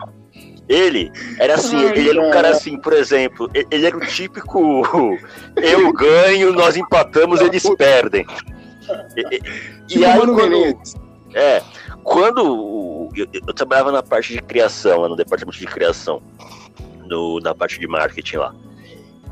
ele 0.68 1.12
era 1.40 1.56
assim, 1.56 1.78
Ai, 1.78 1.92
ele 1.92 2.10
era 2.10 2.22
um 2.22 2.32
cara 2.32 2.50
assim, 2.50 2.78
por 2.78 2.94
exemplo, 2.94 3.50
ele 3.54 3.86
era 3.86 3.96
o 3.96 4.02
típico 4.02 4.84
eu 5.56 5.94
ganho, 5.94 6.52
nós 6.54 6.76
empatamos, 6.76 7.40
eles 7.42 7.64
perdem. 7.78 8.26
E, 9.16 9.42
e, 9.90 10.00
e 10.00 10.06
aí 10.06 10.20
quando, 10.20 10.80
é, 11.34 11.62
quando 12.04 13.10
eu, 13.16 13.28
eu, 13.34 13.54
trabalhava 13.54 13.92
na 13.92 14.04
parte 14.04 14.34
de 14.34 14.42
criação, 14.42 15.08
no 15.08 15.16
departamento 15.16 15.58
de 15.58 15.68
criação, 15.68 16.22
no, 17.06 17.40
na 17.40 17.54
parte 17.54 17.80
de 17.80 17.88
marketing 17.88 18.38
lá. 18.38 18.56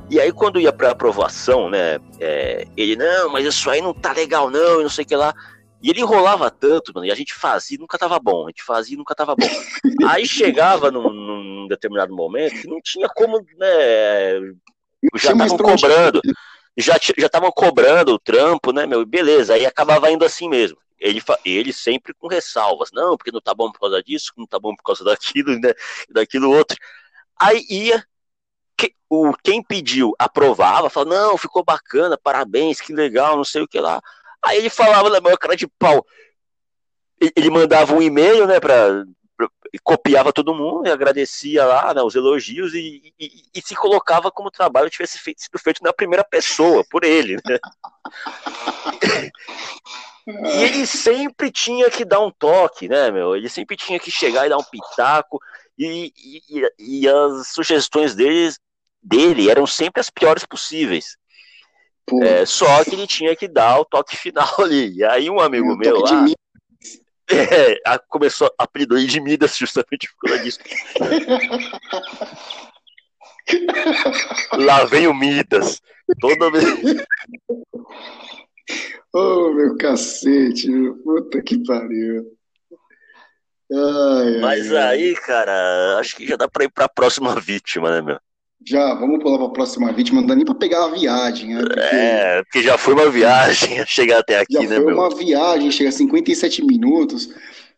E 0.10 0.20
aí 0.20 0.32
quando 0.32 0.60
ia 0.60 0.72
para 0.72 0.91
aprovação, 0.91 1.70
né, 1.70 1.99
é, 2.20 2.68
ele 2.78 2.95
não, 2.95 3.32
mas 3.32 3.45
isso 3.45 3.70
aí 3.70 3.82
não 3.82 3.93
tá 3.93 4.14
legal 4.14 4.49
não, 4.49 4.80
e 4.80 4.84
não 4.84 4.89
sei 4.89 5.04
o 5.04 5.08
que 5.08 5.16
lá. 5.16 5.34
E 5.84 5.90
ele 5.90 6.00
enrolava 6.00 6.50
tanto, 6.50 6.94
mano, 6.96 7.06
e 7.06 7.12
a 7.12 7.16
gente 7.16 7.34
fazia 7.34 7.76
e 7.76 7.80
nunca 7.80 7.98
tava 7.98 8.18
bom. 8.18 8.46
A 8.46 8.50
gente 8.50 8.64
fazia 8.64 8.96
e 8.96 8.98
nunca 8.98 9.14
tava 9.14 9.36
bom. 9.36 9.50
Aí 10.08 10.26
chegava 10.26 10.90
num, 10.90 11.10
num 11.10 11.68
determinado 11.68 12.16
momento 12.16 12.62
que 12.62 12.70
não 12.70 12.80
tinha 12.82 13.10
como, 13.10 13.46
né? 13.58 14.40
Já 15.18 15.34
estavam 15.34 15.58
cobrando. 15.58 16.22
Já 16.78 16.96
estavam 16.96 17.52
cobrando 17.52 18.14
o 18.14 18.20
trampo, 18.20 18.72
né, 18.72 18.86
meu? 18.86 19.06
Beleza, 19.06 19.56
aí 19.56 19.66
acabava 19.66 20.10
indo 20.10 20.24
assim 20.24 20.48
mesmo. 20.48 20.78
Ele, 20.98 21.22
ele 21.44 21.74
sempre 21.74 22.14
com 22.14 22.28
ressalvas. 22.28 22.90
Não, 22.94 23.18
porque 23.18 23.32
não 23.32 23.42
tá 23.42 23.54
bom 23.54 23.70
por 23.70 23.82
causa 23.82 24.02
disso, 24.02 24.32
não 24.38 24.48
tá 24.48 24.58
bom 24.58 24.74
por 24.74 24.84
causa 24.84 25.04
daquilo, 25.04 25.60
né? 25.60 25.74
Daquilo 26.10 26.50
outro. 26.50 26.78
Aí 27.38 27.62
ia, 27.70 28.02
que, 28.78 28.96
o, 29.10 29.34
quem 29.44 29.62
pediu 29.62 30.14
aprovava, 30.18 30.90
falava, 30.90 31.14
não, 31.14 31.38
ficou 31.38 31.62
bacana, 31.62 32.18
parabéns, 32.18 32.80
que 32.80 32.94
legal, 32.94 33.36
não 33.36 33.44
sei 33.44 33.62
o 33.64 33.68
que 33.68 33.82
lá. 33.82 34.02
Aí 34.46 34.58
ele 34.58 34.70
falava 34.70 35.10
na 35.10 35.22
maior 35.22 35.38
cara 35.38 35.56
de 35.56 35.68
pau. 35.68 36.06
Ele 37.36 37.50
mandava 37.50 37.94
um 37.94 38.02
e-mail, 38.02 38.46
né, 38.46 38.60
pra, 38.60 39.06
pra, 39.38 39.48
copiava 39.84 40.34
todo 40.34 40.54
mundo 40.54 40.88
e 40.88 40.91
agradecia 40.91 41.66
lá, 41.66 41.94
né, 41.94 42.02
os 42.02 42.16
elogios 42.16 42.74
e, 42.74 43.14
e, 43.18 43.44
e 43.54 43.62
se 43.62 43.76
colocava 43.76 44.30
como 44.30 44.50
o 44.50 44.52
trabalho 44.52 44.89
tivesse 44.89 45.18
feito, 45.18 45.41
sido 45.41 45.58
feito 45.58 45.82
na 45.82 45.94
primeira 45.94 46.24
pessoa, 46.24 46.84
por 46.89 47.06
ele, 47.06 47.38
né. 47.46 47.60
E 50.26 50.64
ele 50.64 50.88
sempre 50.88 51.52
tinha 51.52 51.89
que 51.91 52.06
dar 52.06 52.22
um 52.22 52.32
toque, 52.32 52.88
né, 52.88 53.12
meu? 53.12 53.36
Ele 53.36 53.50
sempre 53.50 53.76
tinha 53.76 54.00
que 54.00 54.10
chegar 54.10 54.46
e 54.46 54.50
dar 54.50 54.58
um 54.58 54.64
pitaco. 54.64 55.39
E, 55.78 56.14
e, 56.16 56.70
e 56.80 57.08
as 57.10 57.50
sugestões 57.50 58.16
dele, 58.16 58.54
dele 59.02 59.50
eram 59.50 59.68
sempre 59.68 60.00
as 60.00 60.10
piores 60.10 60.46
possíveis. 60.46 61.18
É, 62.22 62.45
só 62.45 62.84
que 62.84 62.93
ele 62.93 63.08
tinha 63.08 63.36
que 63.36 63.47
dar 63.47 63.80
o 63.80 63.86
toque 63.86 64.16
final 64.18 64.54
ali. 64.60 64.97
E 64.97 65.04
aí 65.04 65.30
um 65.30 65.39
amigo 65.39 65.74
é, 65.74 65.76
meu 65.78 65.99
lá. 65.99 66.26
É, 67.32 67.97
começou 68.10 68.47
a 68.60 68.64
apelidou 68.64 68.97
de 68.97 69.20
Midas 69.20 69.58
justamente 69.58 70.10
por 70.16 70.30
causa 70.30 70.43
disso. 70.43 70.60
lá 74.54 74.84
vem 74.86 75.08
o 75.08 75.14
Midas. 75.14 75.82
Toda 76.20 76.51
vez. 76.51 76.66
Oh, 79.16 79.54
meu 79.54 79.78
cacete, 79.78 80.68
puta 81.04 81.39
que 81.43 81.64
pariu. 81.64 82.36
Ai, 83.72 84.39
Mas 84.41 84.74
ai, 84.74 84.97
aí, 84.97 85.16
cara, 85.16 85.99
acho 85.99 86.16
que 86.16 86.26
já 86.26 86.36
dá 86.36 86.47
pra 86.47 86.64
ir 86.64 86.72
pra 86.72 86.89
próxima 86.89 87.39
vítima, 87.39 87.91
né, 87.91 88.01
meu? 88.01 88.20
Já, 88.66 88.93
vamos 88.93 89.22
pular 89.22 89.38
para 89.38 89.47
a 89.47 89.51
próxima 89.51 89.91
vítima, 89.91 90.22
não 90.22 90.28
dá 90.28 90.36
nem 90.36 90.45
para 90.45 90.55
pegar 90.55 90.86
a 90.86 90.89
viagem, 90.89 91.53
né? 91.53 91.61
Porque... 91.61 91.80
É, 91.80 92.43
porque 92.43 92.64
já 92.64 92.78
foi 92.78 92.93
uma 92.93 93.09
viagem 93.09 93.86
chegar 93.86 94.20
até 94.20 94.39
aqui, 94.39 94.53
já 94.53 94.61
né, 94.61 94.76
foi 94.78 94.86
meu? 94.86 94.95
uma 94.95 95.09
viagem, 95.14 95.72
chega 95.72 95.89
a 95.89 95.91
57 95.91 96.64
minutos. 96.64 97.30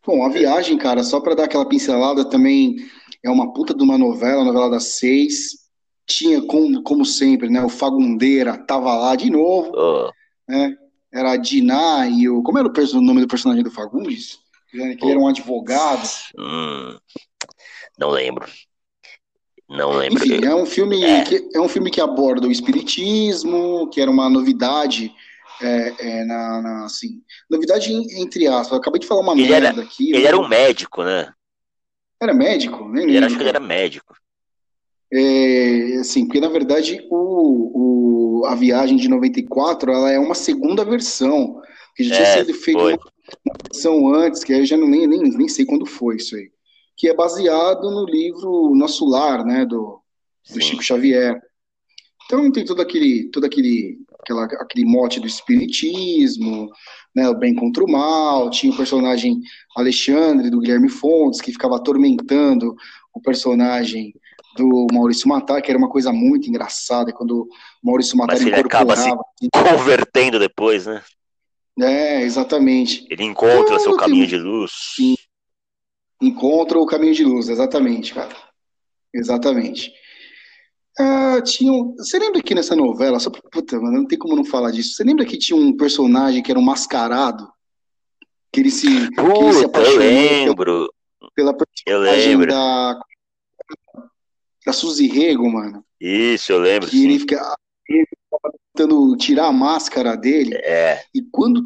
Bom, 0.05 0.23
a 0.23 0.29
viagem, 0.29 0.77
cara, 0.77 1.03
só 1.03 1.19
para 1.19 1.35
dar 1.35 1.45
aquela 1.45 1.67
pincelada 1.67 2.29
também, 2.29 2.77
é 3.23 3.29
uma 3.29 3.51
puta 3.53 3.73
de 3.73 3.83
uma 3.83 3.97
novela, 3.97 4.43
novela 4.43 4.69
das 4.69 4.95
seis. 4.99 5.65
Tinha, 6.07 6.41
como, 6.43 6.83
como 6.83 7.03
sempre, 7.03 7.49
né, 7.49 7.63
o 7.63 7.69
Fagundeira 7.69 8.55
tava 8.55 8.95
lá 8.95 9.15
de 9.15 9.31
novo, 9.31 9.71
oh. 9.75 10.11
né? 10.47 10.75
Era 11.11 11.31
a 11.31 11.37
Diná 11.37 12.07
e 12.07 12.29
o... 12.29 12.43
Como 12.43 12.59
era 12.59 12.67
o 12.67 13.01
nome 13.01 13.21
do 13.21 13.27
personagem 13.27 13.63
do 13.63 13.71
Fagundes? 13.71 14.37
Que 14.69 14.77
ele 14.77 15.11
era 15.11 15.19
um 15.19 15.27
advogado. 15.27 16.07
Hum, 16.37 16.97
não 17.97 18.09
lembro. 18.09 18.45
Não 19.69 19.93
lembro. 19.93 20.23
Enfim, 20.23 20.45
é 20.45 20.53
um 20.53 20.65
filme 20.65 21.03
é. 21.03 21.23
que 21.23 21.49
é 21.53 21.59
um 21.59 21.67
filme 21.67 21.89
que 21.89 21.99
aborda 21.99 22.47
o 22.47 22.51
espiritismo, 22.51 23.89
que 23.89 23.99
era 23.99 24.11
uma 24.11 24.29
novidade 24.29 25.11
é, 25.61 25.93
é, 25.99 26.25
na, 26.25 26.61
na, 26.61 26.85
assim, 26.85 27.21
novidade 27.49 27.91
entre 28.19 28.47
aspas. 28.47 28.71
Eu 28.71 28.77
acabei 28.77 28.99
de 28.99 29.07
falar 29.07 29.21
uma 29.21 29.33
ele 29.33 29.49
merda 29.49 29.67
era, 29.69 29.81
aqui. 29.81 30.13
Ele 30.13 30.27
era 30.27 30.37
um 30.37 30.47
médico, 30.47 31.03
né? 31.03 31.33
Era 32.21 32.33
médico, 32.33 32.87
né? 32.87 33.03
Ele 33.03 33.17
acho 33.17 33.35
que 33.35 33.41
ele 33.41 33.49
era 33.49 33.59
médico. 33.59 34.15
É, 35.11 35.97
assim, 35.99 36.25
porque 36.25 36.41
na 36.41 36.49
verdade 36.49 37.05
o, 37.09 38.41
o, 38.41 38.45
a 38.45 38.55
viagem 38.55 38.97
de 38.97 39.07
94 39.07 39.91
ela 39.91 40.11
é 40.11 40.19
uma 40.19 40.35
segunda 40.35 40.83
versão 40.83 41.61
que 41.95 42.03
já 42.03 42.15
tinha 42.15 42.27
é, 42.27 42.37
sido 42.37 42.53
feita 42.53 42.81
uma, 42.81 42.97
versão 43.63 44.13
antes, 44.13 44.43
que 44.43 44.51
aí 44.51 44.59
eu 44.59 44.65
já 44.65 44.75
não, 44.75 44.87
nem, 44.87 45.07
nem, 45.07 45.21
nem 45.21 45.47
sei 45.47 45.63
quando 45.63 45.85
foi 45.85 46.17
isso 46.17 46.35
aí 46.35 46.51
que 46.97 47.09
é 47.09 47.13
baseado 47.13 47.91
no 47.91 48.05
livro 48.05 48.73
Nosso 48.75 49.05
Lar, 49.05 49.45
né, 49.45 49.65
do, 49.65 50.01
do 50.51 50.61
Chico 50.61 50.83
Xavier. 50.83 51.39
Então 52.25 52.51
tem 52.51 52.65
todo 52.65 52.81
aquele, 52.81 53.29
todo 53.29 53.45
aquele, 53.45 53.99
aquela, 54.19 54.45
aquele 54.45 54.85
mote 54.85 55.19
do 55.19 55.27
espiritismo, 55.27 56.69
né, 57.13 57.29
o 57.29 57.35
bem 57.35 57.53
contra 57.53 57.83
o 57.83 57.91
mal. 57.91 58.49
Tinha 58.49 58.73
o 58.73 58.77
personagem 58.77 59.41
Alexandre 59.75 60.49
do 60.49 60.59
Guilherme 60.59 60.89
Fontes 60.89 61.41
que 61.41 61.51
ficava 61.51 61.75
atormentando 61.75 62.75
o 63.13 63.21
personagem 63.21 64.13
do 64.57 64.87
Maurício 64.91 65.27
Matar, 65.27 65.61
que 65.61 65.69
era 65.69 65.77
uma 65.77 65.89
coisa 65.89 66.13
muito 66.13 66.47
engraçada 66.47 67.11
quando 67.11 67.41
o 67.41 67.49
Maurício 67.83 68.17
Matar 68.17 68.33
Mas 68.33 68.41
ele 68.41 68.55
acaba 68.55 68.95
se 68.95 69.09
convertendo 69.53 70.39
depois, 70.39 70.85
né? 70.85 71.03
É, 71.77 72.21
exatamente. 72.21 73.05
Ele 73.09 73.25
encontra 73.25 73.75
então, 73.75 73.79
seu 73.79 73.97
caminho 73.97 74.25
de 74.25 74.37
luz. 74.37 74.71
Sim 74.95 75.15
encontra 76.27 76.79
o 76.79 76.85
caminho 76.85 77.13
de 77.13 77.23
luz, 77.23 77.49
exatamente, 77.49 78.13
cara. 78.13 78.35
Exatamente. 79.13 79.93
Ah, 80.97 81.41
tinha 81.41 81.71
um... 81.71 81.95
Você 81.97 82.17
lembra 82.17 82.41
que 82.41 82.55
nessa 82.55 82.75
novela, 82.75 83.19
só 83.19 83.29
puta, 83.29 83.79
mano, 83.79 83.99
não 83.99 84.07
tem 84.07 84.17
como 84.17 84.35
não 84.35 84.45
falar 84.45 84.71
disso. 84.71 84.95
Você 84.95 85.03
lembra 85.03 85.25
que 85.25 85.37
tinha 85.37 85.57
um 85.57 85.75
personagem 85.75 86.41
que 86.41 86.51
era 86.51 86.59
um 86.59 86.63
mascarado? 86.63 87.49
Que 88.51 88.61
ele 88.61 88.71
se, 88.71 89.09
Puta, 89.11 89.33
que 89.33 89.43
ele 89.43 89.53
se 89.53 89.65
apaixonou 89.65 90.01
eu 90.01 90.09
lembro. 90.09 90.93
pela 91.35 91.53
personagem 91.53 91.85
eu 91.87 91.99
lembro. 91.99 92.47
da 92.47 92.99
da 94.65 94.73
Suzy 94.73 95.07
Rego, 95.07 95.49
mano. 95.49 95.85
Isso, 96.01 96.51
eu 96.51 96.59
lembro. 96.59 96.89
Que 96.89 96.97
sim. 96.97 97.03
ele 97.03 97.19
fica 97.19 97.55
ele 97.87 98.07
tentando 98.73 99.15
tirar 99.17 99.47
a 99.47 99.51
máscara 99.51 100.17
dele. 100.17 100.55
É. 100.55 101.03
E 101.13 101.21
quando 101.21 101.61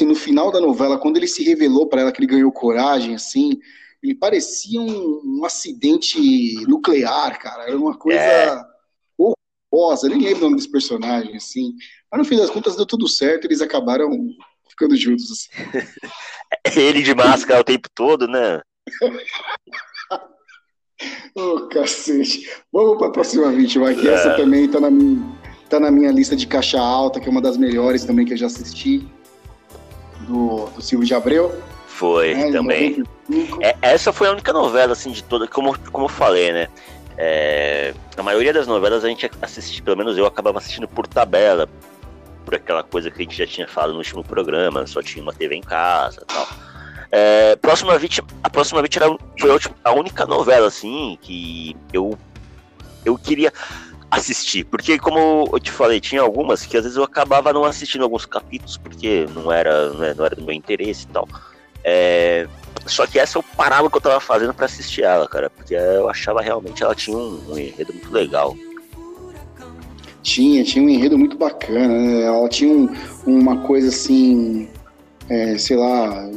no 0.00 0.14
final 0.14 0.50
da 0.50 0.60
novela, 0.60 0.98
quando 0.98 1.16
ele 1.16 1.28
se 1.28 1.44
revelou 1.44 1.88
para 1.88 2.00
ela 2.00 2.12
que 2.12 2.18
ele 2.18 2.26
ganhou 2.26 2.50
coragem, 2.50 3.14
assim, 3.14 3.58
ele 4.02 4.14
parecia 4.14 4.80
um, 4.80 5.20
um 5.24 5.44
acidente 5.44 6.18
nuclear, 6.66 7.38
cara. 7.38 7.68
Era 7.68 7.78
uma 7.78 7.96
coisa 7.96 8.18
é. 8.20 8.60
horrorosa. 9.16 10.06
Eu 10.06 10.10
nem 10.10 10.22
lembro 10.22 10.38
o 10.38 10.42
nome 10.42 10.56
desse 10.56 10.70
personagem, 10.70 11.36
assim. 11.36 11.72
Mas 12.10 12.18
no 12.18 12.24
fim 12.24 12.36
das 12.36 12.50
contas 12.50 12.74
deu 12.74 12.84
tudo 12.84 13.08
certo, 13.08 13.44
eles 13.44 13.60
acabaram 13.60 14.10
ficando 14.68 14.96
juntos. 14.96 15.30
Assim. 15.30 15.48
Ele 16.76 17.02
de 17.02 17.14
máscara 17.14 17.60
o 17.60 17.64
tempo 17.64 17.88
todo, 17.94 18.26
né? 18.26 18.60
Ô, 21.34 21.40
oh, 21.40 21.68
cacete. 21.68 22.48
Vamos 22.72 22.98
para 22.98 23.08
a 23.08 23.12
próxima 23.12 23.50
vítima, 23.50 23.94
que 23.94 24.08
é. 24.08 24.14
essa 24.14 24.36
também 24.36 24.68
tá 24.68 24.78
na, 24.78 24.90
minha, 24.90 25.38
tá 25.68 25.80
na 25.80 25.90
minha 25.90 26.10
lista 26.12 26.36
de 26.36 26.46
caixa 26.46 26.78
alta, 26.78 27.18
que 27.20 27.28
é 27.28 27.30
uma 27.30 27.40
das 27.40 27.56
melhores 27.56 28.04
também 28.04 28.24
que 28.24 28.32
eu 28.32 28.36
já 28.36 28.46
assisti, 28.46 29.04
do, 30.28 30.66
do 30.66 30.82
Silvio 30.82 31.06
de 31.06 31.14
Abreu. 31.14 31.52
Foi, 31.92 32.32
é, 32.32 32.50
também. 32.50 33.04
É, 33.60 33.76
essa 33.82 34.12
foi 34.12 34.28
a 34.28 34.32
única 34.32 34.52
novela, 34.52 34.92
assim, 34.92 35.12
de 35.12 35.22
toda, 35.22 35.46
como, 35.46 35.78
como 35.90 36.06
eu 36.06 36.08
falei, 36.08 36.52
né? 36.52 36.68
É, 37.16 37.94
a 38.16 38.22
maioria 38.22 38.52
das 38.52 38.66
novelas 38.66 39.04
a 39.04 39.08
gente 39.08 39.30
assiste, 39.40 39.82
pelo 39.82 39.96
menos 39.96 40.16
eu 40.16 40.26
acabava 40.26 40.58
assistindo 40.58 40.88
por 40.88 41.06
tabela, 41.06 41.68
por 42.44 42.54
aquela 42.54 42.82
coisa 42.82 43.10
que 43.10 43.20
a 43.20 43.24
gente 43.24 43.36
já 43.36 43.46
tinha 43.46 43.68
falado 43.68 43.92
no 43.92 43.98
último 43.98 44.24
programa, 44.24 44.86
só 44.86 45.02
tinha 45.02 45.22
uma 45.22 45.32
TV 45.32 45.54
em 45.54 45.60
casa 45.60 46.24
tal. 46.26 46.48
É, 47.10 47.56
próxima 47.56 47.96
vítima, 47.98 48.26
a 48.42 48.48
próxima 48.48 48.80
vítima 48.80 49.18
foi 49.38 49.50
a, 49.50 49.52
última, 49.52 49.74
a, 49.84 49.92
única 49.92 50.24
novela 50.24 50.66
assim 50.66 51.18
que 51.20 51.76
eu 51.92 52.18
eu 53.04 53.18
queria 53.18 53.52
assistir, 54.10 54.64
porque 54.64 54.98
como 54.98 55.48
eu 55.52 55.60
te 55.60 55.70
falei, 55.70 56.00
tinha 56.00 56.22
algumas 56.22 56.64
que 56.64 56.76
às 56.76 56.84
vezes 56.84 56.96
eu 56.96 57.04
acabava 57.04 57.52
não 57.52 57.64
assistindo 57.64 58.02
alguns 58.02 58.24
capítulos 58.24 58.78
porque 58.78 59.26
não 59.34 59.52
era 59.52 59.90
não, 59.90 60.14
não 60.14 60.24
era 60.24 60.34
do 60.34 60.42
meu 60.42 60.54
interesse 60.54 61.04
e 61.04 61.08
tal. 61.08 61.28
É, 61.84 62.46
só 62.86 63.06
que 63.06 63.18
essa 63.18 63.38
eu 63.38 63.42
parava 63.42 63.86
o 63.86 63.90
que 63.90 63.96
eu 63.96 64.00
tava 64.00 64.20
fazendo 64.20 64.54
para 64.54 64.66
assistir 64.66 65.02
ela, 65.02 65.28
cara, 65.28 65.50
porque 65.50 65.74
eu 65.74 66.08
achava 66.08 66.40
realmente 66.40 66.82
ela 66.82 66.94
tinha 66.94 67.16
um, 67.16 67.40
um 67.48 67.58
enredo 67.58 67.92
muito 67.92 68.12
legal. 68.12 68.56
Tinha, 70.22 70.62
tinha 70.62 70.84
um 70.84 70.88
enredo 70.88 71.18
muito 71.18 71.36
bacana, 71.36 71.88
né? 71.88 72.22
Ela 72.22 72.48
tinha 72.48 72.72
um, 72.72 72.88
uma 73.26 73.62
coisa 73.62 73.88
assim, 73.88 74.68
é, 75.28 75.58
sei 75.58 75.76
lá, 75.76 76.28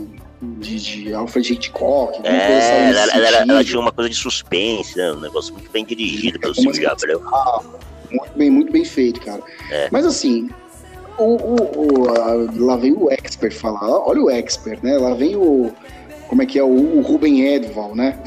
de, 0.41 0.79
de 0.79 1.13
Alfred 1.13 1.53
Hitchcock. 1.53 2.19
É, 2.23 2.89
ela, 2.89 3.01
ela, 3.01 3.27
ela, 3.27 3.37
ela, 3.51 3.63
tinha 3.63 3.79
uma 3.79 3.91
coisa 3.91 4.09
de 4.09 4.15
suspense, 4.15 4.97
né? 4.97 5.11
Um 5.11 5.19
negócio 5.19 5.53
muito 5.53 5.69
bem 5.71 5.85
dirigido 5.85 6.39
pelo 6.39 6.55
Silvio 6.55 6.81
Gabriel. 6.81 7.21
Ah, 7.27 7.61
muito 8.11 8.37
bem, 8.37 8.49
muito 8.49 8.71
bem 8.71 8.85
feito, 8.85 9.21
cara. 9.21 9.41
É. 9.69 9.89
Mas 9.91 10.05
assim, 10.05 10.49
o, 11.17 11.35
o, 11.35 12.03
o 12.03 12.09
a, 12.09 12.47
lá 12.55 12.77
vem 12.77 12.93
o 12.93 13.09
expert 13.11 13.53
falar. 13.55 13.87
Olha 13.87 14.21
o 14.21 14.29
expert, 14.29 14.79
né? 14.83 14.97
Lá 14.97 15.13
vem 15.13 15.35
o. 15.35 15.71
Como 16.27 16.41
é 16.41 16.45
que 16.45 16.57
é? 16.57 16.63
O, 16.63 16.97
o 16.97 17.01
Ruben 17.01 17.45
Edval, 17.45 17.95
né? 17.95 18.19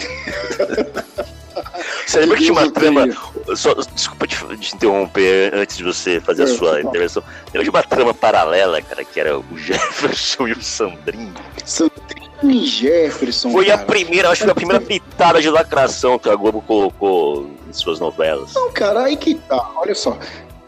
Você 2.07 2.20
lembra 2.20 2.36
que 2.36 2.45
tinha 2.45 2.53
uma 2.53 2.70
trama. 2.70 3.09
Só, 3.55 3.74
desculpa 3.74 4.26
te, 4.26 4.36
te, 4.59 4.74
interromper 4.74 5.55
antes 5.55 5.76
de 5.76 5.84
você 5.84 6.20
fazer 6.20 6.45
a 6.45 6.47
é, 6.47 6.49
sua 6.49 6.80
intervenção. 6.80 7.22
Lembra 7.47 7.64
de 7.64 7.70
uma 7.70 7.82
trama 7.82 8.14
paralela, 8.14 8.80
cara, 8.80 9.05
que 9.05 9.20
era 9.20 9.39
o 9.39 9.45
Jefferson 9.57 10.49
e 10.49 10.53
o 10.53 10.62
Sandrinho? 10.62 11.34
Sandrinho 11.64 12.28
e 12.43 12.66
Jefferson. 12.66 13.51
Foi 13.51 13.66
cara. 13.66 13.82
a 13.82 13.84
primeira, 13.84 14.30
acho 14.30 14.41
que 14.41 14.45
foi 14.45 14.53
a 14.53 14.55
primeira 14.55 14.80
pitada 14.80 15.41
de 15.41 15.51
lacração 15.51 16.18
que 16.18 16.28
a 16.30 16.36
Globo 16.36 16.62
colocou 16.62 17.51
em 17.68 17.72
suas 17.72 17.99
novelas. 18.01 18.55
Não, 18.55 18.72
cara, 18.72 19.05
aí 19.05 19.16
que 19.16 19.34
tá. 19.34 19.72
Olha 19.76 19.95
só. 19.95 20.16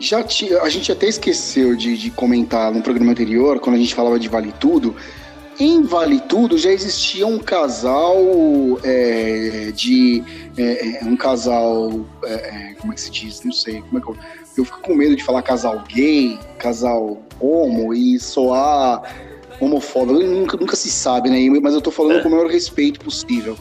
Já 0.01 0.25
a 0.63 0.69
gente 0.69 0.91
até 0.91 1.07
esqueceu 1.07 1.77
de, 1.77 1.97
de 1.97 2.11
comentar 2.11 2.73
no 2.73 2.83
programa 2.83 3.13
anterior, 3.13 3.61
quando 3.61 3.77
a 3.77 3.79
gente 3.79 3.95
falava 3.95 4.19
de 4.19 4.29
Vale 4.29 4.53
Tudo, 4.59 4.97
em 5.61 5.83
Vale 5.83 6.21
Tudo 6.21 6.57
já 6.57 6.73
existia 6.73 7.27
um 7.27 7.39
casal 7.39 8.17
é, 8.83 9.71
de. 9.75 10.25
É, 10.57 11.03
é 11.03 11.05
um 11.05 11.15
casal. 11.17 12.07
É, 12.25 12.33
é, 12.33 12.75
como 12.81 12.93
é 12.93 12.95
que 12.95 13.01
se 13.03 13.11
diz? 13.11 13.43
Não 13.45 13.53
sei. 13.53 13.83
Como 13.83 13.99
é 13.99 14.01
que 14.01 14.09
eu, 14.09 14.17
eu 14.57 14.65
fico 14.65 14.81
com 14.81 14.95
medo 14.95 15.15
de 15.15 15.23
falar 15.23 15.43
casal 15.43 15.85
gay, 15.87 16.39
casal 16.59 17.21
homo 17.39 17.93
e 17.93 18.19
soar 18.19 19.03
homofóbico. 19.61 20.19
Nunca, 20.19 20.57
nunca 20.57 20.77
se 20.77 20.91
sabe, 20.91 21.29
né? 21.29 21.61
Mas 21.61 21.75
eu 21.75 21.83
tô 21.83 21.91
falando 21.91 22.23
com 22.23 22.29
o 22.29 22.33
maior 22.33 22.49
respeito 22.49 22.99
possível. 23.01 23.55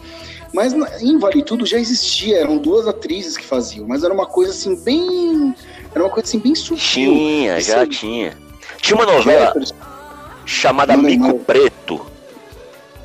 Mas 0.54 0.74
em 1.02 1.18
Vale 1.18 1.44
Tudo 1.44 1.66
já 1.66 1.78
existia, 1.78 2.38
eram 2.38 2.58
duas 2.58 2.88
atrizes 2.88 3.38
que 3.38 3.46
faziam, 3.46 3.86
mas 3.86 4.04
era 4.04 4.14
uma 4.14 4.26
coisa 4.26 4.52
assim 4.52 4.82
bem. 4.84 5.54
Era 5.94 6.04
uma 6.04 6.10
coisa 6.10 6.28
assim 6.28 6.40
bem 6.40 6.56
sutil. 6.56 7.14
Tinha, 7.14 7.62
já 7.62 7.86
tinha. 7.86 8.38
Tinha 8.78 8.96
uma 8.96 9.06
novela 9.06 9.54
chamada 10.46 10.96
Mico 10.96 11.40
Preto, 11.40 12.06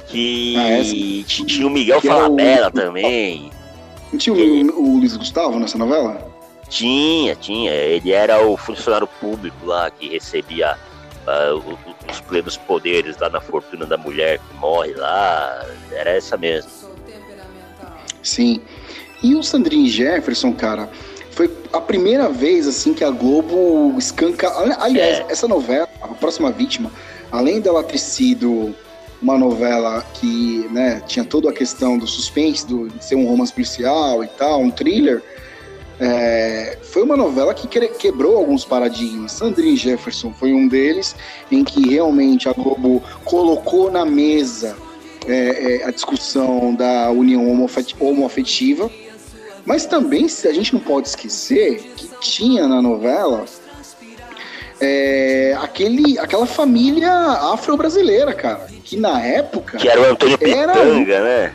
que 0.08 1.24
ah, 1.24 1.24
tinha 1.26 1.66
o 1.66 1.70
Miguel 1.70 2.00
que 2.00 2.08
Falabella 2.08 2.68
o... 2.68 2.70
também. 2.70 3.50
Não 4.12 4.18
tinha 4.18 4.34
que... 4.34 4.42
o, 4.42 4.80
o 4.80 4.98
Luiz 4.98 5.16
Gustavo 5.16 5.58
nessa 5.58 5.76
novela? 5.76 6.32
Tinha, 6.68 7.34
tinha. 7.36 7.72
Ele 7.72 8.12
era 8.12 8.46
o 8.46 8.56
funcionário 8.56 9.06
público 9.20 9.66
lá 9.66 9.90
que 9.90 10.08
recebia 10.08 10.76
uh, 11.26 11.78
os 12.10 12.20
plenos 12.20 12.56
poderes 12.56 13.16
lá 13.18 13.28
na 13.28 13.40
fortuna 13.40 13.86
da 13.86 13.96
mulher 13.96 14.38
que 14.38 14.56
morre 14.56 14.94
lá. 14.94 15.66
Era 15.92 16.10
essa 16.10 16.36
mesmo. 16.36 16.70
Sim. 18.22 18.60
E 19.22 19.34
o 19.34 19.42
Sandrinho 19.42 19.88
Jefferson, 19.88 20.52
cara, 20.52 20.88
foi 21.34 21.50
a 21.72 21.80
primeira 21.80 22.28
vez 22.28 22.66
assim 22.66 22.94
que 22.94 23.04
a 23.04 23.10
Globo 23.10 23.94
escanca. 23.98 24.48
Aliás, 24.78 25.18
é. 25.18 25.26
essa 25.28 25.48
novela, 25.48 25.88
a 26.00 26.08
próxima 26.08 26.50
vítima, 26.50 26.90
além 27.30 27.60
dela 27.60 27.82
ter 27.82 27.98
sido 27.98 28.74
uma 29.20 29.36
novela 29.36 30.04
que 30.14 30.68
né, 30.70 31.02
tinha 31.06 31.24
toda 31.24 31.50
a 31.50 31.52
questão 31.52 31.98
do 31.98 32.06
suspense, 32.06 32.66
do, 32.66 32.88
de 32.88 33.04
ser 33.04 33.16
um 33.16 33.26
romance 33.26 33.52
policial 33.52 34.22
e 34.22 34.28
tal, 34.28 34.60
um 34.60 34.70
thriller, 34.70 35.22
é, 35.98 36.78
foi 36.82 37.02
uma 37.02 37.16
novela 37.16 37.54
que 37.54 37.66
quebrou 37.88 38.36
alguns 38.36 38.64
paradigmas. 38.64 39.32
Sandrine 39.32 39.76
Jefferson 39.76 40.32
foi 40.32 40.52
um 40.52 40.68
deles, 40.68 41.16
em 41.50 41.64
que 41.64 41.88
realmente 41.88 42.48
a 42.48 42.52
Globo 42.52 43.02
colocou 43.24 43.90
na 43.90 44.04
mesa 44.04 44.76
é, 45.26 45.82
é, 45.82 45.84
a 45.84 45.90
discussão 45.90 46.74
da 46.74 47.10
união 47.10 47.50
homoafetiva, 47.98 48.90
mas 49.64 49.86
também 49.86 50.26
a 50.26 50.52
gente 50.52 50.74
não 50.74 50.80
pode 50.80 51.08
esquecer 51.08 51.92
que 51.96 52.08
tinha 52.20 52.66
na 52.66 52.82
novela 52.82 53.44
é, 54.80 55.56
aquele, 55.60 56.18
aquela 56.18 56.46
família 56.46 57.10
afro-brasileira, 57.52 58.32
cara. 58.34 58.66
Que 58.84 58.96
na 58.96 59.20
época. 59.20 59.78
Que 59.78 59.88
era 59.88 60.00
o 60.00 60.04
Antônio 60.04 60.38
Pitanga, 60.38 61.20
né? 61.22 61.52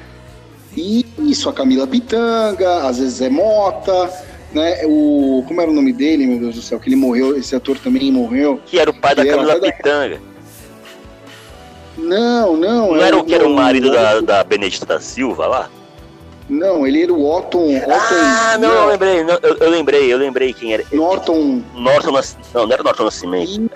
Isso, 0.75 1.49
a 1.49 1.53
Camila 1.53 1.85
Pitanga, 1.85 2.87
às 2.87 2.99
vezes 2.99 3.21
é 3.21 3.29
Mota, 3.29 4.09
né? 4.53 4.81
O. 4.85 5.43
Como 5.47 5.61
era 5.61 5.69
o 5.69 5.73
nome 5.73 5.93
dele, 5.93 6.25
meu 6.25 6.39
Deus 6.39 6.55
do 6.55 6.61
céu? 6.61 6.79
Que 6.79 6.89
ele 6.89 6.95
morreu, 6.95 7.37
esse 7.37 7.55
ator 7.55 7.77
também 7.77 8.11
morreu. 8.11 8.59
Que 8.65 8.79
era 8.79 8.89
o 8.89 8.93
pai 8.93 9.13
da 9.13 9.25
Camila 9.25 9.59
Pitanga. 9.59 10.15
Da... 10.15 10.29
Não, 11.97 12.55
não. 12.55 12.87
Não 12.87 12.95
era, 12.95 13.07
era 13.07 13.17
o 13.17 13.23
que 13.25 13.35
era 13.35 13.47
o 13.47 13.53
marido 13.53 13.91
da, 13.91 14.21
da 14.21 14.43
Benedita 14.43 14.85
da 14.85 14.99
Silva 14.99 15.45
lá? 15.47 15.69
Não, 16.49 16.85
ele 16.87 17.03
era 17.03 17.13
o 17.13 17.23
Otton. 17.23 17.77
Otton 17.77 17.89
ah, 17.91 18.57
não, 18.57 18.71
eu 18.71 18.87
lembrei, 18.87 19.23
não, 19.23 19.37
eu, 19.43 19.57
eu, 19.57 19.69
lembrei, 19.69 20.13
eu 20.13 20.17
lembrei 20.17 20.53
quem 20.53 20.73
era. 20.73 20.83
Norton. 20.91 21.61
Norton 21.75 22.11
Não, 22.53 22.65
não 22.65 22.73
era 22.73 22.83
Norton 22.83 23.03
Nascimento. 23.05 23.71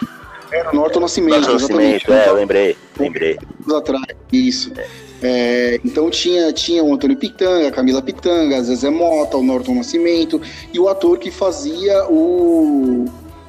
Era 0.51 0.73
Norton 0.73 0.99
Nascimento. 0.99 1.41
Norton 1.41 1.53
Nascimento, 1.53 2.13
é, 2.13 2.29
eu 2.29 2.33
lembrei, 2.33 2.77
lembrei. 2.99 3.37
atrás, 3.75 4.05
isso. 4.31 4.71
É. 4.75 5.03
É, 5.25 5.79
então 5.85 6.09
tinha, 6.09 6.51
tinha 6.51 6.83
o 6.83 6.93
Antônio 6.93 7.15
Pitanga, 7.15 7.69
a 7.69 7.71
Camila 7.71 8.01
Pitanga, 8.01 8.57
a 8.57 8.61
Zezé 8.61 8.89
Mota, 8.89 9.37
o 9.37 9.43
Norton 9.43 9.75
Nascimento 9.75 10.41
e 10.73 10.77
o 10.77 10.89
ator 10.89 11.17
que 11.17 11.31
fazia 11.31 12.05
o, 12.09 13.05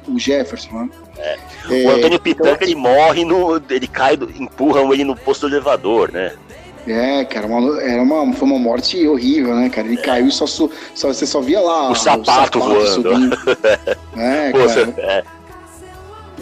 o 0.07 0.17
Jefferson, 0.17 0.71
né? 0.71 0.89
É. 1.17 1.37
O 1.85 1.89
Antônio 1.89 2.19
Pitanga, 2.19 2.51
então, 2.51 2.67
ele 2.67 2.75
morre, 2.75 3.25
no, 3.25 3.61
ele 3.69 3.87
cai, 3.87 4.13
empurram 4.13 4.93
ele 4.93 5.03
no 5.03 5.17
posto 5.17 5.49
do 5.49 5.55
elevador, 5.55 6.13
né? 6.13 6.33
É, 6.87 7.25
cara, 7.25 7.47
uma, 7.47 7.81
era 7.81 8.01
uma, 8.01 8.31
foi 8.33 8.47
uma 8.47 8.59
morte 8.59 9.07
horrível, 9.07 9.55
né, 9.55 9.69
cara? 9.69 9.87
Ele 9.87 9.97
caiu 9.97 10.27
e 10.27 10.31
só, 10.31 10.45
só, 10.45 10.69
você 10.95 11.25
só 11.25 11.41
via 11.41 11.59
lá 11.59 11.89
o 11.89 11.95
sapato, 11.95 12.21
o 12.21 12.25
sapato 12.25 12.59
voando. 12.59 12.87
Subindo. 12.87 13.37
é, 14.17 14.51
Pô, 14.51 14.67
cara. 14.67 14.93
É. 14.97 15.23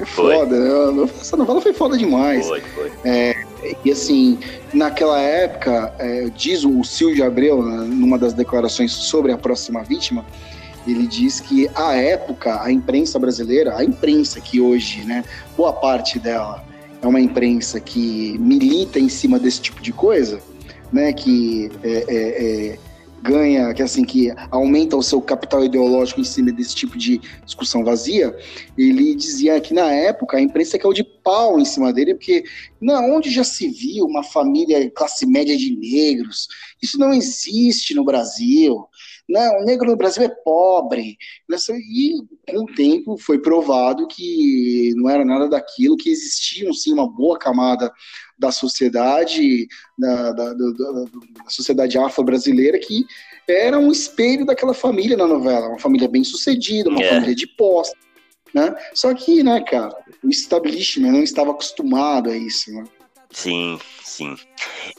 é 0.01 0.05
foda, 0.05 0.59
né? 0.59 1.09
essa 1.19 1.37
novela 1.37 1.61
foi 1.61 1.73
foda 1.73 1.97
demais. 1.97 2.45
Foi, 2.45 2.61
foi. 2.61 2.91
É, 3.05 3.45
e 3.85 3.91
assim, 3.91 4.37
naquela 4.73 5.19
época, 5.19 5.93
é, 5.97 6.29
diz 6.35 6.65
o 6.65 6.83
Silvio 6.83 7.25
Abreu, 7.25 7.63
né, 7.63 7.85
numa 7.87 8.17
das 8.17 8.33
declarações 8.33 8.91
sobre 8.91 9.31
a 9.31 9.37
próxima 9.37 9.81
vítima, 9.81 10.25
ele 10.85 11.07
diz 11.07 11.39
que 11.39 11.69
a 11.73 11.95
época, 11.95 12.61
a 12.61 12.69
imprensa 12.69 13.17
brasileira, 13.17 13.77
a 13.77 13.85
imprensa 13.85 14.41
que 14.41 14.59
hoje, 14.59 15.05
né, 15.05 15.23
boa 15.55 15.71
parte 15.71 16.19
dela 16.19 16.61
é 17.03 17.07
uma 17.07 17.19
imprensa 17.19 17.79
que 17.79 18.37
milita 18.39 18.97
em 18.97 19.09
cima 19.09 19.37
desse 19.37 19.61
tipo 19.61 19.81
de 19.81 19.91
coisa, 19.91 20.41
né, 20.91 21.11
que 21.11 21.69
é, 21.83 22.05
é, 22.07 22.69
é, 22.71 22.79
ganha, 23.21 23.73
que 23.73 23.83
assim 23.83 24.05
que 24.05 24.31
aumenta 24.49 24.95
o 24.95 25.03
seu 25.03 25.21
capital 25.21 25.65
ideológico 25.65 26.21
em 26.21 26.23
cima 26.23 26.51
desse 26.51 26.73
tipo 26.73 26.97
de 26.97 27.19
discussão 27.45 27.83
vazia, 27.83 28.35
ele 28.77 29.15
dizia 29.15 29.59
que 29.59 29.73
na 29.73 29.91
época 29.91 30.37
a 30.37 30.41
imprensa 30.41 30.77
é 30.77 30.87
o 30.87 30.93
de 30.93 31.03
pau 31.03 31.59
em 31.59 31.65
cima 31.65 31.91
dele, 31.91 32.15
porque 32.15 32.43
não, 32.79 33.15
onde 33.15 33.29
já 33.29 33.43
se 33.43 33.67
viu 33.67 34.05
uma 34.05 34.23
família 34.23 34.89
classe 34.91 35.25
média 35.25 35.57
de 35.57 35.75
negros? 35.75 36.47
Isso 36.81 36.97
não 36.97 37.13
existe 37.13 37.93
no 37.93 38.05
Brasil. 38.05 38.85
Não, 39.27 39.61
o 39.61 39.65
negro 39.65 39.89
no 39.89 39.95
Brasil 39.95 40.23
é 40.23 40.29
pobre. 40.29 41.17
E 41.49 42.13
com 42.49 42.63
o 42.63 42.73
tempo 42.73 43.17
foi 43.17 43.39
provado 43.39 44.07
que 44.07 44.93
não 44.95 45.09
era 45.09 45.23
nada 45.23 45.47
daquilo, 45.47 45.97
que 45.97 46.09
existia 46.09 46.71
sim 46.73 46.93
uma 46.93 47.09
boa 47.09 47.39
camada 47.39 47.91
da 48.37 48.51
sociedade, 48.51 49.67
da, 49.97 50.31
da, 50.31 50.53
da, 50.53 50.71
da 50.71 51.49
sociedade 51.49 51.97
afro-brasileira 51.97 52.77
que 52.79 53.05
era 53.47 53.77
um 53.77 53.91
espelho 53.91 54.45
daquela 54.45 54.73
família 54.73 55.17
na 55.17 55.27
novela, 55.27 55.69
uma 55.69 55.79
família 55.79 56.07
bem 56.07 56.23
sucedida, 56.23 56.89
uma 56.89 57.01
é. 57.01 57.09
família 57.09 57.35
de 57.35 57.47
posse, 57.47 57.93
né? 58.53 58.73
Só 58.93 59.13
que, 59.13 59.43
né, 59.43 59.61
cara, 59.61 59.95
o 60.23 60.29
establishment 60.29 61.11
não 61.11 61.23
estava 61.23 61.51
acostumado 61.51 62.29
a 62.29 62.37
isso, 62.37 62.71
né? 62.71 62.83
Sim, 63.31 63.79
sim. 64.03 64.35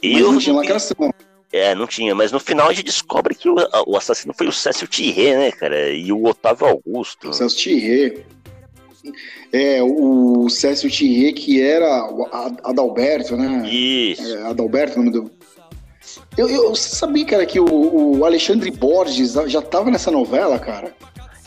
E 0.01 0.13
Mas 0.13 0.21
não 0.21 0.37
tinha 0.37 0.55
lacração. 0.55 1.13
É, 1.55 1.73
não 1.73 1.87
tinha, 1.87 2.13
mas 2.13 2.33
no 2.33 2.39
final 2.39 2.67
a 2.67 2.73
gente 2.73 2.87
descobre 2.87 3.33
que 3.33 3.47
o, 3.47 3.55
o 3.87 3.95
assassino 3.95 4.33
foi 4.33 4.45
o 4.45 4.51
Cécio 4.51 4.85
Thierry, 4.85 5.37
né, 5.37 5.51
cara? 5.53 5.89
E 5.89 6.11
o 6.11 6.25
Otávio 6.25 6.67
Augusto. 6.67 7.33
Cécio 7.33 7.57
Thierry. 7.57 8.25
É, 9.53 9.81
o 9.81 10.49
Cécio 10.49 10.91
Thierry, 10.91 11.31
que 11.31 11.61
era 11.61 12.11
o 12.11 12.27
Adalberto, 12.61 13.37
né? 13.37 13.69
Isso. 13.69 14.35
É, 14.35 14.47
Adalberto, 14.47 14.99
o 14.99 15.03
nome 15.03 15.11
do. 15.11 15.31
Eu, 16.37 16.49
eu, 16.49 16.69
você 16.71 16.93
sabia, 16.93 17.25
cara, 17.25 17.45
que 17.45 17.57
o, 17.57 18.17
o 18.17 18.25
Alexandre 18.25 18.69
Borges 18.69 19.31
já 19.47 19.59
estava 19.59 19.89
nessa 19.89 20.11
novela, 20.11 20.59
cara? 20.59 20.93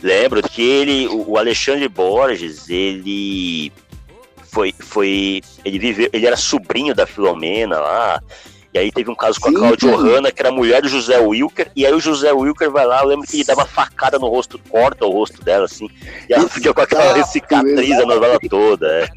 Lembro 0.02 0.42
que 0.42 0.62
ele, 0.62 1.06
o 1.06 1.36
Alexandre 1.36 1.86
Borges, 1.86 2.70
ele 2.70 3.70
foi, 4.44 4.74
foi, 4.78 5.42
ele 5.66 5.78
viveu, 5.78 6.08
ele 6.14 6.26
era 6.26 6.36
sobrinho 6.36 6.94
da 6.94 7.06
Filomena 7.06 7.78
lá. 7.78 8.22
E 8.72 8.78
aí 8.78 8.92
teve 8.92 9.10
um 9.10 9.14
caso 9.14 9.40
com 9.40 9.48
a 9.48 9.52
Cláudia 9.52 9.96
Hanna, 9.96 10.30
que 10.30 10.40
era 10.40 10.50
mulher 10.50 10.82
do 10.82 10.88
José 10.88 11.18
Wilker, 11.18 11.70
e 11.74 11.86
aí 11.86 11.92
o 11.92 12.00
José 12.00 12.32
Wilker 12.32 12.70
vai 12.70 12.86
lá, 12.86 13.00
eu 13.02 13.08
lembro 13.08 13.26
que 13.26 13.36
ele 13.36 13.44
dá 13.44 13.54
uma 13.54 13.64
facada 13.64 14.18
no 14.18 14.28
rosto, 14.28 14.60
corta 14.68 15.06
o 15.06 15.10
rosto 15.10 15.42
dela, 15.42 15.64
assim, 15.64 15.88
e 16.28 16.34
ela 16.34 16.48
fica 16.48 16.74
com 16.74 16.80
aquela 16.80 17.24
cicatriz 17.24 17.98
a 17.98 18.04
novela 18.04 18.38
toda. 18.48 18.86
É. 18.86 19.08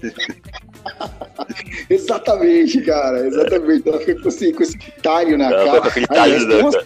exatamente, 1.90 2.80
cara, 2.80 3.26
exatamente. 3.26 3.88
Ela 3.88 3.98
fica 3.98 4.22
com 4.22 4.28
esse, 4.28 4.52
com 4.52 4.62
esse 4.62 4.78
talho 5.02 5.36
na 5.36 5.50
ela 5.50 5.64
cara. 5.64 5.80
Com 5.82 5.88
aquele 5.88 6.06
talho 6.06 6.46
na 6.46 6.80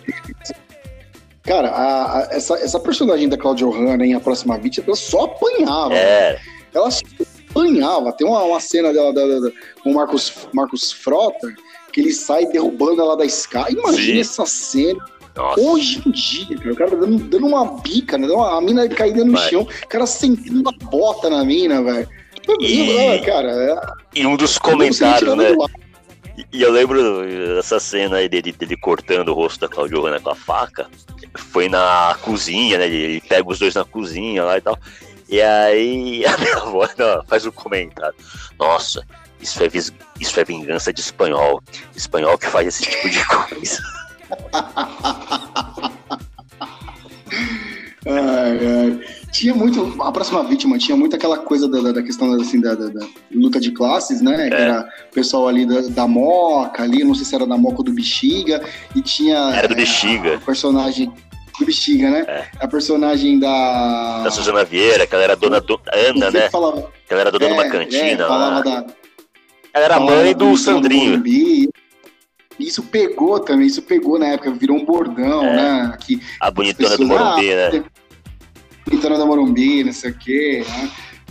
Cara, 1.43 1.71
a, 1.71 2.19
a, 2.19 2.29
essa, 2.31 2.55
essa 2.55 2.79
personagem 2.79 3.29
da 3.29 3.37
Cláudia 3.37 3.67
Hanna 3.67 4.07
em 4.07 4.15
A 4.15 4.21
Próxima 4.21 4.57
Vítima, 4.59 4.87
ela 4.87 4.97
só 4.97 5.25
apanhava. 5.25 5.95
É. 5.95 6.39
Ela 6.73 6.91
só 6.91 7.03
apanhava. 7.51 8.13
Tem 8.13 8.27
uma, 8.27 8.43
uma 8.45 8.61
cena 8.61 8.93
dela, 8.93 9.13
com 9.83 9.91
o 9.91 9.95
Marcos, 9.95 10.49
Marcos 10.53 10.93
Frota, 10.93 11.53
que 11.93 12.01
ele 12.01 12.13
sai 12.13 12.47
derrubando 12.47 13.01
ela 13.01 13.17
da 13.17 13.25
escada. 13.25 13.71
Imagina 13.71 14.15
Sim. 14.15 14.21
essa 14.21 14.47
cena. 14.47 15.05
Nossa. 15.35 15.61
Hoje 15.61 16.03
em 16.05 16.11
dia, 16.11 16.57
cara, 16.59 16.73
o 16.73 16.77
cara 16.77 16.97
dando, 16.97 17.19
dando 17.25 17.47
uma 17.47 17.65
bica, 17.81 18.19
né? 18.19 18.29
A 18.35 18.61
mina 18.61 18.89
caída 18.89 19.25
no 19.25 19.33
Vai. 19.33 19.49
chão, 19.49 19.63
o 19.63 19.89
cara 19.89 20.07
sentando 20.07 20.61
uma 20.61 20.73
bota 20.91 21.31
na 21.31 21.45
mina, 21.45 21.83
velho. 21.83 22.09
E... 22.61 23.21
Cara, 23.25 23.51
é... 23.51 24.21
e 24.21 24.27
um 24.27 24.37
dos 24.37 24.59
comentários, 24.59 25.35
né? 25.37 25.55
E 26.53 26.63
eu 26.63 26.71
lembro 26.71 27.25
dessa 27.55 27.79
cena 27.79 28.17
aí 28.17 28.29
dele, 28.29 28.53
dele 28.53 28.77
cortando 28.77 29.29
o 29.29 29.35
rosto 29.35 29.61
da 29.61 29.69
Claudio 29.69 30.05
Hanna 30.05 30.21
com 30.21 30.31
a 30.31 30.35
faca. 30.35 30.89
Foi 31.35 31.69
na 31.69 32.17
cozinha, 32.23 32.79
né? 32.79 32.87
Ele 32.87 33.21
pega 33.21 33.49
os 33.49 33.59
dois 33.59 33.75
na 33.75 33.85
cozinha 33.85 34.45
lá 34.45 34.59
e 34.59 34.61
tal. 34.61 34.79
E 35.29 35.41
aí 35.41 36.25
a 36.29 36.37
minha 36.37 36.57
avó 36.57 36.87
faz 37.27 37.47
um 37.47 37.51
comentário. 37.51 38.15
Nossa, 38.59 39.07
isso 39.43 39.63
é, 39.63 39.69
isso 40.21 40.41
é 40.41 40.45
vingança 40.45 40.93
de 40.93 41.01
espanhol. 41.01 41.61
Espanhol 41.97 42.39
que 42.39 42.47
faz 42.47 42.69
esse 42.69 42.85
tipo 42.85 43.11
de 43.11 43.27
coisa. 43.27 43.83
ai, 48.07 48.59
ai. 48.67 49.01
Tinha 49.33 49.55
muito. 49.55 50.01
A 50.03 50.13
próxima 50.13 50.45
vítima 50.45 50.79
tinha 50.79 50.97
muito 50.97 51.17
aquela 51.17 51.39
coisa 51.39 51.67
da, 51.67 51.91
da 51.91 52.03
questão 52.03 52.33
assim, 52.35 52.61
da, 52.61 52.75
da, 52.75 52.89
da, 52.89 53.07
luta 53.35 53.59
de 53.59 53.73
classes, 53.73 54.21
né? 54.21 54.47
É. 54.47 54.51
Que 54.51 54.55
era 54.55 54.89
o 55.11 55.15
pessoal 55.15 55.49
ali 55.49 55.67
da, 55.67 55.81
da 55.89 56.07
Moca, 56.07 56.83
ali, 56.83 57.03
não 57.03 57.15
sei 57.15 57.25
se 57.25 57.35
era 57.35 57.47
da 57.47 57.57
Moca 57.57 57.79
ou 57.79 57.85
do 57.85 57.93
Bexiga, 57.93 58.63
e 58.95 59.01
tinha. 59.01 59.39
Era 59.57 59.67
do 59.67 59.75
Bexiga. 59.75 60.35
É, 60.35 60.37
personagem 60.37 61.11
do 61.59 61.67
Bexiga, 61.67 62.11
né? 62.11 62.25
É. 62.29 62.47
A 62.61 62.69
personagem 62.69 63.39
da. 63.39 64.23
Da 64.23 64.31
Suzana 64.31 64.65
Vieira, 64.65 65.07
que 65.07 65.15
ela 65.15 65.25
era 65.25 65.37
dona 65.37 65.61
do. 65.61 65.81
Ana, 65.93 66.31
né? 66.31 66.51
Falava... 66.51 66.83
Que 67.09 67.15
ela 67.15 67.23
era 67.23 67.31
dona 67.31 67.47
é, 67.47 67.49
de 67.49 67.55
uma 67.55 67.67
é, 67.67 67.71
cantina. 67.71 68.25
É, 68.25 68.29
falava 68.29 68.63
da 68.63 68.71
ela 68.71 69.02
era 69.75 70.01
mãe 70.01 70.35
do 70.35 70.57
Sandrinho. 70.57 71.23
Isso 72.59 72.83
pegou 72.83 73.41
também, 73.41 73.67
isso 73.67 73.83
pegou 73.83 74.19
na 74.19 74.27
época, 74.27 74.53
virou 74.53 74.77
um 74.77 74.85
bordão, 74.85 75.45
é. 75.45 75.57
né? 75.57 75.97
Que 76.01 76.21
a 76.41 76.51
bonitona 76.51 76.91
pessoas, 76.91 76.99
do 76.99 77.07
Morumbi, 77.07 77.53
ah, 77.53 77.71
né? 77.71 77.85
Bonitona 78.87 79.19
do 79.19 79.27
Morumbi, 79.27 79.85
não 79.85 79.93
sei 79.93 80.11
o 80.11 80.19
quê, 80.19 80.65
né? 80.69 80.91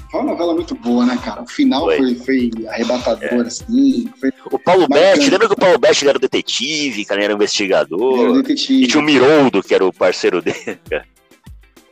Foi 0.10 0.20
uma 0.20 0.32
novela 0.32 0.54
muito 0.54 0.76
boa, 0.76 1.06
né, 1.06 1.18
cara? 1.24 1.42
O 1.42 1.48
final 1.48 1.86
foi, 1.86 2.16
foi, 2.16 2.52
foi 2.52 2.68
arrebatador, 2.68 3.46
é. 3.46 3.48
assim. 3.48 4.10
Foi 4.20 4.30
o 4.52 4.60
Paulo 4.60 4.88
Best, 4.89 5.30
lembra 5.30 5.48
que 5.48 5.54
o 5.54 5.58
Paulo 5.58 5.80
Best 5.80 6.06
era 6.06 6.18
o 6.18 6.22
detetive, 6.22 7.06
cara, 7.06 7.20
ele 7.20 7.26
era 7.26 7.34
investigador? 7.34 8.14
Ele 8.14 8.22
era 8.24 8.32
o 8.32 8.42
detetive. 8.42 8.84
E 8.84 8.88
tinha 8.88 9.00
o 9.00 9.06
Miroldo, 9.06 9.64
que 9.64 9.74
era 9.74 9.86
o 9.86 9.94
parceiro 9.94 10.42
dele, 10.42 10.80
cara. 10.89 11.06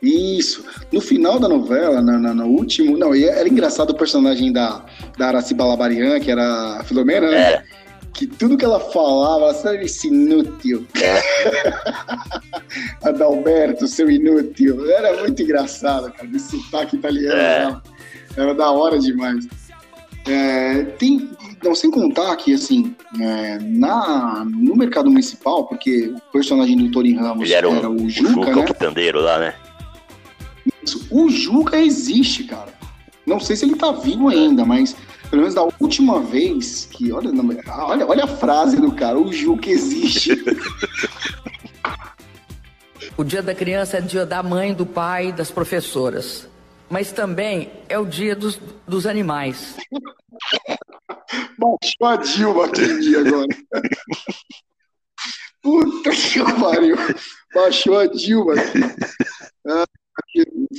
Isso. 0.02 0.64
No 0.90 1.00
final 1.00 1.38
da 1.38 1.48
novela, 1.48 2.00
na, 2.00 2.18
na, 2.18 2.34
no 2.34 2.46
último. 2.46 2.96
Não, 2.96 3.14
era 3.14 3.48
engraçado 3.48 3.90
o 3.90 3.96
personagem 3.96 4.52
da, 4.52 4.84
da 5.18 5.28
Araci 5.28 5.54
Balabarian, 5.54 6.18
que 6.20 6.30
era 6.30 6.78
a 6.80 6.84
Filomena, 6.84 7.30
né? 7.30 7.52
É. 7.52 7.64
Que 8.12 8.26
tudo 8.26 8.56
que 8.56 8.64
ela 8.64 8.80
falava, 8.80 9.54
sabe, 9.54 9.84
esse 9.84 10.08
inútil. 10.08 10.86
É. 11.00 11.20
Adalberto, 13.08 13.86
seu 13.86 14.10
inútil. 14.10 14.90
Era 14.90 15.20
muito 15.20 15.42
engraçado, 15.42 16.10
cara, 16.12 16.26
desse 16.26 16.58
sotaque 16.58 16.96
italiano. 16.96 17.38
É. 17.38 17.62
Era, 17.62 17.82
era 18.36 18.54
da 18.54 18.70
hora 18.70 18.98
demais. 18.98 19.46
É, 20.26 20.82
tem, 20.98 21.30
não, 21.62 21.74
sem 21.74 21.90
contar 21.90 22.34
que, 22.36 22.54
assim, 22.54 22.94
é, 23.20 23.58
na, 23.60 24.44
no 24.44 24.76
mercado 24.76 25.10
municipal, 25.10 25.66
porque 25.66 26.06
o 26.08 26.32
personagem 26.32 26.76
do 26.76 26.90
Torin 26.90 27.16
Ramos 27.16 27.44
Ele 27.44 27.54
era, 27.54 27.68
um, 27.68 27.76
era 27.76 27.90
o 27.90 28.08
Juca, 28.08 28.30
o 28.30 28.34
Juca 28.34 28.56
né? 28.56 28.62
o 28.62 28.64
quitandeiro 28.64 29.20
lá, 29.20 29.38
né? 29.38 29.54
O 31.10 31.28
Juca 31.28 31.78
existe, 31.78 32.44
cara. 32.44 32.72
Não 33.26 33.40
sei 33.40 33.56
se 33.56 33.64
ele 33.64 33.76
tá 33.76 33.92
vivo 33.92 34.28
ainda, 34.28 34.64
mas 34.64 34.96
pelo 35.28 35.42
menos 35.42 35.54
da 35.54 35.62
última 35.80 36.20
vez 36.20 36.86
que. 36.90 37.12
Olha, 37.12 37.30
olha, 37.78 38.06
olha 38.06 38.24
a 38.24 38.28
frase 38.28 38.80
do 38.80 38.92
cara: 38.92 39.18
o 39.18 39.32
Juca 39.32 39.70
existe. 39.70 40.32
O 43.16 43.24
dia 43.24 43.42
da 43.42 43.54
criança 43.54 43.98
é 43.98 44.00
dia 44.00 44.24
da 44.24 44.42
mãe, 44.42 44.72
do 44.72 44.86
pai, 44.86 45.30
das 45.30 45.50
professoras. 45.50 46.48
Mas 46.88 47.12
também 47.12 47.70
é 47.86 47.98
o 47.98 48.06
dia 48.06 48.34
dos, 48.34 48.58
dos 48.88 49.06
animais. 49.06 49.76
Baixou 51.58 52.06
a 52.06 52.16
Dilma 52.16 52.64
aquele 52.64 52.98
dia 53.00 53.20
agora. 53.20 53.46
Puta 55.60 56.10
que 56.10 56.60
pariu. 56.60 56.96
Baixou 57.54 57.98
a 57.98 58.06
Dilma. 58.06 58.54
Ah, 59.66 59.84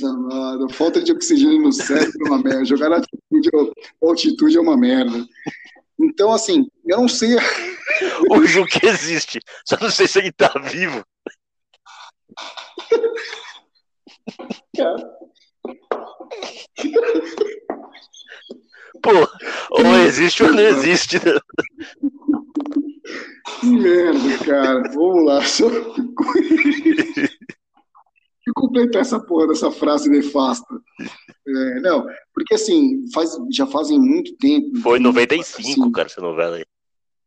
Amado. 0.04 0.68
Falta 0.72 1.02
de 1.02 1.12
oxigênio 1.12 1.62
no 1.62 1.72
cérebro 1.72 2.26
é 2.26 2.28
uma 2.28 2.42
merda. 2.42 2.64
Jogar 2.64 2.88
na 2.88 2.96
altitude, 2.96 3.50
altitude 4.02 4.56
é 4.56 4.60
uma 4.60 4.76
merda. 4.76 5.26
Então, 6.00 6.32
assim, 6.32 6.66
eu 6.86 6.98
não 6.98 7.08
sei. 7.08 7.36
o 8.30 8.44
Juque 8.44 8.86
existe, 8.86 9.40
só 9.66 9.76
não 9.80 9.90
sei 9.90 10.08
se 10.08 10.18
ele 10.18 10.32
tá 10.32 10.52
vivo. 10.70 11.04
Pô, 19.02 19.10
ou 19.70 19.98
existe 20.06 20.42
ou 20.42 20.52
não 20.52 20.60
existe. 20.60 21.16
Né? 21.16 21.40
Que 23.60 23.66
merda, 23.66 24.44
cara. 24.44 24.82
Vamos 24.92 25.24
lá. 25.24 25.44
Só 25.44 25.68
e 28.46 28.52
completar 28.52 29.02
essa 29.02 29.20
porra 29.20 29.48
dessa 29.48 29.70
frase 29.70 30.08
nefasta. 30.08 30.74
É, 31.46 31.80
não, 31.80 32.06
porque 32.34 32.54
assim, 32.54 33.04
faz, 33.12 33.36
já 33.50 33.66
fazem 33.66 33.98
muito 33.98 34.36
tempo. 34.36 34.78
Foi 34.80 34.98
em 34.98 35.02
95, 35.02 35.60
assim, 35.60 35.92
cara, 35.92 36.08
essa 36.08 36.20
novela 36.20 36.56
aí. 36.56 36.64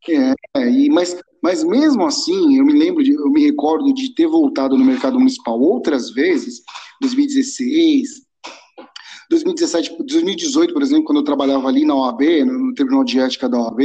É, 0.08 0.70
e, 0.70 0.90
mas, 0.90 1.20
mas 1.42 1.64
mesmo 1.64 2.06
assim, 2.06 2.58
eu 2.58 2.66
me 2.66 2.74
lembro, 2.74 3.04
de, 3.04 3.14
eu 3.14 3.30
me 3.30 3.46
recordo 3.46 3.94
de 3.94 4.14
ter 4.14 4.28
voltado 4.28 4.78
no 4.78 4.86
mercado 4.86 5.18
municipal 5.18 5.60
outras 5.60 6.12
vezes, 6.12 6.62
2016, 7.02 8.26
2017, 9.30 9.98
2018, 10.06 10.74
por 10.74 10.84
exemplo, 10.84 11.06
quando 11.06 11.20
eu 11.20 11.24
trabalhava 11.24 11.68
ali 11.68 11.86
na 11.86 11.96
OAB, 11.96 12.22
no 12.46 12.74
Tribunal 12.74 13.04
de 13.04 13.20
Ética 13.20 13.50
da 13.50 13.60
OAB, 13.60 13.82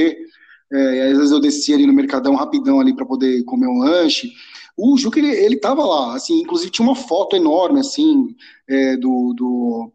é, 0.72 1.10
às 1.10 1.16
vezes 1.16 1.32
eu 1.32 1.40
descia 1.40 1.74
ali 1.74 1.86
no 1.86 1.92
Mercadão 1.92 2.34
rapidão 2.34 2.80
ali 2.80 2.94
para 2.94 3.06
poder 3.06 3.42
comer 3.44 3.66
um 3.66 3.78
lanche, 3.78 4.30
o 4.76 4.96
Juca, 4.96 5.18
ele, 5.18 5.28
ele 5.28 5.56
tava 5.56 5.84
lá, 5.84 6.14
assim, 6.14 6.40
inclusive 6.40 6.70
tinha 6.70 6.86
uma 6.86 6.96
foto 6.96 7.36
enorme, 7.36 7.80
assim, 7.80 8.34
é, 8.68 8.96
do, 8.96 9.34
do, 9.36 9.92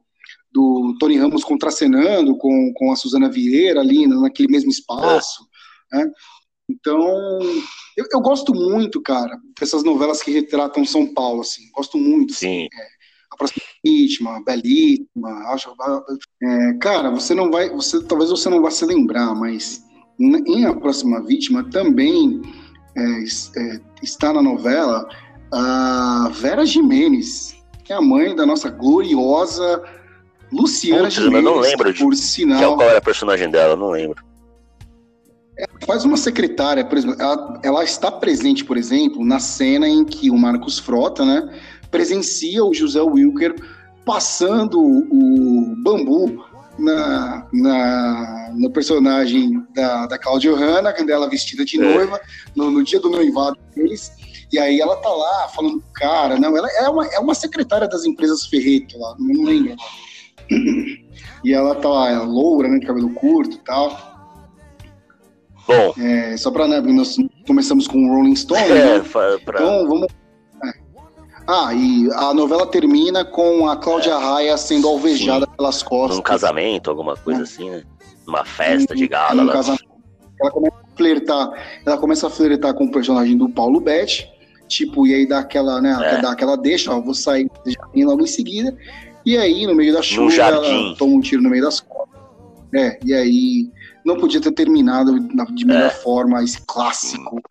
do 0.51 0.95
Tony 0.99 1.17
Ramos 1.17 1.43
contracenando 1.43 2.37
com, 2.37 2.71
com 2.75 2.91
a 2.91 2.95
Suzana 2.95 3.29
Vieira 3.29 3.79
ali 3.81 4.07
naquele 4.07 4.51
mesmo 4.51 4.69
espaço, 4.69 5.47
né? 5.91 6.11
Então, 6.69 7.39
eu, 7.95 8.05
eu, 8.11 8.19
gosto 8.21 8.53
muito, 8.53 8.99
cara, 9.01 9.37
dessas 9.59 9.83
novelas 9.83 10.23
que 10.23 10.31
retratam 10.31 10.83
São 10.83 11.05
Paulo, 11.13 11.41
assim, 11.41 11.69
gosto 11.71 11.97
muito. 11.97 12.33
Sim. 12.33 12.47
Assim, 12.47 12.81
é, 12.81 12.87
a 13.31 13.37
próxima 13.37 13.61
vítima, 13.83 14.43
belíssima, 14.43 15.29
acho, 15.53 15.73
é, 16.41 16.73
cara, 16.79 17.11
você 17.11 17.35
não 17.35 17.51
vai, 17.51 17.69
você 17.69 18.03
talvez 18.03 18.31
você 18.31 18.49
não 18.49 18.61
vá 18.61 18.71
se 18.71 18.85
lembrar, 18.85 19.35
mas 19.35 19.83
em 20.19 20.65
a 20.65 20.73
próxima 20.73 21.21
vítima 21.21 21.69
também 21.69 22.41
é, 22.97 23.23
é, 23.59 23.81
está 24.05 24.31
na 24.31 24.41
novela 24.41 25.07
a 25.51 26.29
Vera 26.33 26.65
Jimenez, 26.65 27.55
que 27.83 27.91
é 27.91 27.95
a 27.95 28.01
mãe 28.01 28.35
da 28.35 28.45
nossa 28.45 28.69
gloriosa 28.69 29.83
Luciana 30.51 31.03
Putz, 31.03 31.15
Jimenez. 31.15 31.43
Não 31.43 31.57
lembro 31.57 31.93
de 31.93 32.03
por 32.03 32.15
sinal. 32.15 32.77
Qual 32.77 32.89
era 32.89 32.99
a 32.99 33.01
personagem 33.01 33.49
dela? 33.49 33.75
Não 33.75 33.89
lembro. 33.89 34.23
Ela 35.57 35.69
faz 35.85 36.03
uma 36.03 36.17
secretária, 36.17 36.83
por 36.83 36.97
exemplo, 36.97 37.21
ela, 37.21 37.59
ela, 37.63 37.83
está 37.83 38.11
presente, 38.11 38.63
por 38.63 38.77
exemplo, 38.77 39.23
na 39.23 39.39
cena 39.39 39.87
em 39.87 40.03
que 40.03 40.29
o 40.29 40.37
Marcos 40.37 40.79
Frota, 40.79 41.23
né, 41.25 41.49
presencia 41.89 42.63
o 42.63 42.73
José 42.73 43.01
Wilker 43.01 43.55
passando 44.05 44.79
o 44.81 45.75
bambu 45.77 46.43
na, 46.77 47.47
na, 47.53 48.53
no 48.55 48.69
personagem 48.69 49.63
da, 49.73 50.07
da 50.07 50.17
Cláudia 50.17 50.55
Hanna, 50.55 50.93
ela 51.09 51.29
vestida 51.29 51.63
de 51.63 51.81
é. 51.81 51.83
noiva, 51.83 52.19
no, 52.55 52.69
no, 52.69 52.83
dia 52.83 52.99
do 52.99 53.09
noivado 53.09 53.57
deles. 53.75 54.11
E 54.51 54.59
aí 54.59 54.79
ela 54.79 54.95
tá 54.97 55.09
lá 55.09 55.47
falando 55.49 55.83
cara, 55.93 56.39
não, 56.39 56.55
ela 56.55 56.69
é 56.69 56.89
uma, 56.89 57.05
é 57.07 57.19
uma 57.19 57.33
secretária 57.33 57.87
das 57.87 58.05
empresas 58.05 58.45
Ferreto 58.45 58.97
lá, 58.97 59.15
não 59.19 59.43
lembro. 59.43 59.75
E 61.43 61.53
ela 61.53 61.75
tá 61.75 61.87
lá, 61.87 62.09
é 62.09 62.17
loura, 62.17 62.67
né, 62.67 62.79
de 62.79 62.87
cabelo 62.87 63.13
curto 63.13 63.55
e 63.55 63.59
tal. 63.59 64.15
Bom. 65.67 65.93
É, 65.99 66.35
só 66.37 66.51
pra, 66.51 66.67
né, 66.67 66.79
nós 66.81 67.15
começamos 67.45 67.87
com 67.87 67.97
o 68.03 68.15
Rolling 68.15 68.35
Stone, 68.35 68.61
é, 68.61 68.99
né? 68.99 69.03
pra... 69.09 69.37
Então 69.55 69.87
vamos 69.87 70.07
ah, 71.47 71.73
e 71.73 72.09
a 72.13 72.33
novela 72.33 72.65
termina 72.65 73.23
com 73.23 73.69
a 73.69 73.77
Cláudia 73.77 74.11
é. 74.11 74.17
Raia 74.17 74.57
sendo 74.57 74.87
alvejada 74.87 75.45
Sim. 75.45 75.51
pelas 75.55 75.83
costas. 75.83 76.17
Num 76.17 76.23
casamento, 76.23 76.89
alguma 76.89 77.15
coisa 77.15 77.41
é. 77.41 77.43
assim, 77.43 77.69
né? 77.69 77.83
Numa 78.25 78.43
festa 78.43 78.95
de 78.95 79.07
gala. 79.07 79.51
Casamento. 79.51 79.85
Ela 80.41 80.51
começa 80.51 80.75
a 80.75 80.97
flertar, 80.97 81.81
ela 81.85 81.97
começa 81.97 82.27
a 82.27 82.29
flertar 82.29 82.73
com 82.73 82.85
o 82.85 82.91
personagem 82.91 83.37
do 83.37 83.47
Paulo 83.47 83.79
Betti, 83.79 84.29
tipo, 84.67 85.07
e 85.07 85.13
aí 85.13 85.27
dá 85.27 85.39
aquela, 85.39 85.79
né, 85.79 85.97
é. 86.01 86.21
dá 86.21 86.31
aquela 86.31 86.57
deixa, 86.57 86.93
ó, 86.93 86.99
vou 86.99 87.13
sair 87.13 87.49
do 87.63 87.71
jardim 87.71 88.03
logo 88.03 88.23
em 88.23 88.27
seguida, 88.27 88.75
e 89.25 89.37
aí 89.37 89.65
no 89.65 89.73
meio 89.73 89.93
da 89.93 90.01
chuva 90.01 90.35
ela 90.35 90.95
toma 90.95 91.15
um 91.15 91.21
tiro 91.21 91.41
no 91.41 91.49
meio 91.49 91.63
das 91.63 91.79
costas. 91.79 92.19
É, 92.73 92.99
e 93.05 93.13
aí 93.13 93.69
não 94.03 94.17
podia 94.17 94.41
ter 94.41 94.51
terminado 94.51 95.17
de 95.53 95.65
melhor 95.65 95.87
é. 95.87 95.89
forma 95.89 96.43
esse 96.43 96.59
clássico 96.65 97.41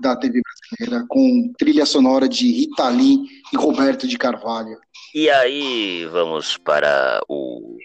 da 0.00 0.16
TV 0.16 0.40
brasileira, 0.40 1.06
com 1.08 1.52
trilha 1.58 1.86
sonora 1.86 2.28
de 2.28 2.50
Rita 2.50 2.88
Lee 2.88 3.18
e 3.52 3.56
Roberto 3.56 4.06
de 4.06 4.18
Carvalho. 4.18 4.76
E 5.14 5.30
aí 5.30 6.06
vamos 6.10 6.56
para 6.58 7.20
o, 7.28 7.76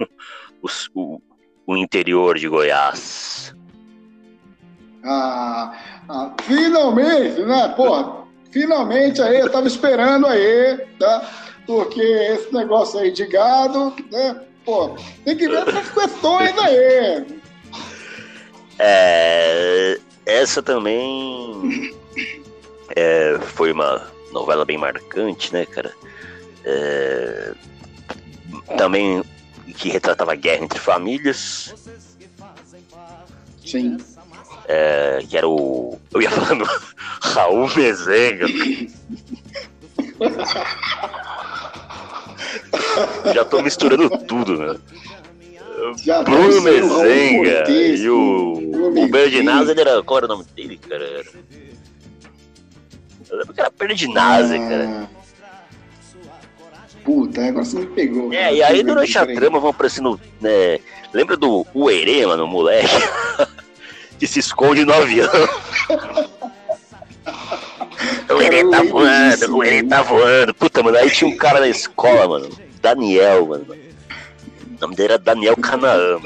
o, 0.94 1.20
o 1.66 1.76
interior 1.76 2.38
de 2.38 2.48
Goiás. 2.48 3.54
Ah, 5.04 5.76
ah, 6.08 6.34
finalmente, 6.42 7.42
né? 7.42 7.68
Pô, 7.76 8.24
finalmente 8.50 9.20
aí, 9.20 9.40
eu 9.40 9.52
tava 9.52 9.66
esperando 9.66 10.26
aí, 10.26 10.78
tá? 10.98 11.30
Porque 11.66 12.00
esse 12.00 12.52
negócio 12.54 12.98
aí 12.98 13.10
de 13.10 13.26
gado, 13.26 13.94
né? 14.10 14.40
Pô, 14.64 14.96
tem 15.24 15.36
que 15.36 15.46
ver 15.46 15.68
essas 15.68 15.90
questões 15.90 16.58
aí. 16.58 17.40
É, 18.78 20.00
essa 20.26 20.62
também 20.62 21.94
é, 22.94 23.38
foi 23.54 23.72
uma 23.72 24.10
novela 24.32 24.64
bem 24.64 24.78
marcante, 24.78 25.52
né, 25.52 25.66
cara? 25.66 25.92
É, 26.64 27.52
também 28.76 29.22
que 29.76 29.88
retratava 29.88 30.32
a 30.32 30.36
guerra 30.36 30.64
entre 30.64 30.78
famílias. 30.78 31.74
Sim. 33.64 33.98
É, 34.66 35.22
que 35.28 35.36
era 35.36 35.48
o. 35.48 35.98
Eu 36.12 36.22
ia 36.22 36.30
falando 36.30 36.64
Raul 37.20 37.68
Mezenga. 37.74 38.46
Já 43.34 43.44
tô 43.44 43.60
misturando 43.62 44.08
tudo, 44.24 44.56
né? 44.56 44.78
Já 46.02 46.22
Bruno 46.22 46.60
Mezenga 46.62 47.70
e 47.70 48.08
o, 48.08 48.52
o 48.96 49.08
Berdinazzi, 49.08 49.72
ele 49.72 49.80
era. 49.80 50.02
Qual 50.02 50.18
era 50.18 50.26
o 50.26 50.28
nome 50.28 50.44
dele, 50.54 50.78
cara? 50.78 51.04
Eu 53.30 53.38
lembro 53.38 53.52
que 53.52 53.60
era 53.60 53.70
Berdinazzi, 53.70 54.56
ah. 54.56 54.68
cara. 54.68 55.10
Puta, 57.04 57.46
agora 57.46 57.64
você 57.64 57.78
me 57.80 57.86
pegou. 57.86 58.32
É, 58.32 58.44
cara. 58.44 58.52
e 58.52 58.62
aí 58.62 58.82
durante 58.82 59.18
a 59.18 59.26
trama 59.26 59.60
vão 59.60 59.70
aparecendo. 59.70 60.18
Né, 60.40 60.78
lembra 61.12 61.36
do 61.36 61.66
Uerê, 61.74 62.24
mano, 62.26 62.44
o 62.44 62.48
moleque? 62.48 62.88
que 64.18 64.26
se 64.26 64.38
esconde 64.38 64.84
no 64.84 64.94
avião. 64.94 65.28
o 68.30 68.34
Uerê 68.34 68.68
tá 68.70 68.82
voando, 68.82 69.52
o 69.52 69.58
Uerê 69.58 69.82
tá 69.82 70.02
voando. 70.02 70.54
Puta, 70.54 70.82
mano, 70.82 70.96
aí 70.96 71.10
tinha 71.10 71.28
um 71.28 71.36
cara 71.36 71.60
na 71.60 71.68
escola, 71.68 72.26
mano. 72.26 72.48
Daniel, 72.80 73.46
mano 73.46 73.84
o 74.84 74.86
nome 74.86 74.96
dele 74.96 75.14
era 75.14 75.18
Daniel 75.18 75.56
Canaã, 75.56 76.18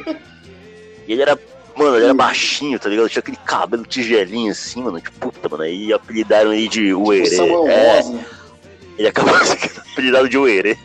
E 1.07 1.13
ele 1.13 1.23
era, 1.23 1.39
mano, 1.77 1.97
ele 1.97 2.05
era 2.05 2.15
baixinho, 2.15 2.79
tá 2.79 2.89
ligado? 2.89 3.09
Tinha 3.09 3.21
aquele 3.21 3.39
cabelo 3.45 3.85
tigelinho 3.85 4.51
assim, 4.51 4.83
mano. 4.83 5.01
Tipo, 5.01 5.31
puta, 5.31 5.49
mano. 5.49 5.63
Aí 5.63 5.93
apelidaram 5.93 6.53
ele 6.53 6.69
de 6.69 6.93
Uerê. 6.93 7.31
Tipo 7.31 7.69
é, 7.69 8.01
ele 8.99 9.09
acabou 9.09 9.35
sendo 9.47 9.81
apelidado 9.93 10.29
de 10.29 10.37
Uerê. 10.37 10.77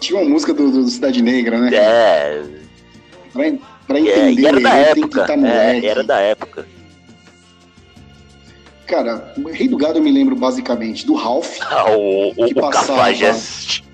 Tinha 0.00 0.20
uma 0.20 0.30
música 0.30 0.54
do, 0.54 0.70
do 0.70 0.88
Cidade 0.88 1.20
Negra, 1.22 1.58
né? 1.58 1.70
É. 1.74 2.44
Pra, 3.32 3.42
pra 3.86 4.00
entender, 4.00 4.44
é, 4.44 4.48
era 4.48 4.60
da 4.60 4.74
época. 4.76 5.24
Tá 5.26 5.34
é, 5.34 5.86
era 5.86 6.04
da 6.04 6.20
época. 6.20 6.66
Cara, 8.86 9.34
o 9.36 9.50
Rei 9.50 9.66
do 9.66 9.76
Gado 9.76 9.98
eu 9.98 10.02
me 10.02 10.12
lembro 10.12 10.36
basicamente 10.36 11.04
do 11.04 11.14
Ralph. 11.14 11.58
Ah, 11.62 11.90
o, 11.90 12.30
o, 12.30 12.46
que 12.46 12.52
o 12.52 12.60
passava, 12.60 12.98
Cafajeste. 12.98 13.85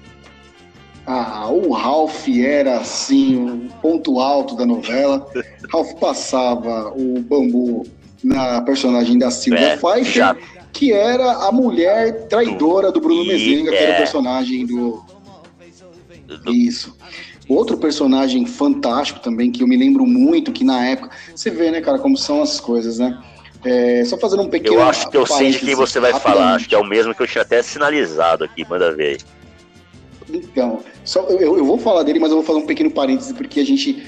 Ah, 1.15 1.49
o 1.51 1.73
Ralph 1.73 2.27
era 2.29 2.79
assim 2.79 3.37
o 3.37 3.69
ponto 3.83 4.19
alto 4.19 4.57
da 4.57 4.65
novela. 4.65 5.27
Ralph 5.71 5.93
passava 6.01 6.91
o 6.97 7.21
bambu 7.21 7.87
na 8.25 8.63
personagem 8.63 9.19
da 9.19 9.31
Silvia 9.31 9.79
é, 9.79 10.37
que 10.73 10.91
era 10.91 11.49
a 11.49 11.53
mulher 11.53 12.29
traidora 12.29 12.91
do 12.91 13.01
Bruno 13.01 13.27
Mezenga, 13.27 13.71
que 13.71 13.77
era 13.77 13.93
o 13.93 13.95
é. 13.95 13.99
personagem 13.99 14.65
do... 14.65 15.05
Isso. 16.47 16.97
Outro 17.47 17.77
personagem 17.77 18.47
fantástico 18.47 19.21
também, 19.21 19.51
que 19.53 19.63
eu 19.63 19.69
me 19.69 19.77
lembro 19.77 20.07
muito, 20.07 20.51
que 20.51 20.65
na 20.65 20.87
época. 20.87 21.11
Você 21.35 21.51
vê, 21.51 21.71
né, 21.71 21.83
cara, 21.83 21.99
como 21.99 22.17
são 22.17 22.41
as 22.41 22.59
coisas, 22.59 22.99
né? 22.99 23.23
É, 23.65 24.03
só 24.07 24.17
fazendo 24.17 24.45
um 24.45 24.49
pequeno. 24.49 24.77
Eu 24.77 24.83
acho 24.83 25.11
que 25.11 25.17
eu 25.17 25.27
sei 25.27 25.51
de 25.51 25.59
quem 25.59 25.75
você 25.75 26.01
vai 26.01 26.19
falar, 26.19 26.55
acho 26.55 26.69
que 26.69 26.75
é 26.75 26.79
o 26.79 26.85
mesmo 26.85 27.15
que 27.15 27.23
eu 27.23 27.27
tinha 27.27 27.43
até 27.43 27.63
sinalizado 27.63 28.45
aqui, 28.45 28.67
manda 28.67 28.95
ver. 28.95 29.19
Então, 30.33 30.80
só, 31.05 31.20
eu, 31.28 31.59
eu 31.59 31.64
vou 31.64 31.78
falar 31.78 32.03
dele, 32.03 32.18
mas 32.18 32.30
eu 32.30 32.37
vou 32.37 32.45
fazer 32.45 32.59
um 32.59 32.66
pequeno 32.66 32.91
parêntese, 32.91 33.35
porque 33.35 33.61
a 33.61 33.64
gente 33.64 34.03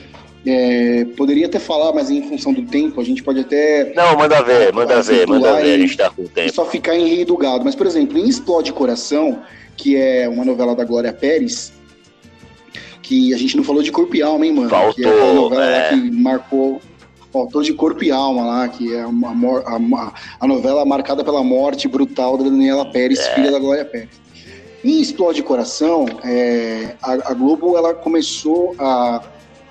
é, 0.46 1.06
poderia 1.16 1.46
até 1.46 1.58
falar, 1.58 1.92
mas 1.92 2.10
em 2.10 2.22
função 2.28 2.52
do 2.52 2.62
tempo, 2.62 3.00
a 3.00 3.04
gente 3.04 3.22
pode 3.22 3.40
até. 3.40 3.92
Não, 3.94 4.16
manda 4.16 4.42
ver, 4.42 4.72
manda 4.72 5.02
ver, 5.02 5.26
manda 5.26 5.54
ver, 5.54 5.74
a 5.74 5.78
gente 5.78 5.96
tá 5.96 6.10
com 6.10 6.24
tempo. 6.26 6.52
só 6.52 6.66
ficar 6.66 6.94
em 6.94 7.08
Rei 7.08 7.24
do 7.24 7.36
Gado. 7.36 7.64
Mas, 7.64 7.74
por 7.74 7.86
exemplo, 7.86 8.18
em 8.18 8.28
Explode 8.28 8.72
Coração, 8.72 9.40
que 9.76 9.96
é 9.96 10.28
uma 10.28 10.44
novela 10.44 10.74
da 10.74 10.84
Glória 10.84 11.12
Pérez, 11.12 11.72
que 13.02 13.32
a 13.32 13.38
gente 13.38 13.56
não 13.56 13.64
falou 13.64 13.82
de 13.82 13.90
corpo 13.90 14.14
e 14.16 14.22
alma, 14.22 14.44
hein, 14.44 14.52
mano? 14.52 14.68
Faltou, 14.68 14.94
que 14.94 15.04
é 15.04 15.30
a 15.30 15.34
novela 15.34 15.76
é. 15.76 15.88
que 15.90 16.10
marcou. 16.10 16.80
Faltou 17.32 17.62
de 17.62 17.72
corpo 17.72 18.04
e 18.04 18.12
alma 18.12 18.44
lá, 18.44 18.68
que 18.68 18.94
é 18.94 19.04
uma, 19.04 19.30
a, 19.66 20.12
a 20.38 20.46
novela 20.46 20.84
marcada 20.84 21.24
pela 21.24 21.42
morte 21.42 21.88
brutal 21.88 22.38
da 22.38 22.44
Daniela 22.44 22.92
Pérez, 22.92 23.18
é. 23.18 23.34
filha 23.34 23.50
da 23.50 23.58
Glória 23.58 23.84
Pérez. 23.84 24.23
Em 24.84 25.00
Explode 25.00 25.42
Coração, 25.42 26.06
é, 26.22 26.94
a, 27.02 27.30
a, 27.30 27.34
Globo 27.34 27.76
ela 27.76 27.94
começou 27.94 28.74
a 28.78 29.22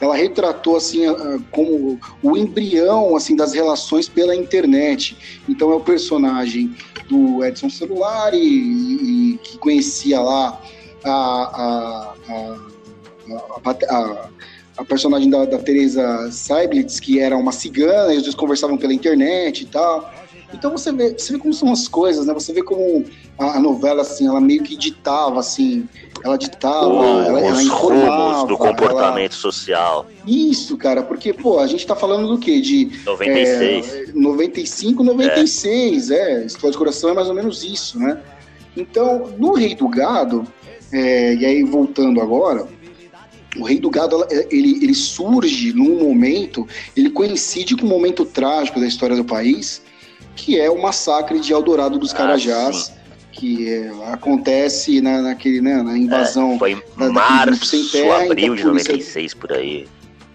ela 0.02 0.16
retratou 0.16 0.76
assim 0.76 1.06
a, 1.06 1.40
como 1.52 2.00
o 2.22 2.36
embrião 2.36 3.16
assim 3.16 3.36
das 3.36 3.54
relações 3.54 4.10
pela 4.10 4.36
internet. 4.36 5.16
Então 5.48 5.72
é 5.72 5.76
o 5.76 5.80
personagem 5.80 6.76
do 7.08 7.46
Edson 7.46 7.70
Celular 7.70 8.34
e, 8.34 8.40
e 8.40 9.40
que 9.44 9.58
conhecia 9.60 10.20
lá 10.20 10.60
a, 11.06 12.14
a, 12.28 12.58
a 14.78 14.86
personagem 14.86 15.30
da, 15.30 15.46
da 15.46 15.60
Teresa 15.60 16.32
Seiblitz, 16.32 17.00
que 17.00 17.20
era 17.20 17.38
uma 17.38 17.52
cigana, 17.52 18.14
e 18.14 18.22
dois 18.22 18.36
conversavam 18.36 18.78
pela 18.78 18.94
internet 18.94 19.62
e 19.62 19.66
tal. 19.66 20.12
Então 20.54 20.72
você 20.72 20.92
vê, 20.92 21.16
você 21.18 21.34
vê 21.34 21.40
como 21.40 21.54
são 21.54 21.72
as 21.72 21.88
coisas, 21.88 22.26
né? 22.26 22.34
Você 22.34 22.54
vê 22.54 22.62
como 22.64 23.04
a, 23.38 23.58
a 23.58 23.60
novela, 23.60 24.02
assim, 24.02 24.28
ela 24.28 24.40
meio 24.40 24.64
que 24.64 24.76
ditava, 24.78 25.40
assim, 25.40 25.88
ela 26.24 26.38
ditava, 26.38 26.88
O- 26.88 27.04
ela, 27.04 27.40
ela 27.40 27.52
os 27.54 27.62
informava. 27.62 28.34
rumos 28.34 28.48
do 28.48 28.64
ela- 28.64 28.76
comportamento 28.76 29.34
social. 29.34 30.08
Isso, 30.26 30.78
cara, 30.78 31.02
porque, 31.04 31.34
pô, 31.34 31.60
a 31.60 31.68
gente 31.68 31.86
tá 31.86 31.96
falando 31.96 32.28
do 32.28 32.38
quê? 32.38 32.62
De 32.62 32.92
96. 33.06 33.94
é, 33.94 34.06
95, 34.14 35.04
96, 35.04 36.12
é. 36.12 36.46
Explode 36.46 36.78
Coração 36.78 37.10
é 37.10 37.14
mais 37.14 37.28
ou 37.28 37.34
menos 37.36 37.64
isso, 37.64 37.98
né? 38.00 38.20
Então, 38.78 39.34
no 39.38 39.54
Rei 39.54 39.76
do 39.76 39.88
Gado, 39.88 40.46
é, 40.92 41.36
e 41.36 41.46
aí 41.46 41.64
voltando 41.64 42.22
agora, 42.22 42.68
o 43.58 43.64
Rei 43.66 43.80
do 43.80 43.90
Gado, 43.90 44.16
ela- 44.16 44.28
ele, 44.50 44.84
ele 44.84 44.94
surge 44.96 45.74
num 45.74 46.04
momento, 46.04 46.68
ele 46.96 47.10
coincide 47.10 47.76
com 47.76 47.86
um 47.86 47.90
momento 47.90 48.26
trágico 48.26 48.80
da 48.80 48.88
história 48.88 49.16
do 49.16 49.24
país, 49.26 49.82
que 50.36 50.60
é 50.60 50.70
o 50.70 50.82
massacre 50.82 51.40
de 51.40 51.54
Eldorado 51.54 51.98
dos 51.98 52.14
Ah, 52.14 52.18
Carajás, 52.18 52.92
que 53.32 53.70
é, 53.70 53.92
acontece 54.12 55.02
na, 55.02 55.22
naquele, 55.22 55.62
né, 55.62 55.82
na 55.82 55.98
invasão. 55.98 56.54
É, 56.54 56.60
foi 56.60 56.76
da- 56.76 56.82
grupo 56.82 57.66
sem 57.66 57.80
março, 57.80 57.92
terra, 57.92 58.16
abril 58.24 58.46
então 58.46 58.56
de 58.56 58.62
a 58.62 58.66
polícia- 58.66 58.92
96, 58.94 59.34
por 59.34 59.54
aí. 59.54 59.88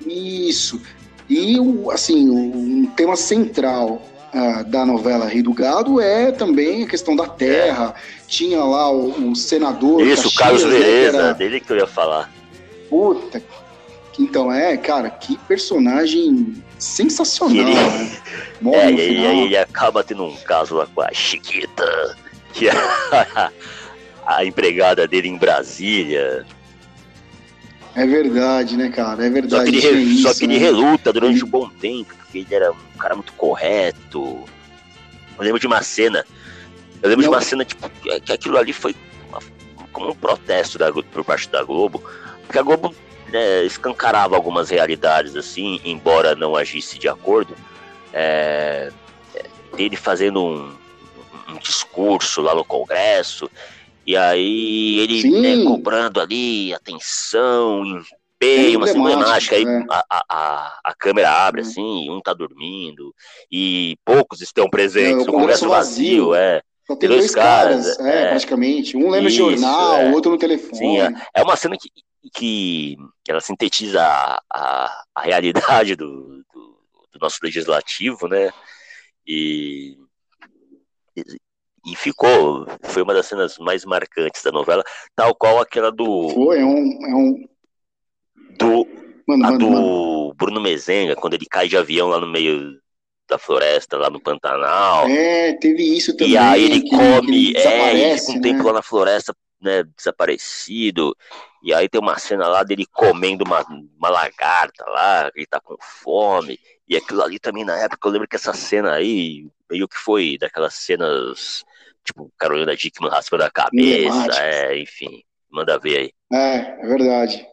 Isso. 0.06 0.80
E, 1.28 1.56
assim, 1.92 2.28
um 2.30 2.86
tema 2.96 3.14
central 3.14 4.00
ah, 4.32 4.62
da 4.62 4.84
novela 4.86 5.26
Rei 5.26 5.42
do 5.42 5.52
Gado 5.52 6.00
é 6.00 6.32
também 6.32 6.84
a 6.84 6.86
questão 6.86 7.14
da 7.14 7.26
terra. 7.26 7.94
Tinha 8.26 8.62
lá 8.62 8.90
o, 8.90 9.30
o 9.30 9.36
senador. 9.36 10.00
Isso, 10.06 10.28
o 10.28 10.32
Caxias, 10.34 10.62
Carlos 10.62 10.64
né, 10.64 10.70
Vereza, 10.70 11.16
era- 11.18 11.32
dele 11.34 11.60
que 11.60 11.70
eu 11.72 11.76
ia 11.76 11.86
falar. 11.86 12.30
Puta. 12.88 13.42
Então, 14.18 14.52
é, 14.52 14.76
cara, 14.76 15.10
que 15.10 15.36
personagem 15.46 16.54
sensacional, 16.78 17.54
Que 17.54 17.60
ele- 17.60 17.74
né? 17.74 18.20
É, 18.72 18.90
e 18.90 19.24
ele 19.44 19.56
acaba 19.56 20.02
tendo 20.02 20.24
um 20.24 20.36
caso 20.36 20.74
lá 20.76 20.86
com 20.86 21.00
a 21.02 21.12
Chiquita, 21.12 22.16
que 22.52 22.68
é 22.68 22.72
a, 22.72 23.50
a 24.26 24.44
empregada 24.44 25.06
dele 25.06 25.28
em 25.28 25.36
Brasília. 25.36 26.44
É 27.94 28.06
verdade, 28.06 28.76
né, 28.76 28.90
cara? 28.90 29.24
É 29.24 29.28
Só 29.28 29.32
verdade. 29.34 29.70
que 29.70 29.76
ele, 29.76 29.80
tinha 29.80 29.92
re- 30.14 30.22
só 30.22 30.30
isso, 30.30 30.38
que 30.38 30.44
ele 30.46 30.54
né? 30.54 30.60
reluta 30.60 31.12
durante 31.12 31.44
um 31.44 31.48
bom 31.48 31.68
tempo, 31.68 32.14
porque 32.16 32.38
ele 32.38 32.54
era 32.54 32.70
um 32.70 32.98
cara 32.98 33.14
muito 33.14 33.32
correto. 33.32 34.44
Eu 35.36 35.44
lembro 35.44 35.58
de 35.58 35.66
uma 35.66 35.82
cena. 35.82 36.24
Eu 37.02 37.08
lembro 37.08 37.22
de 37.24 37.28
Não. 37.30 37.34
uma 37.36 37.42
cena, 37.42 37.64
tipo, 37.64 37.88
que 37.90 38.32
aquilo 38.32 38.56
ali 38.58 38.72
foi 38.72 38.94
uma- 39.28 39.40
como 39.92 40.10
um 40.10 40.14
protesto 40.14 40.78
da, 40.78 40.92
por 40.92 41.24
parte 41.24 41.48
da 41.48 41.62
Globo. 41.64 42.02
Porque 42.46 42.58
a 42.58 42.62
Globo 42.62 42.94
né, 43.30 43.64
escancarava 43.64 44.36
algumas 44.36 44.70
realidades, 44.70 45.36
assim, 45.36 45.80
embora 45.84 46.34
não 46.34 46.56
agisse 46.56 46.98
de 46.98 47.08
acordo. 47.08 47.54
É, 48.12 48.90
ele 49.76 49.96
fazendo 49.96 50.42
um, 50.42 50.74
um 51.48 51.58
discurso 51.58 52.40
lá 52.40 52.54
no 52.54 52.64
Congresso, 52.64 53.50
e 54.06 54.16
aí 54.16 54.98
ele 55.00 55.40
né, 55.40 55.64
cobrando 55.64 56.20
ali 56.20 56.72
atenção, 56.72 57.84
empenho, 58.38 58.78
uma 58.78 58.86
cena 58.86 58.98
emblemático, 59.00 59.54
emblemática. 59.54 59.56
Aí 59.56 59.64
né? 59.64 59.86
a, 59.90 60.04
a, 60.28 60.80
a, 60.84 60.94
câmera 60.94 61.30
abre 61.30 61.60
Hum. 61.60 61.64
assim, 61.64 62.10
um 62.10 62.20
tá 62.20 62.32
dormindo, 62.32 63.14
e 63.50 63.96
poucos 64.04 64.40
estão 64.40 64.68
presentes 64.68 65.26
É, 65.26 65.30
o 65.30 65.32
no 65.32 65.32
Congresso 65.32 65.68
vazio, 65.68 66.28
vazio. 66.28 66.34
é. 66.34 66.62
Só 66.86 66.96
tem 66.96 67.06
dois 67.06 67.20
dois 67.20 67.34
caras, 67.34 67.96
caras, 67.96 68.00
é, 68.00 68.22
é. 68.22 68.28
praticamente. 68.30 68.96
Um 68.96 69.10
lê 69.10 69.20
no 69.20 69.28
Isso, 69.28 69.36
jornal, 69.36 69.96
é. 69.98 70.08
o 70.08 70.14
outro 70.14 70.30
no 70.30 70.38
telefone. 70.38 70.78
Sim, 70.78 71.00
é, 71.00 71.12
é 71.34 71.42
uma 71.42 71.54
cena 71.54 71.76
que, 71.78 71.90
que, 72.30 72.96
que 73.24 73.30
ela 73.30 73.40
sintetiza 73.40 74.02
a, 74.02 74.40
a, 74.52 75.04
a 75.14 75.22
realidade 75.22 75.94
do, 75.96 76.44
do, 76.52 76.78
do 77.12 77.18
nosso 77.20 77.38
legislativo, 77.42 78.28
né? 78.28 78.50
E, 79.26 79.96
e, 81.86 81.96
ficou, 81.96 82.66
foi 82.84 83.02
uma 83.02 83.12
das 83.12 83.26
cenas 83.26 83.58
mais 83.58 83.84
marcantes 83.84 84.42
da 84.42 84.50
novela, 84.50 84.82
tal 85.14 85.34
qual 85.34 85.60
aquela 85.60 85.92
do, 85.92 86.30
Foi, 86.30 86.60
é 86.60 86.64
um. 86.64 87.06
É 87.06 87.14
um... 87.14 87.48
do, 88.58 88.98
Mano, 89.28 89.44
a 89.44 89.50
mano, 89.50 89.58
do 89.58 89.70
mano. 89.70 90.34
Bruno 90.34 90.60
Mezenga, 90.60 91.14
quando 91.14 91.34
ele 91.34 91.44
cai 91.44 91.68
de 91.68 91.76
avião 91.76 92.08
lá 92.08 92.18
no 92.18 92.26
meio 92.26 92.80
da 93.28 93.38
floresta, 93.38 93.98
lá 93.98 94.08
no 94.08 94.20
Pantanal. 94.20 95.06
É, 95.06 95.52
teve 95.54 95.82
isso 95.82 96.16
também. 96.16 96.32
E 96.32 96.36
aí 96.38 96.64
ele 96.64 96.80
que 96.80 96.90
come, 96.90 97.52
que 97.52 97.58
é, 97.58 97.90
ele 97.92 98.18
fica 98.18 98.32
um 98.32 98.34
né? 98.36 98.40
tempo 98.40 98.62
lá 98.62 98.72
na 98.72 98.82
floresta, 98.82 99.34
né, 99.60 99.82
desaparecido. 99.96 101.16
E 101.62 101.74
aí 101.74 101.88
tem 101.88 102.00
uma 102.00 102.18
cena 102.18 102.46
lá 102.46 102.62
dele 102.62 102.86
comendo 102.86 103.44
uma, 103.44 103.64
uma 103.96 104.08
lagarta 104.08 104.84
lá, 104.86 105.30
ele 105.34 105.46
tá 105.46 105.60
com 105.60 105.76
fome. 105.80 106.58
E 106.88 106.96
aquilo 106.96 107.22
ali 107.22 107.38
também 107.38 107.64
na 107.64 107.76
época, 107.76 108.08
eu 108.08 108.12
lembro 108.12 108.28
que 108.28 108.36
essa 108.36 108.52
cena 108.52 108.92
aí, 108.92 109.46
meio 109.70 109.88
que 109.88 109.96
foi 109.96 110.38
daquelas 110.38 110.74
cenas, 110.74 111.64
tipo, 112.04 112.32
Carolina 112.38 112.74
Dickman 112.74 113.10
raspando 113.10 113.44
a 113.44 113.50
cabeça, 113.50 114.40
é, 114.40 114.78
enfim, 114.78 115.22
manda 115.50 115.78
ver 115.78 115.98
aí. 115.98 116.12
É, 116.32 116.84
é 116.84 116.86
verdade. 116.86 117.46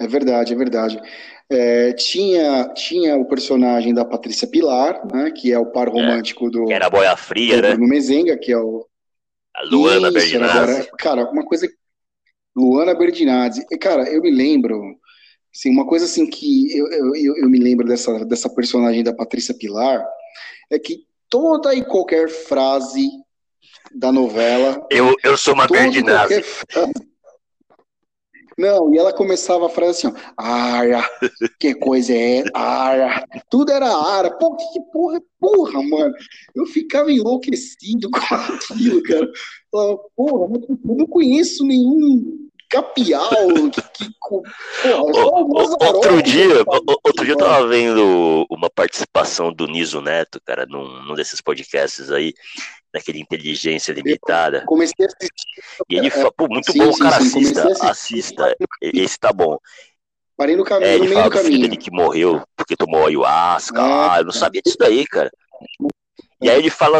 É 0.00 0.06
verdade, 0.06 0.52
é 0.52 0.56
verdade. 0.56 1.00
É, 1.50 1.92
tinha, 1.92 2.68
tinha 2.74 3.16
o 3.16 3.26
personagem 3.26 3.92
da 3.92 4.04
Patrícia 4.04 4.48
Pilar, 4.48 5.06
né, 5.06 5.30
que 5.30 5.52
é 5.52 5.58
o 5.58 5.66
par 5.66 5.88
romântico 5.88 6.50
do, 6.50 6.66
Que 6.66 6.72
era 6.72 6.86
a 6.86 6.90
boia 6.90 7.16
fria, 7.16 7.56
do 7.56 7.62
né? 7.62 7.74
Bruno 7.74 7.88
Mezenga, 7.88 8.36
que 8.38 8.52
é 8.52 8.58
o. 8.58 8.86
A 9.54 9.64
Luana 9.64 10.08
Isso, 10.08 10.12
Berdinazzi. 10.12 10.58
agora, 10.58 10.90
cara, 10.98 11.30
uma 11.30 11.44
coisa. 11.44 11.68
Luana 12.56 12.94
Berdinazzi. 12.94 13.64
E, 13.70 13.78
Cara, 13.78 14.08
eu 14.10 14.22
me 14.22 14.30
lembro. 14.30 14.80
Assim, 15.54 15.70
uma 15.70 15.86
coisa 15.86 16.06
assim 16.06 16.28
que 16.28 16.74
eu, 16.76 16.90
eu, 16.90 17.36
eu, 17.36 17.50
me 17.50 17.58
lembro 17.58 17.86
dessa, 17.86 18.24
dessa 18.24 18.48
personagem 18.48 19.04
da 19.04 19.12
Patrícia 19.14 19.54
Pilar 19.54 20.02
é 20.70 20.78
que 20.78 21.04
toda 21.28 21.74
e 21.74 21.84
qualquer 21.84 22.30
frase 22.30 23.06
da 23.94 24.10
novela 24.10 24.86
Eu, 24.90 25.14
eu 25.22 25.36
sou 25.36 25.52
uma 25.52 25.66
Berdinazzi. 25.66 26.42
qualquer. 26.72 27.11
Não, 28.58 28.94
e 28.94 28.98
ela 28.98 29.12
começava 29.12 29.66
a 29.66 29.68
frase 29.68 30.06
assim, 30.06 30.08
ó, 30.08 30.14
ara, 30.36 31.02
que 31.58 31.74
coisa 31.74 32.12
é, 32.12 32.44
ara, 32.54 33.26
tudo 33.50 33.72
era 33.72 33.86
ara, 33.86 34.30
pô, 34.30 34.56
que 34.56 34.80
porra, 34.92 35.20
porra, 35.40 35.82
mano, 35.82 36.14
eu 36.54 36.66
ficava 36.66 37.10
enlouquecido 37.10 38.10
com 38.12 38.18
aquilo, 38.18 39.02
cara, 39.02 39.30
Falava, 39.70 39.98
porra, 40.14 40.60
eu 40.68 40.96
não 40.96 41.06
conheço 41.06 41.64
nenhum 41.64 42.50
capial 42.72 43.30
que, 43.70 43.82
que 43.92 44.12
é 44.88 44.94
Outro 44.94 46.22
dia, 46.22 46.46
outro 47.04 47.24
dia 47.24 47.34
eu 47.34 47.36
tava 47.36 47.68
vendo 47.68 48.46
uma 48.50 48.70
participação 48.70 49.52
do 49.52 49.66
Niso 49.66 50.00
Neto, 50.00 50.40
cara, 50.44 50.64
num, 50.66 51.02
num 51.02 51.14
desses 51.14 51.40
podcasts 51.42 52.10
aí, 52.10 52.32
naquele 52.92 53.20
Inteligência 53.20 53.92
Limitada. 53.92 54.64
Comecei 54.66 55.04
a 55.04 55.08
assistir, 55.08 55.62
E 55.90 55.96
ele 55.96 56.10
fala, 56.10 56.32
pô, 56.32 56.48
muito 56.48 56.72
sim, 56.72 56.78
bom, 56.78 56.92
sim, 56.92 57.02
cara, 57.02 57.20
sim, 57.20 57.26
assista, 57.40 57.90
assista, 57.90 58.56
esse 58.80 59.18
tá 59.18 59.32
bom. 59.32 59.58
parei 60.36 60.56
no 60.56 60.62
É, 60.62 60.68
caminho, 60.68 60.92
no 60.98 61.04
ele 61.04 61.08
meio 61.08 61.14
fala 61.14 61.30
do 61.30 61.36
do 61.36 61.44
filho 61.44 61.60
dele 61.60 61.76
que 61.76 61.90
morreu 61.90 62.42
porque 62.56 62.76
tomou 62.76 63.06
ayahuasca, 63.06 63.80
É. 63.80 63.84
ah, 63.84 64.16
eu 64.20 64.24
não 64.24 64.32
sabia 64.32 64.62
disso 64.64 64.76
daí, 64.78 65.06
cara. 65.06 65.30
E 66.40 66.50
aí 66.50 66.58
ele 66.58 66.70
fala, 66.70 66.98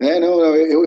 É, 0.00 0.18
não, 0.20 0.38
não, 0.38 0.56
eu 0.56 0.84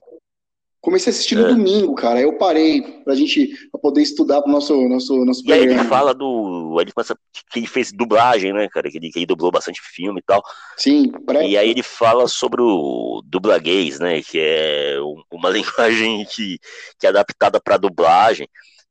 comecei 0.84 1.11
a 1.11 1.13
assistir 1.15 1.36
no 1.36 1.45
É. 1.45 1.47
domingo, 1.47 1.95
cara. 1.95 2.19
Aí 2.19 2.25
eu 2.25 2.38
parei 2.38 2.81
pra 3.05 3.15
gente 3.15 3.47
pra 3.71 3.79
poder 3.79 4.01
estudar 4.01 4.41
pro 4.41 4.51
nosso, 4.51 4.75
nosso, 4.89 5.23
nosso 5.23 5.41
e 5.47 5.53
aí 5.53 5.59
ele 5.59 5.67
programa. 5.69 5.89
fala 5.89 6.13
do, 6.13 6.77
ele 6.81 6.91
começa, 6.91 7.15
que 7.49 7.59
ele 7.59 7.67
fez 7.67 7.91
dublagem, 7.93 8.51
né, 8.51 8.67
cara, 8.67 8.91
que 8.91 8.97
ele, 8.97 9.09
que 9.09 9.19
ele 9.19 9.25
dublou 9.25 9.49
bastante 9.49 9.79
filme 9.81 10.19
e 10.19 10.23
tal. 10.23 10.41
Sim, 10.77 11.09
pré... 11.25 11.47
E 11.47 11.57
aí 11.57 11.69
ele 11.69 11.81
fala 11.81 12.27
sobre 12.27 12.61
o 12.61 13.21
dublaguês, 13.25 13.97
né? 13.97 14.21
Que 14.21 14.38
é 14.39 14.97
um- 15.01 15.23
uma 15.31 15.49
linguagem 16.19 16.25
que, 16.25 16.59
que 16.99 17.05
é 17.07 17.09
adaptada 17.09 17.61
para 17.61 17.77
dublagem. 17.77 18.47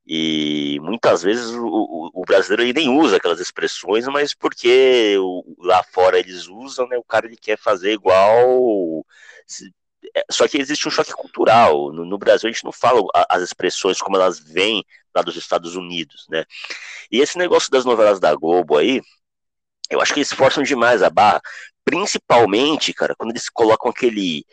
E 0.06 0.78
muitas 0.80 1.22
vezes 1.22 1.50
o, 1.50 1.64
o- 1.66 2.10
o 2.14 2.22
brasileiro 2.22 2.62
ele 2.62 2.72
nem 2.72 2.88
usa 2.88 3.18
aquelas 3.18 3.38
expressões, 3.38 4.04
mas 4.06 4.34
porque 4.34 5.14
o- 5.20 5.44
lá 5.60 5.82
fora 5.92 6.18
eles 6.18 6.48
usam, 6.48 6.88
né? 6.88 6.96
O 6.96 7.04
cara 7.04 7.26
ele 7.26 7.36
quer 7.36 7.58
fazer 7.58 7.92
igual. 7.92 9.04
É, 10.14 10.24
Só 10.30 10.46
que 10.46 10.58
existe 10.58 10.86
um 10.86 10.90
choque 10.90 11.12
cultural. 11.12 11.92
No, 11.92 12.04
no 12.04 12.18
Brasil 12.18 12.48
a 12.48 12.52
gente 12.52 12.64
não 12.64 12.72
fala 12.72 13.00
as 13.28 13.42
expressões 13.42 14.00
como 14.00 14.16
elas 14.16 14.38
vêm 14.38 14.84
lá 15.14 15.22
dos 15.22 15.36
Estados 15.36 15.76
Unidos, 15.76 16.26
né? 16.28 16.44
E 17.10 17.20
esse 17.20 17.36
negócio 17.38 17.70
das 17.70 17.84
novelas 17.84 18.18
da 18.18 18.34
Globo 18.34 18.76
aí, 18.78 19.00
eu 19.90 20.00
acho 20.00 20.12
que 20.14 20.20
eles 20.20 20.32
forçam 20.32 20.62
demais 20.62 21.02
a 21.02 21.10
barra. 21.10 21.40
Principalmente, 21.84 22.92
cara, 22.94 23.14
quando 23.16 23.30
eles 23.30 23.48
colocam 23.48 23.90
aquele, 23.90 24.44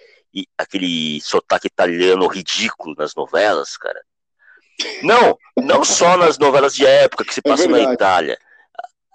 aquele 0.57 1.22
sotaque 1.22 1.68
italiano 1.68 2.28
ridículo 2.28 2.95
nas 2.97 3.14
novelas, 3.16 3.78
cara. 3.78 4.01
Não, 5.03 5.38
não 5.57 5.84
só 5.84 6.18
nas 6.18 6.38
novelas 6.38 6.74
de 6.74 6.86
época 6.86 7.26
que 7.26 7.34
se 7.34 7.41
É 7.43 7.49
passam 7.49 7.68
na 7.68 7.78
verdade. 7.78 7.95
Itália. 7.95 8.39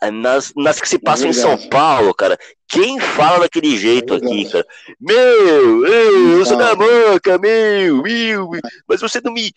É 0.03 0.11
Nas, 0.11 0.53
nas 0.57 0.81
que 0.81 0.89
se 0.89 0.99
passam 0.99 1.29
em 1.29 1.33
verdade. 1.33 1.61
São 1.63 1.69
Paulo, 1.71 2.15
cara. 2.15 2.39
Quem 2.69 2.99
fala 3.01 3.41
daquele 3.41 3.77
jeito 3.77 4.15
É 4.15 4.17
aqui, 4.17 4.51
cara? 4.51 4.67
Meu, 5.01 5.87
eu, 5.87 6.39
eu 6.39 6.47
sou 6.47 6.57
da 6.57 6.75
manca, 6.75 7.39
meu, 7.39 8.03
meu, 8.03 8.51
mas 8.89 9.01
você 9.01 9.21
não 9.23 9.33
me. 9.33 9.53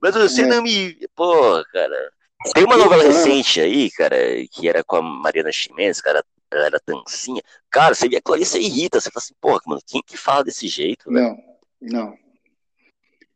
Mas 0.00 0.14
você 0.14 0.42
É. 0.42 0.46
não 0.46 0.62
me. 0.62 0.96
Pô, 1.14 1.62
cara. 1.72 2.10
Tem 2.54 2.64
uma 2.64 2.76
novela 2.76 3.04
recente 3.04 3.60
aí, 3.60 3.88
cara, 3.90 4.16
que 4.50 4.68
era 4.68 4.82
com 4.82 4.96
a 4.96 5.02
Mariana 5.02 5.52
Chimenez, 5.52 6.00
cara, 6.00 6.24
ela 6.50 6.66
era 6.66 6.80
tancinha. 6.80 7.40
Cara, 7.70 7.94
você 7.94 8.06
aquilo 8.06 8.34
ali, 8.34 8.44
você 8.44 8.58
irrita. 8.58 9.00
Você 9.00 9.10
fala 9.10 9.22
assim, 9.22 9.34
porra, 9.40 9.60
mano, 9.66 9.80
quem 9.86 10.02
que 10.04 10.16
fala 10.16 10.42
desse 10.42 10.66
jeito? 10.66 11.08
Não, 11.10 11.36
não. 11.80 12.14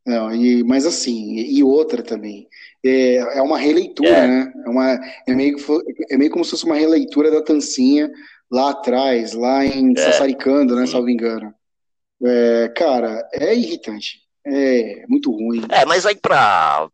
Não, 0.04 0.32
e, 0.32 0.62
mas 0.62 0.86
assim, 0.86 1.36
e 1.36 1.62
outra 1.64 2.02
também. 2.02 2.48
É, 2.87 3.39
é 3.39 3.43
uma 3.43 3.59
releitura, 3.59 4.09
é. 4.09 4.26
né? 4.26 4.53
É, 4.64 4.68
uma, 4.68 5.01
é, 5.26 5.34
meio, 5.34 5.57
é 6.11 6.16
meio 6.16 6.30
como 6.30 6.45
se 6.45 6.53
fosse 6.53 6.64
uma 6.64 6.76
releitura 6.76 7.30
da 7.30 7.43
Tancinha 7.43 8.11
lá 8.51 8.70
atrás, 8.70 9.32
lá 9.32 9.64
em 9.64 9.93
é. 9.97 10.01
Sassaricando, 10.01 10.76
né? 10.76 10.87
Salvo 10.87 11.11
engano. 11.11 11.53
É, 12.24 12.72
cara, 12.76 13.28
é 13.32 13.55
irritante. 13.55 14.20
É 14.47 15.05
muito 15.09 15.30
ruim. 15.30 15.62
É, 15.70 15.84
mas 15.84 16.05
vai 16.05 16.14
pra. 16.14 16.89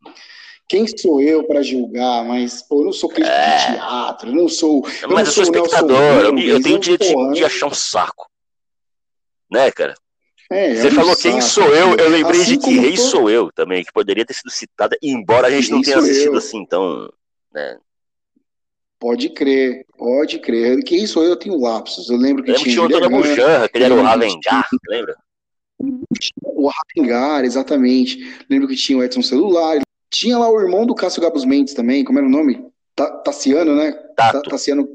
Quem 0.67 0.87
sou 0.87 1.21
eu 1.21 1.43
para 1.43 1.61
julgar? 1.61 2.25
Mas, 2.25 2.63
pô, 2.63 2.81
eu 2.81 2.85
não 2.85 2.93
sou 2.93 3.09
crítico 3.09 3.35
é. 3.35 3.57
de 3.57 3.73
teatro, 3.73 4.29
eu 4.29 4.35
não 4.35 4.49
sou. 4.49 4.83
Eu 5.01 5.09
mas 5.09 5.27
eu 5.27 5.33
sou 5.33 5.43
espectador, 5.43 5.95
eu, 5.97 6.37
eu, 6.39 6.61
tenho 6.61 6.77
o 6.77 6.79
direito 6.79 7.05
de, 7.05 7.33
de 7.33 7.45
achar 7.45 7.67
um 7.67 7.73
saco. 7.73 8.27
Né, 9.51 9.69
cara? 9.71 9.93
É, 10.53 10.75
Você 10.75 10.91
falou 10.91 11.15
quem 11.15 11.41
sou 11.41 11.75
eu, 11.75 11.95
eu 11.95 12.09
lembrei 12.09 12.41
assim 12.41 12.57
de 12.57 12.63
que 12.63 12.77
Rei. 12.77 12.95
Sou 12.95 13.27
Eu 13.27 13.51
também, 13.51 13.83
que 13.83 13.91
poderia 13.91 14.23
ter 14.23 14.35
sido 14.35 14.51
citada, 14.51 14.95
embora 15.01 15.47
a 15.47 15.51
gente 15.51 15.71
não 15.71 15.81
tenha 15.81 15.97
assistido 15.97 16.33
eu. 16.33 16.37
assim, 16.37 16.59
então. 16.59 17.11
Né? 17.51 17.77
Pode 18.99 19.29
crer, 19.29 19.83
pode 19.97 20.37
crer. 20.37 20.83
Quem 20.83 21.07
sou 21.07 21.23
eu, 21.23 21.31
eu 21.31 21.35
tenho 21.35 21.59
lapsos. 21.59 22.07
Eu 22.09 22.17
lembro 22.17 22.43
que 22.43 22.51
lembro 22.51 22.63
tinha. 22.63 22.87
Tinha 22.87 23.07
o 23.07 23.09
Bujanra, 23.09 23.67
que 23.67 23.77
ele 23.77 23.85
era 23.85 23.95
o 23.95 24.01
Ravengar, 24.03 24.69
lembra? 24.87 25.15
O 26.43 26.69
Ravengar, 26.69 27.43
exatamente. 27.43 28.19
Lembro 28.47 28.67
que 28.67 28.75
tinha 28.75 28.97
o 28.99 29.03
Edson 29.03 29.23
Celular. 29.23 29.81
Tinha 30.11 30.37
lá 30.37 30.47
o 30.47 30.61
irmão 30.61 30.85
do 30.85 30.93
Cássio 30.93 31.21
Gabos 31.21 31.43
Mendes 31.43 31.73
também, 31.73 32.03
como 32.03 32.19
era 32.19 32.27
o 32.27 32.31
nome? 32.31 32.63
Tassiano, 33.25 33.75
né? 33.75 33.91
Tato. 34.15 34.49
Tassiano. 34.49 34.87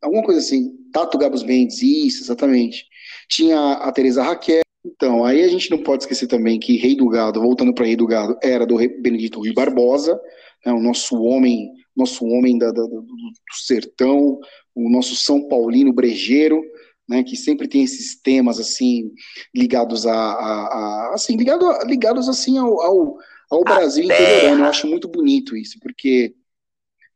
Alguma 0.00 0.22
coisa 0.22 0.38
assim. 0.38 0.76
Tato 0.92 1.18
Gabos 1.18 1.42
Mendes, 1.42 1.82
isso, 1.82 2.22
exatamente. 2.22 2.86
Tinha 3.28 3.72
a 3.72 3.90
Teresa 3.90 4.22
Raquel. 4.22 4.62
Então, 4.84 5.24
aí 5.24 5.42
a 5.42 5.48
gente 5.48 5.70
não 5.70 5.82
pode 5.82 6.04
esquecer 6.04 6.26
também 6.26 6.58
que 6.58 6.76
Rei 6.76 6.94
do 6.94 7.08
Gado, 7.08 7.40
voltando 7.40 7.74
para 7.74 7.84
Rei 7.84 7.96
do 7.96 8.06
Gado, 8.06 8.38
era 8.42 8.66
do 8.66 8.76
Benedito 8.76 9.40
Rui 9.40 9.52
Barbosa, 9.52 10.20
né, 10.64 10.72
o 10.72 10.80
nosso 10.80 11.20
homem, 11.22 11.72
nosso 11.96 12.24
homem 12.24 12.58
da, 12.58 12.66
da, 12.70 12.82
do, 12.82 13.02
do 13.02 13.32
sertão, 13.52 14.38
o 14.74 14.88
nosso 14.88 15.14
São 15.16 15.48
Paulino 15.48 15.92
brejeiro, 15.92 16.62
né, 17.08 17.22
que 17.22 17.36
sempre 17.36 17.66
tem 17.66 17.82
esses 17.82 18.20
temas 18.20 18.60
assim 18.60 19.10
ligados 19.54 20.06
a, 20.06 20.14
a, 20.14 21.10
a 21.10 21.14
assim 21.14 21.36
ligado, 21.36 21.66
ligados 21.86 22.28
assim 22.28 22.58
ao, 22.58 22.80
ao, 22.80 23.18
ao 23.50 23.64
Brasil 23.64 24.04
inteiro. 24.04 24.58
Eu 24.58 24.64
acho 24.64 24.86
muito 24.86 25.08
bonito 25.08 25.56
isso, 25.56 25.78
porque 25.80 26.34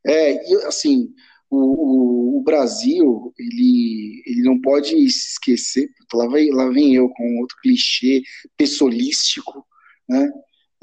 é 0.05 0.67
assim 0.67 1.13
o, 1.55 2.37
o, 2.39 2.43
Brasil, 2.43 3.33
ele, 3.37 4.23
ele 4.25 4.41
não 4.41 4.59
pode 4.59 4.89
se 5.09 5.31
esquecer, 5.31 5.89
lá, 6.13 6.27
vai, 6.27 6.47
lá 6.47 6.69
vem 6.69 6.95
eu 6.95 7.09
com 7.09 7.39
outro 7.39 7.55
clichê 7.61 8.21
pessoalístico, 8.57 9.65
né? 10.09 10.31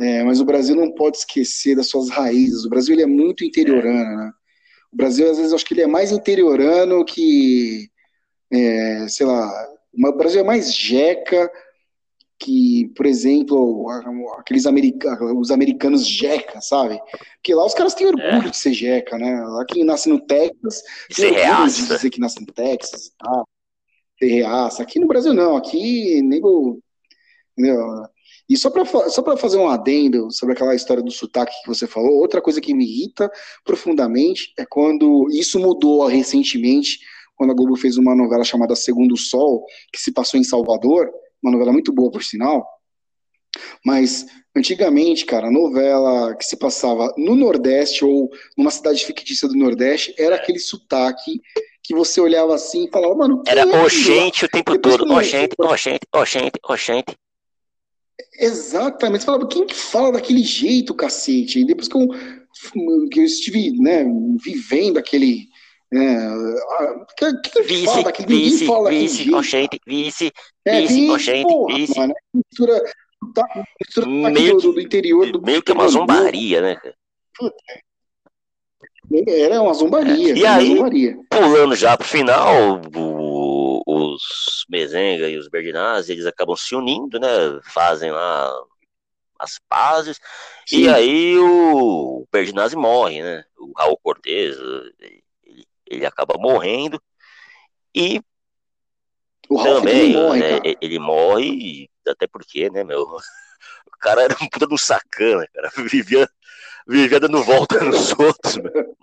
É, 0.01 0.25
mas 0.25 0.41
o 0.41 0.45
Brasil 0.47 0.75
não 0.75 0.95
pode 0.95 1.19
esquecer 1.19 1.77
das 1.77 1.89
suas 1.89 2.09
raízes. 2.09 2.65
O 2.65 2.71
Brasil 2.71 2.95
ele 2.95 3.03
é 3.03 3.07
muito 3.07 3.45
interiorano, 3.45 4.17
né? 4.17 4.33
O 4.91 4.97
Brasil, 4.97 5.31
às 5.31 5.37
vezes, 5.37 5.53
eu 5.53 5.57
acho 5.57 5.65
que 5.65 5.75
ele 5.75 5.83
é 5.83 5.87
mais 5.87 6.11
interiorano 6.11 7.05
que, 7.05 7.89
é, 8.51 9.07
sei 9.09 9.27
lá, 9.27 9.69
o 9.93 10.13
Brasil 10.17 10.41
é 10.41 10.45
mais 10.45 10.75
jeca 10.75 11.51
que, 12.41 12.91
por 12.97 13.05
exemplo, 13.05 13.87
aqueles 14.39 14.65
americanos, 14.65 15.33
os 15.37 15.51
americanos 15.51 16.07
jeca, 16.07 16.61
sabe? 16.63 16.99
Porque 17.35 17.55
lá 17.55 17.67
os 17.67 17.75
caras 17.75 17.93
têm 17.93 18.07
orgulho 18.07 18.49
é. 18.49 18.51
de 18.51 18.57
ser 18.57 18.73
jeca, 18.73 19.19
né? 19.19 19.45
Lá 19.45 19.65
quem 19.67 19.85
nasce 19.85 20.09
no 20.09 20.19
Texas 20.19 20.83
tem 21.15 21.27
orgulho 21.27 21.45
reaça. 21.45 21.83
de 21.83 21.89
dizer 21.89 22.11
que 22.11 22.19
nasce 22.19 22.41
no 22.41 22.47
Texas 22.47 23.13
tal. 23.19 23.47
Ter 24.19 24.29
reaça. 24.29 24.83
Aqui 24.83 24.99
no 24.99 25.07
Brasil 25.07 25.35
não, 25.35 25.55
aqui 25.55 26.23
nego. 26.23 26.81
Entendeu? 27.57 27.79
E 28.49 28.57
só 28.57 28.71
para 28.71 28.85
só 28.85 29.37
fazer 29.37 29.59
um 29.59 29.69
adendo 29.69 30.31
sobre 30.31 30.55
aquela 30.55 30.75
história 30.75 31.03
do 31.03 31.11
sotaque 31.11 31.53
que 31.63 31.69
você 31.69 31.87
falou, 31.87 32.19
outra 32.19 32.41
coisa 32.41 32.61
que 32.61 32.75
me 32.75 32.85
irrita 32.85 33.31
profundamente 33.65 34.53
é 34.59 34.65
quando 34.65 35.29
isso 35.31 35.61
mudou 35.61 36.07
recentemente, 36.07 36.99
quando 37.37 37.51
a 37.51 37.55
Globo 37.55 37.77
fez 37.77 37.97
uma 37.97 38.15
novela 38.15 38.43
chamada 38.43 38.75
Segundo 38.75 39.17
Sol, 39.17 39.65
que 39.93 40.01
se 40.01 40.11
passou 40.11 40.41
em 40.41 40.43
Salvador, 40.43 41.13
uma 41.43 41.53
novela 41.53 41.73
muito 41.73 41.93
boa, 41.93 42.11
por 42.11 42.23
sinal. 42.23 42.67
Mas 43.85 44.27
antigamente, 44.55 45.25
cara, 45.25 45.49
a 45.49 45.51
novela 45.51 46.35
que 46.37 46.45
se 46.45 46.57
passava 46.57 47.13
no 47.17 47.35
Nordeste 47.35 48.05
ou 48.05 48.31
numa 48.57 48.71
cidade 48.71 49.05
fictícia 49.05 49.49
do 49.49 49.57
Nordeste 49.57 50.15
era 50.19 50.37
aquele 50.37 50.59
sotaque 50.59 51.41
que 51.83 51.95
você 51.95 52.21
olhava 52.21 52.55
assim 52.55 52.87
e 52.87 52.91
falava, 52.91 53.15
mano. 53.17 53.43
Era 53.47 53.63
é 53.63 53.85
oxente 53.85 54.45
o 54.45 54.49
tempo 54.49 54.73
Depois 54.73 54.97
todo. 54.97 55.13
Oxente, 55.13 55.55
oxente, 55.59 56.07
oxente, 56.15 56.59
oxente. 56.65 57.17
Exatamente. 58.39 59.21
Você 59.21 59.27
falava, 59.27 59.47
quem 59.49 59.67
que 59.67 59.75
fala 59.75 60.13
daquele 60.13 60.43
jeito, 60.43 60.95
cacete? 60.95 61.61
E 61.61 61.65
depois 61.65 61.89
que 61.89 61.97
eu, 61.97 62.09
que 63.09 63.21
eu 63.21 63.25
estive 63.25 63.73
né, 63.81 64.05
vivendo 64.43 64.99
aquele, 64.99 65.49
é, 65.93 67.05
que, 67.17 67.51
que 67.51 67.63
vice, 67.63 67.87
fala, 67.87 68.13
que 68.13 68.25
vice, 68.25 68.67
fala 68.67 68.91
vice, 68.91 69.31
coxente, 69.31 69.81
vice, 69.85 70.33
é, 70.65 70.83
vice, 70.83 71.07
coxente, 71.09 71.55
vice. 71.67 71.99
Mano, 71.99 72.13
é 72.13 72.37
mistura, 72.37 72.83
tá, 73.35 73.65
mistura 73.81 74.07
meio 74.07 74.57
do, 74.59 74.73
do, 74.73 74.81
interior 74.81 75.33
do 75.33 75.43
Meio 75.43 75.63
que 75.63 75.73
uma 75.73 75.89
zombaria, 75.89 76.61
né? 76.61 76.77
Era 79.27 79.61
uma 79.61 79.75
zombaria. 79.75 80.33
E 80.39 80.47
aí, 80.47 80.77
zombaria. 80.77 81.17
pulando 81.29 81.75
já 81.75 81.97
pro 81.97 82.07
final, 82.07 82.81
o, 82.95 83.83
os 83.85 84.65
Mezenga 84.69 85.29
e 85.29 85.37
os 85.37 85.49
Berdinazzi, 85.49 86.13
eles 86.13 86.27
acabam 86.27 86.55
se 86.55 86.77
unindo, 86.77 87.19
né? 87.19 87.29
Fazem 87.65 88.13
lá 88.13 88.53
as 89.41 89.59
pazes. 89.69 90.21
Sim. 90.65 90.83
E 90.83 90.89
aí 90.89 91.37
o 91.37 92.25
Berdinazzi 92.31 92.77
morre, 92.77 93.23
né? 93.23 93.43
O 93.59 93.73
Raul 93.77 93.99
Cortez 94.01 94.57
ele 95.91 96.07
acaba 96.07 96.39
morrendo 96.39 97.03
e 97.95 98.23
o 99.49 99.63
também 99.63 100.13
morre, 100.13 100.39
né, 100.39 100.61
ele 100.81 100.99
morre, 101.01 101.91
até 102.07 102.27
porque, 102.29 102.71
né, 102.71 102.85
meu, 102.85 103.03
o 103.87 103.99
cara 103.99 104.23
era 104.23 104.35
um 104.41 104.49
puta 104.49 104.67
de 104.67 104.73
um 104.73 104.79
sacana, 104.79 105.47
cara, 105.53 105.71
vivia, 105.91 106.29
vivia 106.87 107.19
dando 107.19 107.43
volta 107.43 107.81
nos 107.85 108.13
outros, 108.13 108.57
meu. 108.57 108.97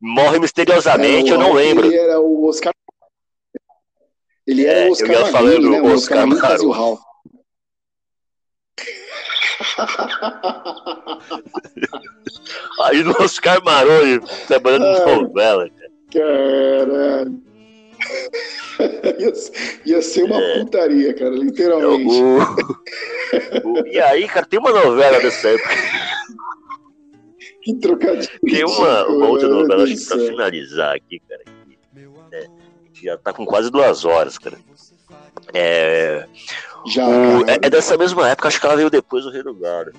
morre 0.00 0.38
misteriosamente, 0.38 1.30
é, 1.30 1.34
eu 1.34 1.38
não 1.38 1.52
lembro. 1.52 1.86
Ele 1.86 1.98
era 1.98 2.18
o 2.18 2.48
Oscar 2.48 2.72
ele 4.46 4.64
era 4.64 4.80
é, 4.80 4.88
o 4.88 4.92
Oscar 4.92 5.10
eu 5.10 5.20
ia 5.20 5.26
falando 5.26 5.70
né, 5.70 5.82
o 5.82 5.92
Oscar, 5.92 6.26
Oscar 6.26 6.26
Maru. 6.26 6.98
Aí 12.80 13.02
no 13.02 13.10
Oscar 13.22 13.62
Maroni, 13.62 14.20
trabalhando 14.46 14.86
em 14.86 15.22
novela, 15.22 15.68
cara. 15.68 15.87
Caralho. 16.12 17.42
ia, 19.18 19.32
ia 19.84 20.02
ser 20.02 20.24
uma 20.24 20.40
é. 20.40 20.58
putaria, 20.58 21.14
cara, 21.14 21.30
literalmente. 21.30 22.22
O, 22.22 22.38
o, 23.72 23.86
e 23.86 24.00
aí, 24.00 24.26
cara, 24.28 24.46
tem 24.46 24.58
uma 24.58 24.70
novela 24.70 25.20
dessa 25.20 25.48
época. 25.48 25.74
Que 27.62 27.74
trocadilho. 27.74 28.40
Tem 28.44 28.64
uma, 28.64 29.06
uma 29.08 29.26
outra 29.26 29.48
novela, 29.48 29.84
acho 29.84 29.96
que 29.96 30.06
pra 30.06 30.18
finalizar 30.18 30.96
aqui, 30.96 31.20
cara. 31.28 31.42
Que, 31.44 32.36
é, 32.36 32.46
já 33.02 33.18
tá 33.18 33.32
com 33.32 33.44
quase 33.44 33.70
duas 33.70 34.04
horas, 34.04 34.38
cara. 34.38 34.58
É, 35.52 36.26
já, 36.86 37.06
o, 37.06 37.48
é, 37.48 37.58
é, 37.62 37.70
dessa 37.70 37.96
mesma 37.96 38.28
época, 38.28 38.48
acho 38.48 38.60
que 38.60 38.66
ela 38.66 38.76
veio 38.76 38.90
depois 38.90 39.24
do 39.24 39.30
Rei 39.30 39.42
do 39.42 39.54
Gado. 39.54 39.92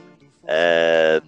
É, 0.48 1.22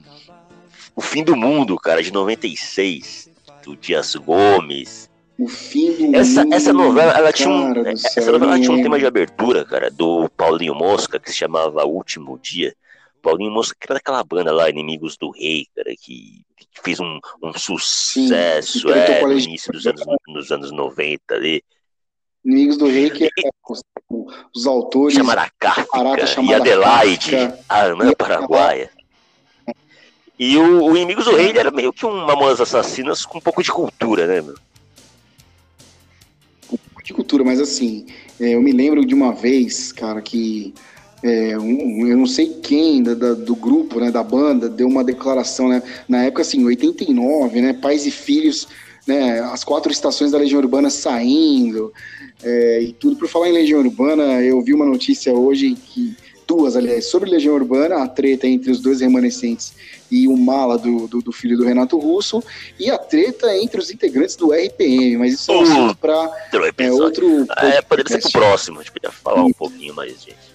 o 0.95 1.01
Fim 1.01 1.23
do 1.23 1.35
Mundo, 1.35 1.77
cara, 1.77 2.01
de 2.01 2.11
96 2.11 3.30
do 3.71 3.75
Dias 3.75 4.15
Gomes. 4.15 5.09
O 5.39 5.47
fim 5.47 6.11
do 6.11 6.15
essa, 6.15 6.43
mundo, 6.43 6.53
essa 6.53 6.73
novela, 6.73 7.13
ela 7.13 7.33
tinha 7.33 7.49
um, 7.49 7.87
essa 7.87 8.31
novela 8.31 8.59
tinha 8.59 8.71
um 8.71 8.81
tema 8.81 8.99
de 8.99 9.05
abertura, 9.05 9.65
cara, 9.65 9.89
do 9.89 10.29
Paulinho 10.37 10.75
Mosca, 10.75 11.19
que 11.19 11.31
se 11.31 11.37
chamava 11.37 11.83
Último 11.85 12.37
Dia. 12.37 12.75
Paulinho 13.21 13.51
Mosca, 13.51 13.75
que 13.79 13.85
era 13.87 13.95
daquela 13.95 14.23
banda 14.23 14.51
lá, 14.51 14.69
Inimigos 14.69 15.17
do 15.17 15.31
Rei, 15.31 15.67
cara, 15.75 15.95
que, 15.95 16.43
que 16.57 16.81
fez 16.83 16.99
um, 16.99 17.19
um 17.41 17.53
sucesso 17.53 18.79
Sim, 18.79 18.91
é, 18.91 19.21
no 19.21 19.31
início 19.31 19.71
dos 19.71 19.85
anos, 19.87 20.03
nos 20.27 20.51
anos 20.51 20.71
90 20.71 21.33
ali. 21.33 21.63
Inimigos 22.43 22.77
do 22.77 22.87
Rei, 22.87 23.09
que 23.09 23.25
é, 23.25 23.29
os 24.55 24.67
autores. 24.67 25.15
Chamada 25.15 25.49
Kafka, 25.59 26.41
e 26.43 26.53
Adelaide, 26.53 27.35
a 27.69 27.81
Ana 27.83 28.15
Paraguaia. 28.15 28.91
E 30.41 30.57
o, 30.57 30.85
o 30.85 30.97
Inimigos 30.97 31.25
do 31.25 31.35
Rei 31.35 31.53
era 31.55 31.69
meio 31.69 31.93
que 31.93 32.03
um 32.03 32.25
Mamonas 32.25 32.59
Assassinas 32.59 33.27
com 33.27 33.37
um 33.37 33.41
pouco 33.41 33.61
de 33.61 33.71
cultura, 33.71 34.25
né, 34.25 34.41
meu? 34.41 34.55
Um 36.73 36.77
pouco 36.77 37.03
de 37.03 37.13
cultura, 37.13 37.43
mas 37.43 37.61
assim, 37.61 38.07
é, 38.39 38.55
eu 38.55 38.61
me 38.63 38.71
lembro 38.71 39.05
de 39.05 39.13
uma 39.13 39.33
vez, 39.33 39.91
cara, 39.91 40.19
que 40.19 40.73
é, 41.21 41.55
um, 41.59 42.07
eu 42.07 42.17
não 42.17 42.25
sei 42.25 42.55
quem 42.55 43.03
da, 43.03 43.13
da, 43.13 43.33
do 43.35 43.55
grupo, 43.55 43.99
né, 43.99 44.09
da 44.09 44.23
banda, 44.23 44.67
deu 44.67 44.87
uma 44.87 45.03
declaração, 45.03 45.69
né, 45.69 45.83
na 46.09 46.23
época, 46.23 46.41
assim, 46.41 46.65
89, 46.65 47.61
né, 47.61 47.73
pais 47.73 48.07
e 48.07 48.11
filhos 48.11 48.67
né, 49.05 49.39
as 49.41 49.63
quatro 49.63 49.91
estações 49.91 50.31
da 50.31 50.39
Legião 50.39 50.59
Urbana 50.59 50.89
saindo, 50.89 51.93
é, 52.43 52.81
e 52.81 52.93
tudo. 52.93 53.15
Por 53.15 53.27
falar 53.27 53.49
em 53.49 53.53
Legião 53.53 53.79
Urbana, 53.79 54.41
eu 54.41 54.59
vi 54.61 54.73
uma 54.73 54.85
notícia 54.85 55.33
hoje 55.33 55.75
que 55.75 56.15
duas, 56.47 56.75
aliás, 56.75 57.05
sobre 57.05 57.29
Legião 57.29 57.55
Urbana, 57.55 58.03
a 58.03 58.07
treta 58.07 58.47
entre 58.47 58.71
os 58.71 58.79
dois 58.79 59.01
remanescentes 59.01 59.73
e 60.09 60.27
o 60.27 60.35
mala 60.35 60.77
do, 60.77 61.07
do, 61.07 61.21
do, 61.21 61.31
filho 61.31 61.57
do 61.57 61.63
Renato 61.63 61.97
Russo, 61.97 62.43
e 62.77 62.91
a 62.91 62.97
treta 62.97 63.55
entre 63.57 63.79
os 63.79 63.89
integrantes 63.89 64.35
do 64.35 64.51
RPM, 64.51 65.17
mas 65.17 65.33
isso 65.33 65.51
é 65.51 65.55
um 65.55 65.61
assunto 65.61 65.95
para 65.97 66.47
é, 66.77 66.91
outro. 66.91 67.47
É, 67.57 67.81
poderia 67.81 68.19
ser 68.19 68.21
pro 68.21 68.41
próximo, 68.41 68.79
a 68.79 68.83
gente 68.83 68.91
podia 68.91 69.11
falar 69.11 69.43
um 69.43 69.53
pouquinho 69.53 69.95
mais 69.95 70.21
disso. 70.23 70.51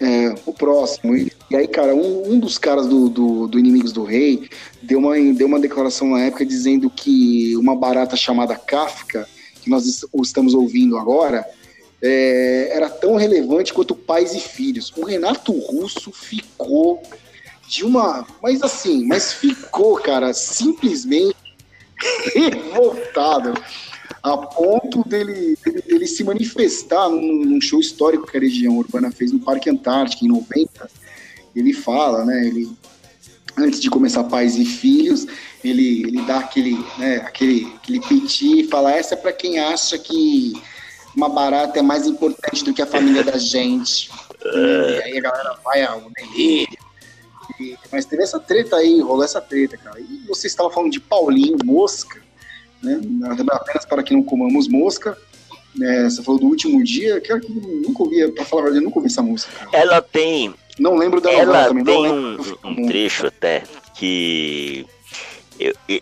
É, 0.00 0.34
o 0.44 0.52
próximo. 0.52 1.16
E, 1.16 1.32
e 1.50 1.56
aí, 1.56 1.68
cara, 1.68 1.94
um, 1.94 2.32
um 2.32 2.38
dos 2.38 2.58
caras 2.58 2.86
do, 2.86 3.08
do, 3.08 3.46
do, 3.46 3.58
Inimigos 3.58 3.92
do 3.92 4.04
Rei 4.04 4.48
deu 4.82 4.98
uma, 4.98 5.14
deu 5.32 5.46
uma 5.46 5.60
declaração 5.60 6.10
na 6.10 6.20
época 6.20 6.44
dizendo 6.44 6.90
que 6.90 7.56
uma 7.56 7.76
barata 7.76 8.16
chamada 8.16 8.56
Kafka, 8.56 9.28
que 9.62 9.70
nós 9.70 10.04
estamos 10.22 10.52
ouvindo 10.52 10.98
agora, 10.98 11.46
é, 12.06 12.68
era 12.70 12.90
tão 12.90 13.16
relevante 13.16 13.72
quanto 13.72 13.96
pais 13.96 14.34
e 14.34 14.40
filhos. 14.40 14.92
O 14.94 15.06
Renato 15.06 15.52
Russo 15.52 16.12
ficou 16.12 17.02
de 17.66 17.82
uma. 17.82 18.26
Mas 18.42 18.62
assim, 18.62 19.06
mas 19.06 19.32
ficou, 19.32 19.94
cara, 19.96 20.34
simplesmente 20.34 21.34
revoltado 22.34 23.54
a 24.22 24.36
ponto 24.36 25.08
dele, 25.08 25.56
dele, 25.64 25.82
dele, 25.82 26.06
se 26.06 26.22
manifestar 26.22 27.08
num, 27.08 27.44
num, 27.44 27.60
show 27.60 27.80
histórico 27.80 28.26
que 28.26 28.36
a 28.36 28.40
Legião 28.40 28.76
Urbana 28.76 29.10
fez 29.10 29.32
no 29.32 29.40
Parque 29.40 29.70
Antártico 29.70 30.26
em 30.26 30.28
90. 30.28 30.90
Ele 31.56 31.72
fala, 31.72 32.26
né? 32.26 32.46
Ele, 32.46 32.70
antes 33.56 33.80
de 33.80 33.88
começar 33.88 34.24
Pais 34.24 34.56
e 34.56 34.66
Filhos, 34.66 35.26
ele, 35.62 36.02
ele 36.02 36.20
dá 36.26 36.40
aquele, 36.40 36.76
né, 36.98 37.16
aquele, 37.16 37.72
aquele 37.76 38.00
piti 38.00 38.60
e 38.60 38.68
fala: 38.68 38.92
essa 38.92 39.14
é 39.14 39.16
para 39.16 39.32
quem 39.32 39.58
acha 39.58 39.96
que 39.98 40.52
uma 41.16 41.28
barata 41.28 41.78
é 41.78 41.82
mais 41.82 42.06
importante 42.06 42.64
do 42.64 42.74
que 42.74 42.82
a 42.82 42.86
família 42.86 43.22
da 43.22 43.38
gente. 43.38 44.10
E 44.44 45.02
aí 45.02 45.18
a 45.18 45.22
galera 45.22 45.58
vai 45.64 45.82
ao 45.84 46.02
delírio. 46.10 46.76
Mas 47.90 48.04
teve 48.04 48.22
essa 48.22 48.38
treta 48.38 48.76
aí, 48.76 49.00
rolou 49.00 49.24
essa 49.24 49.40
treta, 49.40 49.74
cara. 49.78 49.98
E 49.98 50.26
você 50.28 50.46
estava 50.46 50.70
falando 50.70 50.92
de 50.92 51.00
Paulinho, 51.00 51.56
mosca, 51.64 52.20
né? 52.82 53.00
Apenas 53.52 53.86
para 53.86 54.02
que 54.02 54.12
não 54.12 54.22
comamos 54.22 54.68
mosca. 54.68 55.16
É, 55.80 56.04
você 56.04 56.22
falou 56.22 56.38
do 56.38 56.46
último 56.46 56.84
dia, 56.84 57.22
que 57.22 57.32
eu 57.32 57.40
nunca 57.48 58.02
ouvi, 58.02 58.30
pra 58.32 58.44
falar 58.44 58.60
a 58.60 58.64
verdade, 58.64 58.84
eu 58.84 58.86
nunca 58.86 58.98
ouvi 58.98 59.10
essa 59.10 59.22
música. 59.22 59.50
Cara. 59.56 59.70
Ela 59.72 60.02
tem. 60.02 60.54
Não 60.78 60.94
lembro 60.94 61.22
da 61.22 61.32
Ela 61.32 61.68
também, 61.68 61.84
tem 61.84 62.12
um, 62.12 62.38
um 62.64 62.86
trecho 62.86 63.26
até 63.26 63.62
que 63.94 64.84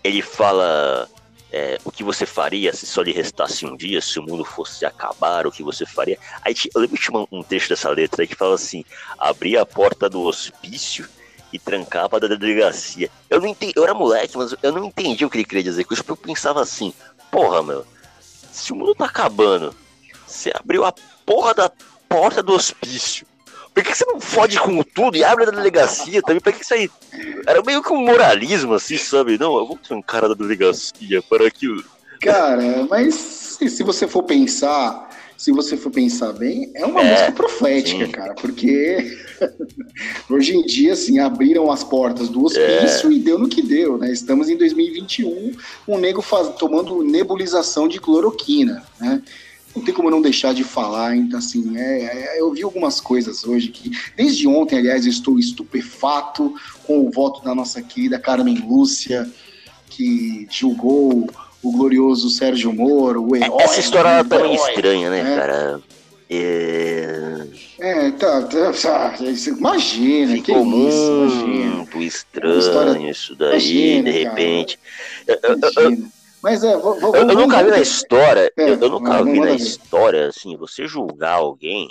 ele 0.03 0.21
fala 0.21 1.07
é, 1.53 1.79
o 1.85 1.91
que 1.91 2.03
você 2.03 2.25
faria 2.25 2.73
se 2.73 2.87
só 2.87 3.03
lhe 3.03 3.11
restasse 3.11 3.63
um 3.63 3.77
dia, 3.77 4.01
se 4.01 4.17
o 4.17 4.23
mundo 4.23 4.43
fosse 4.43 4.85
acabar, 4.85 5.45
o 5.45 5.51
que 5.51 5.61
você 5.61 5.85
faria. 5.85 6.17
Aí 6.41 6.55
eu 6.73 6.81
lembro 6.81 6.97
tinha 6.97 7.27
um 7.31 7.43
trecho 7.43 7.69
dessa 7.69 7.91
letra 7.91 8.23
aí 8.23 8.27
que 8.27 8.35
fala 8.35 8.55
assim: 8.55 8.83
abrir 9.19 9.59
a 9.59 9.65
porta 9.65 10.09
do 10.09 10.23
hospício 10.23 11.07
e 11.53 11.59
trancar 11.59 12.09
a 12.11 12.19
da 12.19 12.27
delegacia. 12.27 13.07
Eu 13.29 13.39
não 13.39 13.47
entendi, 13.47 13.73
eu 13.75 13.83
era 13.83 13.93
moleque, 13.93 14.35
mas 14.35 14.55
eu 14.63 14.71
não 14.71 14.85
entendi 14.85 15.23
o 15.23 15.29
que 15.29 15.37
ele 15.37 15.45
queria 15.45 15.63
dizer 15.63 15.85
porque 15.85 16.11
eu 16.11 16.17
pensava 16.17 16.59
assim: 16.59 16.91
porra, 17.29 17.61
meu, 17.61 17.85
se 18.51 18.73
o 18.73 18.75
mundo 18.75 18.95
tá 18.95 19.05
acabando, 19.05 19.75
você 20.25 20.51
abriu 20.55 20.83
a 20.83 20.91
porra 21.23 21.53
da 21.53 21.71
porta 22.09 22.41
do 22.41 22.53
hospício 22.53 23.27
por 23.73 23.83
que 23.83 23.95
você 23.95 24.05
não 24.05 24.21
fode 24.21 24.59
com 24.59 24.83
tudo 24.83 25.17
e 25.17 25.23
abre 25.23 25.45
a 25.45 25.51
delegacia 25.51 26.21
também? 26.21 26.39
Por 26.39 26.53
que 26.53 26.63
isso 26.63 26.73
aí? 26.73 26.89
Era 27.47 27.61
meio 27.63 27.81
que 27.81 27.91
um 27.91 28.05
moralismo, 28.05 28.73
assim, 28.75 28.97
sabe? 28.97 29.37
Não, 29.37 29.57
eu 29.57 29.65
vou 29.65 29.77
trancar 29.77 30.23
a 30.25 30.33
delegacia 30.33 31.21
para 31.23 31.49
que. 31.49 31.67
Cara, 32.21 32.85
mas 32.89 33.15
se 33.15 33.83
você 33.83 34.07
for 34.07 34.23
pensar, 34.23 35.09
se 35.35 35.51
você 35.51 35.75
for 35.75 35.91
pensar 35.91 36.31
bem, 36.33 36.71
é 36.75 36.85
uma 36.85 37.01
é, 37.01 37.11
música 37.11 37.31
profética, 37.31 38.05
sim. 38.05 38.11
cara, 38.11 38.33
porque 38.35 39.17
hoje 40.29 40.55
em 40.55 40.61
dia, 40.65 40.93
assim, 40.93 41.19
abriram 41.19 41.71
as 41.71 41.83
portas 41.83 42.29
do 42.29 42.45
hospício 42.45 43.09
é. 43.09 43.13
e 43.13 43.19
deu 43.19 43.39
no 43.39 43.49
que 43.49 43.61
deu, 43.61 43.97
né? 43.97 44.11
Estamos 44.11 44.49
em 44.49 44.55
2021, 44.55 45.51
um 45.87 45.97
nego 45.97 46.21
faz, 46.21 46.49
tomando 46.55 47.03
nebulização 47.03 47.87
de 47.87 47.99
cloroquina, 47.99 48.83
né? 48.99 49.21
Não 49.75 49.83
tem 49.83 49.93
como 49.93 50.09
não 50.09 50.21
deixar 50.21 50.53
de 50.53 50.63
falar, 50.63 51.15
então, 51.15 51.39
assim, 51.39 51.77
é, 51.77 52.35
é, 52.35 52.41
eu 52.41 52.51
vi 52.51 52.63
algumas 52.63 53.01
coisas 53.01 53.43
hoje 53.43 53.69
que, 53.69 53.91
desde 54.15 54.47
ontem, 54.47 54.77
aliás, 54.77 55.05
eu 55.05 55.11
estou 55.11 55.39
estupefato 55.39 56.53
com 56.85 56.99
o 56.99 57.11
voto 57.11 57.43
da 57.43 57.55
nossa 57.55 57.81
querida 57.81 58.19
Carmen 58.19 58.63
Lúcia, 58.67 59.29
que 59.89 60.47
julgou 60.49 61.27
o 61.61 61.71
glorioso 61.71 62.29
Sérgio 62.29 62.73
Moro, 62.73 63.29
o 63.29 63.35
herói. 63.35 63.63
Essa 63.63 63.79
história 63.79 64.23
tá 64.23 64.39
meio 64.39 64.55
estranha, 64.55 65.09
né, 65.09 65.19
é. 65.19 65.35
cara? 65.35 65.81
É... 66.29 67.47
é, 67.79 68.11
tá, 68.11 68.41
tá, 68.43 68.71
tá 68.71 69.13
imagina, 69.47 70.33
Ficou 70.33 70.63
que 70.63 70.69
muito 70.69 70.89
isso, 70.89 71.45
imagina. 71.45 72.05
estranho 72.05 72.59
história... 72.59 73.11
isso 73.11 73.35
daí, 73.35 73.49
imagina, 73.49 74.11
de 74.11 74.23
repente. 74.23 74.79
Cara, 75.27 75.39
eu, 75.43 75.91
eu, 75.91 75.97
mas 76.43 76.61
é, 76.61 76.75
vou, 76.75 76.99
vou, 76.99 77.15
eu, 77.15 77.25
eu, 77.25 77.35
nunca 77.35 77.63
vi 77.63 77.71
na 77.71 77.79
história, 77.79 78.51
é, 78.59 78.69
eu, 78.69 78.81
eu, 78.81 78.89
nunca 78.89 79.23
vi 79.23 79.39
na 79.39 79.53
história, 79.53 80.27
assim, 80.27 80.57
você 80.57 80.85
julgar 80.85 81.35
alguém, 81.35 81.87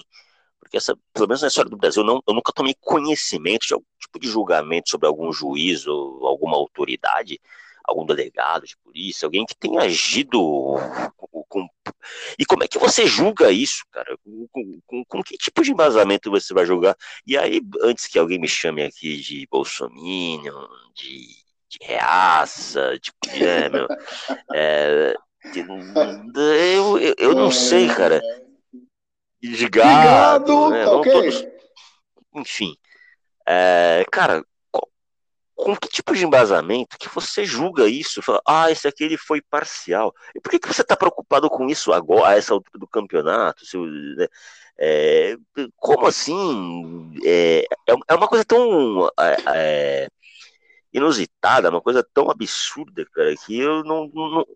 porque 0.61 0.77
essa, 0.77 0.95
pelo 1.15 1.27
menos 1.27 1.41
na 1.41 1.49
história 1.49 1.71
do 1.71 1.77
Brasil, 1.79 2.03
eu, 2.03 2.07
não, 2.07 2.21
eu 2.29 2.35
nunca 2.35 2.53
tomei 2.53 2.75
conhecimento 2.79 3.67
de 3.67 3.73
algum 3.73 3.87
tipo 3.99 4.21
de 4.21 4.29
julgamento 4.29 4.91
sobre 4.91 5.09
algum 5.09 5.33
juiz 5.33 5.87
ou 5.87 6.27
alguma 6.27 6.55
autoridade, 6.57 7.41
algum 7.83 8.05
delegado 8.05 8.67
de 8.67 8.77
polícia, 8.77 9.25
alguém 9.25 9.47
que 9.47 9.57
tenha 9.57 9.81
agido 9.81 10.39
com, 11.17 11.43
com, 11.49 11.69
e 12.39 12.45
como 12.45 12.63
é 12.63 12.69
que 12.69 12.79
você 12.79 13.07
julga 13.07 13.51
isso, 13.51 13.85
cara? 13.91 14.17
Com, 14.23 14.47
com, 14.87 15.05
com, 15.05 15.23
que 15.23 15.39
tipo 15.39 15.63
de 15.63 15.73
embasamento 15.73 16.31
você 16.31 16.53
vai 16.53 16.67
julgar? 16.67 16.95
E 17.27 17.39
aí, 17.39 17.61
antes 17.83 18.07
que 18.07 18.19
alguém 18.19 18.39
me 18.39 18.49
chame 18.49 18.83
aqui 18.83 19.17
de 19.17 19.47
bolsominion, 19.51 20.69
de 20.95 21.42
de 21.73 21.79
reaça, 21.87 22.99
tipo, 23.01 23.17
é, 23.33 23.69
meu, 23.69 23.89
é, 24.53 25.15
eu, 26.77 26.99
eu, 26.99 27.15
eu 27.19 27.35
não 27.35 27.51
sei, 27.51 27.89
cara. 27.89 28.21
De 29.41 29.69
gado, 29.69 30.71
né? 30.71 30.87
okay. 30.87 31.13
todos, 31.13 31.45
enfim, 32.37 32.77
é, 33.49 34.05
cara, 34.13 34.45
com 35.57 35.77
que 35.77 35.89
tipo 35.89 36.15
de 36.15 36.25
embasamento 36.25 36.97
que 36.99 37.09
você 37.09 37.45
julga 37.45 37.89
isso? 37.89 38.23
Fala, 38.23 38.41
ah, 38.47 38.71
esse 38.71 38.87
aqui 38.87 39.03
ele 39.05 39.17
foi 39.17 39.41
parcial. 39.41 40.13
E 40.35 40.41
por 40.41 40.51
que, 40.51 40.61
que 40.61 40.69
você 40.69 40.83
está 40.83 40.97
preocupado 40.97 41.49
com 41.51 41.69
isso 41.69 41.93
agora, 41.93 42.29
a 42.29 42.37
essa 42.37 42.55
altura 42.55 42.79
do 42.79 42.87
campeonato? 42.87 43.67
Seu, 43.67 43.85
né? 43.85 44.27
é, 44.79 45.37
como 45.77 46.07
assim? 46.07 47.13
É, 47.25 47.65
é, 47.89 47.95
é 48.09 48.15
uma 48.15 48.29
coisa 48.29 48.45
tão 48.45 49.09
é, 49.19 49.37
é 49.55 50.09
inusitada, 50.93 51.71
uma 51.71 51.81
coisa 51.81 52.07
tão 52.15 52.31
absurda, 52.31 53.07
cara, 53.13 53.35
que 53.47 53.59
eu 53.59 53.83
não. 53.85 54.09
não... 54.13 54.47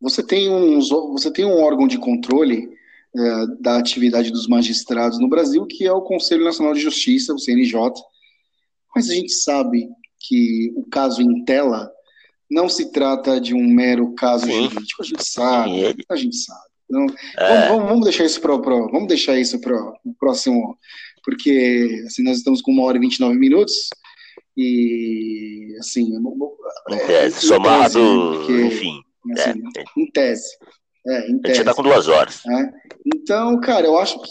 Você, 0.00 0.22
tem 0.22 0.50
uns, 0.50 0.88
você 0.88 1.30
tem 1.30 1.44
um 1.44 1.62
órgão 1.62 1.86
de 1.86 1.98
controle 1.98 2.68
é, 3.16 3.46
da 3.60 3.78
atividade 3.78 4.30
dos 4.30 4.46
magistrados 4.46 5.18
no 5.18 5.28
Brasil, 5.28 5.66
que 5.66 5.86
é 5.86 5.92
o 5.92 6.02
Conselho 6.02 6.44
Nacional 6.44 6.74
de 6.74 6.80
Justiça, 6.80 7.34
o 7.34 7.38
CNJ, 7.38 7.78
mas 8.94 9.10
a 9.10 9.14
gente 9.14 9.32
sabe 9.32 9.88
que 10.20 10.72
o 10.76 10.84
caso 10.88 11.22
em 11.22 11.44
tela 11.44 11.90
não 12.50 12.68
se 12.68 12.92
trata 12.92 13.40
de 13.40 13.54
um 13.54 13.66
mero 13.66 14.14
caso 14.14 14.46
Sim. 14.46 14.68
jurídico, 14.70 15.02
a 15.02 15.04
gente 15.04 15.24
sabe, 15.24 15.96
a 16.08 16.16
gente 16.16 16.36
sabe. 16.36 16.66
Então, 16.88 17.06
é. 17.38 17.68
vamos, 17.68 17.88
vamos, 17.88 18.04
deixar 18.04 18.24
isso 18.24 18.40
para 18.40 18.58
pro, 18.58 18.90
vamos 18.90 19.08
deixar 19.08 19.38
isso 19.38 19.60
para 19.60 19.76
o 20.04 20.14
próximo, 20.18 20.78
porque 21.24 22.04
assim, 22.06 22.22
nós 22.22 22.38
estamos 22.38 22.62
com 22.62 22.70
uma 22.70 22.84
hora 22.84 22.96
e 22.96 23.00
29 23.00 23.36
minutos. 23.36 23.90
E, 24.56 25.76
assim, 25.78 26.12
é, 26.88 27.26
é, 27.26 27.30
somado, 27.30 27.92
tese, 27.92 27.98
porque, 27.98 28.62
enfim. 28.62 29.02
Assim, 29.32 29.62
é, 29.76 30.00
em 30.00 30.10
tese. 30.10 30.48
É, 31.06 31.30
em 31.30 31.38
tese. 31.40 31.52
A 31.52 31.54
gente 31.56 31.64
tá 31.64 31.74
com 31.74 31.82
duas 31.82 32.08
horas. 32.08 32.42
É. 32.46 32.70
Então, 33.14 33.60
cara, 33.60 33.86
eu 33.86 33.98
acho 33.98 34.20
que 34.20 34.30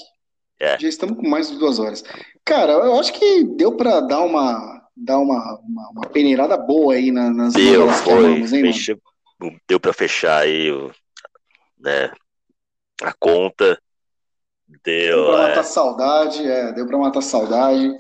é. 0.60 0.80
já 0.80 0.88
estamos 0.88 1.18
com 1.18 1.28
mais 1.28 1.50
de 1.50 1.58
duas 1.58 1.80
horas. 1.80 2.04
Cara, 2.44 2.74
eu 2.74 3.00
acho 3.00 3.14
que 3.14 3.44
deu 3.44 3.76
para 3.76 4.02
dar 4.02 4.22
uma 4.22 4.76
dar 4.96 5.20
uma, 5.20 5.60
uma, 5.60 5.90
uma, 5.90 6.10
peneirada 6.10 6.56
boa 6.56 6.94
aí 6.94 7.12
na, 7.12 7.30
nas 7.30 7.54
deu, 7.54 7.90
foi, 7.90 8.14
amamos, 8.14 8.54
hein, 8.54 8.72
deu 9.68 9.78
para 9.78 9.92
fechar 9.92 10.44
aí 10.44 10.72
né, 11.78 12.12
a 13.02 13.12
conta 13.20 13.78
deu, 14.86 15.16
deu 15.16 15.26
para 15.26 15.48
matar 15.50 15.64
saudade 15.64 16.48
é, 16.48 16.72
deu 16.72 16.88
para 16.88 16.98
matar 16.98 17.22
saudade 17.22 17.94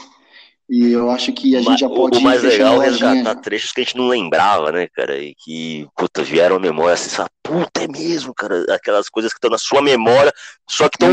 e 0.67 0.91
eu 0.91 1.11
acho 1.11 1.31
que 1.31 1.55
a 1.55 1.61
gente 1.61 1.79
já 1.79 1.87
pode. 1.87 2.17
O 2.17 2.21
mais 2.21 2.41
legal 2.41 2.81
é 2.81 2.89
resgatar 2.89 3.35
trechos 3.35 3.71
que 3.71 3.81
a 3.81 3.83
gente 3.83 3.97
não 3.97 4.07
lembrava, 4.07 4.71
né, 4.71 4.87
cara? 4.87 5.17
E 5.17 5.35
que, 5.35 5.87
puta, 5.95 6.23
vieram 6.23 6.55
à 6.55 6.59
memória 6.59 6.95
assim, 6.95 7.07
essa 7.07 7.27
puta, 7.43 7.83
é 7.83 7.87
mesmo, 7.87 8.33
cara. 8.33 8.65
Aquelas 8.73 9.07
coisas 9.07 9.31
que 9.31 9.37
estão 9.37 9.51
na 9.51 9.59
sua 9.59 9.81
memória, 9.81 10.33
só 10.67 10.89
que 10.89 10.95
estão. 10.95 11.09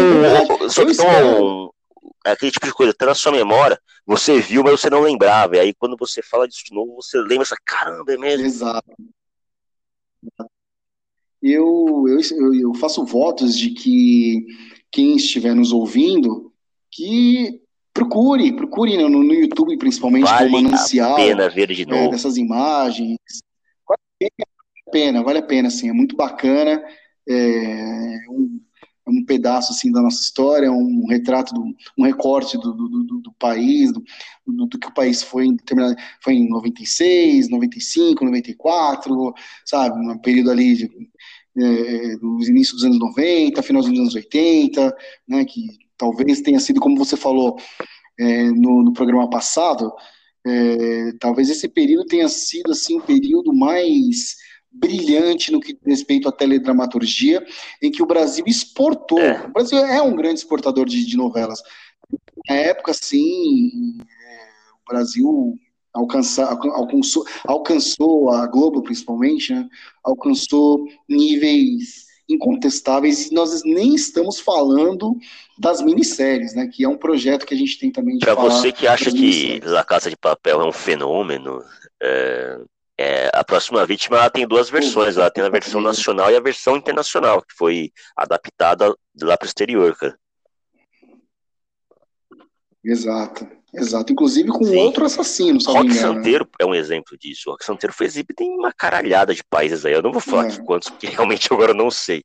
É 0.65 0.69
só 0.71 0.85
que 0.85 0.93
estão. 0.93 1.71
Aquele 2.25 2.51
tipo 2.51 2.67
de 2.67 2.73
coisa, 2.73 2.95
tá 2.95 3.07
na 3.07 3.15
sua 3.15 3.33
memória, 3.33 3.79
você 4.07 4.41
viu, 4.41 4.63
mas 4.63 4.81
você 4.81 4.89
não 4.89 5.03
lembrava. 5.03 5.57
E 5.57 5.61
aí, 5.61 5.75
quando 5.75 5.97
você 5.99 6.23
fala 6.23 6.49
disso 6.49 6.65
de 6.65 6.75
novo, 6.75 6.95
você 6.95 7.19
lembra 7.19 7.43
essa 7.43 7.57
caramba, 7.65 8.13
é 8.13 8.17
mesmo. 8.17 8.47
Exato. 8.47 8.91
eu, 11.43 12.05
eu, 12.09 12.55
eu 12.55 12.75
faço 12.75 13.05
votos 13.05 13.59
de 13.59 13.71
que 13.71 14.47
quem 14.91 15.17
estiver 15.17 15.55
nos 15.55 15.73
ouvindo, 15.73 16.53
que 16.91 17.62
procure, 17.93 18.53
procure 18.53 18.97
no, 18.97 19.09
no 19.09 19.35
YouTube 19.35 19.77
principalmente 19.77 20.25
vale 20.25 20.51
como 20.51 20.63
manancial. 20.63 21.13
Vale 21.13 21.23
a 21.23 21.37
pena 21.37 21.49
ver 21.49 21.73
de 21.73 21.83
é, 21.83 21.87
novo. 21.87 22.05
É, 22.05 22.11
dessas 22.11 22.37
imagens. 22.37 23.19
Vale 23.87 24.31
a 24.87 24.91
pena, 24.91 25.23
vale 25.23 25.39
a 25.39 25.43
pena, 25.43 25.71
sim, 25.71 25.89
é 25.89 25.93
muito 25.93 26.17
bacana. 26.17 26.83
É 27.29 28.19
um, 28.29 28.61
é 29.07 29.11
um 29.11 29.25
pedaço 29.25 29.73
assim 29.73 29.91
da 29.91 30.01
nossa 30.01 30.21
história, 30.21 30.71
um 30.71 31.07
retrato, 31.07 31.53
do, 31.55 31.65
um 31.99 32.05
recorte 32.05 32.57
do, 32.59 32.73
do, 32.73 32.89
do, 32.89 33.19
do 33.21 33.33
país, 33.33 33.93
do, 33.93 34.03
do, 34.47 34.79
que 34.79 34.89
o 34.89 34.95
país 34.95 35.23
foi 35.23 35.47
em 35.47 35.57
determinado, 35.57 35.97
foi 36.23 36.35
em 36.35 36.49
96, 36.49 37.49
95, 37.49 38.25
94, 38.25 39.35
sabe, 39.65 39.99
um 39.99 40.19
período 40.19 40.51
ali 40.51 40.75
de, 40.75 40.91
é, 41.59 42.17
dos 42.17 42.49
inícios 42.49 42.77
dos 42.77 42.85
anos 42.85 42.99
90, 42.99 43.63
final 43.63 43.83
dos 43.83 43.91
anos 43.91 44.15
80, 44.15 44.97
né, 45.29 45.45
que 45.45 45.67
talvez 46.03 46.41
tenha 46.41 46.59
sido, 46.59 46.81
como 46.81 46.99
você 46.99 47.17
falou 47.17 47.57
é, 48.19 48.51
no, 48.51 48.83
no, 48.83 48.93
programa 48.93 49.31
passado, 49.31 49.93
é, 50.45 51.13
talvez 51.21 51.49
esse 51.49 51.69
período 51.69 52.07
tenha 52.07 52.29
sido 52.29 52.73
assim 52.73 52.99
um 52.99 53.01
período 53.01 53.55
mais 53.55 54.37
brilhante 54.69 55.53
no 55.53 55.61
que 55.61 55.75
diz 55.75 55.83
respeito 55.87 56.29
à 56.29 56.33
teledramaturgia, 56.33 57.47
em 57.81 57.89
que 57.89 58.03
o 58.03 58.07
Brasil 58.07 58.43
exportou. 58.49 59.21
É. 59.21 59.47
O 59.47 59.53
Brasil 59.53 59.79
é 59.79 60.03
um 60.03 60.17
grande 60.17 60.41
exportador 60.41 60.87
de, 60.87 61.07
de 61.07 61.17
novelas. 61.17 61.63
Na 62.49 62.57
época, 62.57 62.93
sim, 62.93 63.97
é, 64.01 64.49
o 64.83 64.93
Brasil 64.93 65.57
alcançar, 65.95 66.51
alcançou, 66.51 67.25
alcançou 67.47 68.31
a 68.33 68.45
Globo, 68.49 68.83
principalmente, 68.83 69.55
né, 69.55 69.69
alcançou 70.03 70.85
níveis 71.09 72.12
incontestáveis 72.29 73.31
e 73.31 73.35
nós 73.35 73.63
nem 73.65 73.95
estamos 73.95 74.41
falando 74.41 75.17
das 75.59 75.83
minisséries, 75.83 76.55
né, 76.55 76.67
que 76.67 76.85
é 76.85 76.89
um 76.89 76.97
projeto 76.97 77.47
que 77.47 77.55
a 77.55 77.57
gente 77.57 77.79
tem 77.79 77.91
também 77.91 78.19
Para 78.19 78.35
você 78.35 78.73
que 78.73 78.87
acha 78.87 79.11
que 79.11 79.61
a 79.77 79.85
Casa 79.85 80.11
de 80.11 80.17
Papel 80.17 80.61
é 80.61 80.67
um 80.67 80.73
fenômeno, 80.73 81.63
é, 82.03 82.59
é, 82.99 83.31
a 83.35 83.45
próxima 83.45 83.85
vítima 83.87 84.17
ela 84.17 84.31
tem 84.31 84.47
duas 84.47 84.71
versões, 84.71 85.17
ela 85.17 85.31
tem 85.31 85.45
a 85.45 85.49
versão 85.49 85.81
nacional 85.81 86.31
e 86.31 86.37
a 86.37 86.41
versão 86.41 86.77
internacional, 86.77 87.43
que 87.43 87.55
foi 87.55 87.93
adaptada 88.17 88.95
lá 89.21 89.37
para 89.37 89.47
o 89.47 89.49
exterior, 89.49 89.97
cara. 89.97 90.17
Exato, 92.85 93.47
exato. 93.75 94.13
Inclusive 94.13 94.49
com 94.51 94.65
Sim. 94.65 94.77
outro 94.79 95.05
assassino, 95.05 95.61
só 95.61 95.73
Rock 95.73 95.95
Santeiro 95.95 96.49
é 96.59 96.67
um 96.67 96.75
exemplo 96.75 97.17
disso. 97.19 97.51
Rock 97.51 97.65
Santeiro 97.65 97.95
foi 97.95 98.07
exibido 98.07 98.43
em 98.43 98.59
uma 98.59 98.73
caralhada 98.73 99.35
de 99.35 99.43
países 99.45 99.85
aí. 99.85 99.93
Eu 99.93 100.03
não 100.03 100.13
vou 100.13 100.21
falar 100.21 100.49
é. 100.49 100.57
quantos, 100.59 100.91
porque 100.91 101.07
realmente 101.09 101.49
agora 101.53 101.73
eu 101.73 101.77
não 101.77 101.91
sei. 101.91 102.25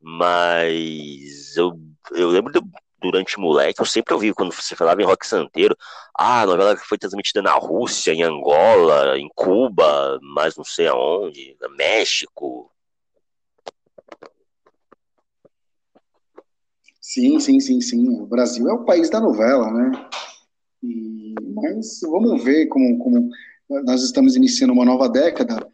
Mas 0.00 1.56
eu, 1.56 1.78
eu 2.12 2.28
lembro 2.28 2.52
de, 2.52 2.60
durante 3.00 3.38
moleque, 3.38 3.80
eu 3.80 3.86
sempre 3.86 4.14
ouvi 4.14 4.32
quando 4.32 4.52
você 4.52 4.76
falava 4.76 5.02
em 5.02 5.04
rock 5.04 5.26
santeiro, 5.26 5.76
ah, 6.16 6.42
a 6.42 6.46
novela 6.46 6.76
que 6.76 6.86
foi 6.86 6.96
transmitida 6.96 7.42
na 7.42 7.52
Rússia, 7.54 8.12
em 8.12 8.22
Angola, 8.22 9.18
em 9.18 9.28
Cuba, 9.34 10.18
mas 10.22 10.56
não 10.56 10.64
sei 10.64 10.86
aonde, 10.86 11.56
no 11.60 11.70
México. 11.76 12.70
Sim, 17.00 17.38
sim, 17.40 17.60
sim, 17.60 17.80
sim. 17.80 18.08
O 18.08 18.26
Brasil 18.26 18.68
é 18.68 18.72
o 18.72 18.84
país 18.84 19.10
da 19.10 19.20
novela, 19.20 19.70
né? 19.70 20.08
Mas 20.82 22.00
vamos 22.02 22.42
ver 22.42 22.66
como, 22.66 22.98
como 22.98 23.30
nós 23.84 24.02
estamos 24.02 24.36
iniciando 24.36 24.72
uma 24.72 24.84
nova 24.84 25.08
década 25.08 25.66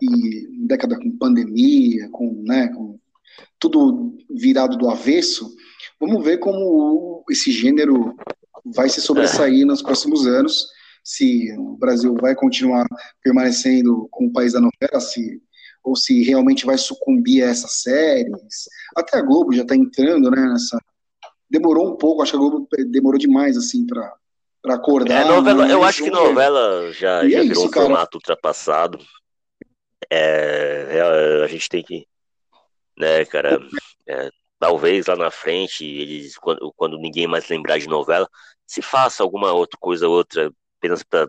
e 0.00 0.66
década 0.66 0.98
com 0.98 1.16
pandemia, 1.16 2.08
com, 2.10 2.42
né, 2.44 2.68
com 2.68 2.98
tudo 3.58 4.16
virado 4.30 4.76
do 4.76 4.90
avesso 4.90 5.54
Vamos 6.02 6.24
ver 6.24 6.38
como 6.38 7.24
esse 7.30 7.52
gênero 7.52 8.16
vai 8.64 8.88
se 8.88 9.00
sobressair 9.00 9.64
nos 9.64 9.82
próximos 9.82 10.26
anos, 10.26 10.66
se 11.04 11.52
o 11.56 11.76
Brasil 11.76 12.16
vai 12.20 12.34
continuar 12.34 12.88
permanecendo 13.22 14.08
como 14.10 14.28
o 14.28 14.32
país 14.32 14.52
da 14.52 14.60
novela, 14.60 15.00
se, 15.00 15.40
ou 15.84 15.94
se 15.94 16.24
realmente 16.24 16.66
vai 16.66 16.76
sucumbir 16.76 17.44
a 17.44 17.50
essas 17.50 17.82
séries. 17.82 18.68
Até 18.96 19.18
a 19.18 19.22
Globo 19.22 19.52
já 19.52 19.62
está 19.62 19.76
entrando 19.76 20.28
né, 20.28 20.44
nessa. 20.44 20.76
Demorou 21.48 21.92
um 21.92 21.96
pouco, 21.96 22.20
acho 22.20 22.32
que 22.32 22.36
a 22.36 22.40
Globo 22.40 22.66
demorou 22.90 23.18
demais 23.18 23.56
assim 23.56 23.86
para 23.86 24.12
para 24.62 24.74
acordar. 24.76 25.22
É, 25.22 25.24
novela, 25.24 25.68
eu 25.68 25.82
acho 25.82 26.04
que 26.04 26.10
novela 26.10 26.92
já, 26.92 27.28
já 27.28 27.40
é 27.40 27.42
virou 27.42 27.64
isso, 27.64 27.66
um 27.66 27.72
formato 27.72 28.16
ultrapassado. 28.16 28.98
É, 30.08 30.98
é, 30.98 31.44
a 31.44 31.46
gente 31.48 31.68
tem 31.68 31.82
que, 31.82 32.06
né, 32.96 33.24
cara, 33.24 33.60
é, 34.06 34.30
talvez 34.58 35.06
lá 35.06 35.16
na 35.16 35.30
frente, 35.30 35.84
eles, 35.84 36.36
quando, 36.38 36.72
quando 36.76 36.98
ninguém 36.98 37.26
mais 37.26 37.48
lembrar 37.48 37.78
de 37.78 37.88
novela, 37.88 38.28
se 38.66 38.80
faça 38.80 39.22
alguma 39.22 39.52
outra 39.52 39.76
coisa, 39.80 40.08
outra, 40.08 40.52
apenas 40.78 41.02
pra, 41.02 41.28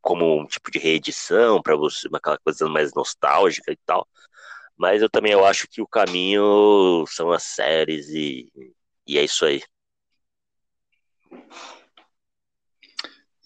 como 0.00 0.40
um 0.40 0.46
tipo 0.46 0.70
de 0.70 0.78
reedição, 0.78 1.60
para 1.60 1.76
você, 1.76 2.08
aquela 2.12 2.38
coisa 2.38 2.68
mais 2.68 2.94
nostálgica 2.94 3.72
e 3.72 3.78
tal. 3.84 4.06
Mas 4.76 5.02
eu 5.02 5.10
também 5.10 5.32
eu 5.32 5.44
acho 5.44 5.66
que 5.68 5.82
o 5.82 5.88
caminho 5.88 7.04
são 7.08 7.32
as 7.32 7.42
séries 7.42 8.08
e, 8.10 8.48
e 9.06 9.18
é 9.18 9.24
isso 9.24 9.44
aí. 9.44 9.60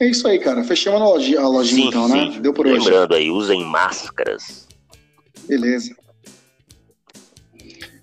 É 0.03 0.09
isso 0.09 0.27
aí, 0.27 0.37
cara. 0.41 0.65
Fechamos 0.65 1.01
a 1.01 1.05
lojinha, 1.05 1.41
a 1.41 1.47
lojinha 1.47 1.83
sim, 1.83 1.89
então, 1.89 2.09
né? 2.09 2.25
sim. 2.25 2.31
né? 2.31 2.41
Deu 2.41 2.53
por 2.53 2.67
Lembrando 2.67 3.13
hoje. 3.13 3.23
aí, 3.23 3.31
usem 3.31 3.65
máscaras. 3.65 4.67
Beleza. 5.47 5.95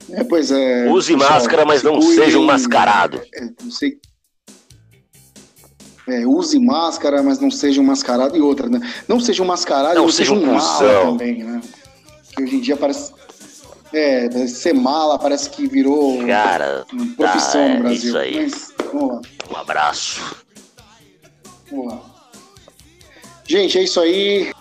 É, 0.09 0.23
pois 0.23 0.49
é. 0.49 0.89
Use 0.89 1.11
pessoal, 1.11 1.31
máscara, 1.33 1.65
mas 1.65 1.83
não 1.83 1.99
cuide, 1.99 2.15
seja 2.15 2.39
um 2.39 2.45
mascarado. 2.45 3.21
É, 3.35 3.41
não 3.61 3.69
sei. 3.69 3.99
É, 6.07 6.25
use 6.25 6.57
máscara, 6.57 7.21
mas 7.21 7.37
não 7.37 7.51
seja 7.51 7.81
um 7.81 7.83
mascarado 7.83 8.37
e 8.37 8.39
outra, 8.39 8.69
né? 8.69 8.79
Não 9.05 9.19
seja 9.19 9.43
um 9.43 9.45
mascarado 9.45 9.95
não, 9.95 10.07
e 10.07 10.13
seja 10.13 10.33
um 10.33 10.55
mala 10.55 11.01
também, 11.05 11.43
né? 11.43 11.59
Que 12.33 12.43
hoje 12.43 12.55
em 12.55 12.61
dia 12.61 12.77
parece. 12.77 13.11
É, 13.91 14.47
ser 14.47 14.73
mala 14.73 15.19
parece 15.19 15.49
que 15.49 15.67
virou 15.67 16.25
Cara, 16.25 16.85
profissão 17.17 17.67
tá, 17.67 17.73
no 17.73 17.79
Brasil. 17.79 18.09
Isso 18.09 18.17
aí. 18.17 18.41
Mas, 18.41 18.73
vamos 18.89 19.09
lá. 19.09 19.21
Um 19.51 19.57
abraço. 19.57 20.47
Vamos 21.71 21.93
lá. 21.93 22.01
Gente, 23.47 23.77
é 23.77 23.83
isso 23.83 23.99
aí. 23.99 24.51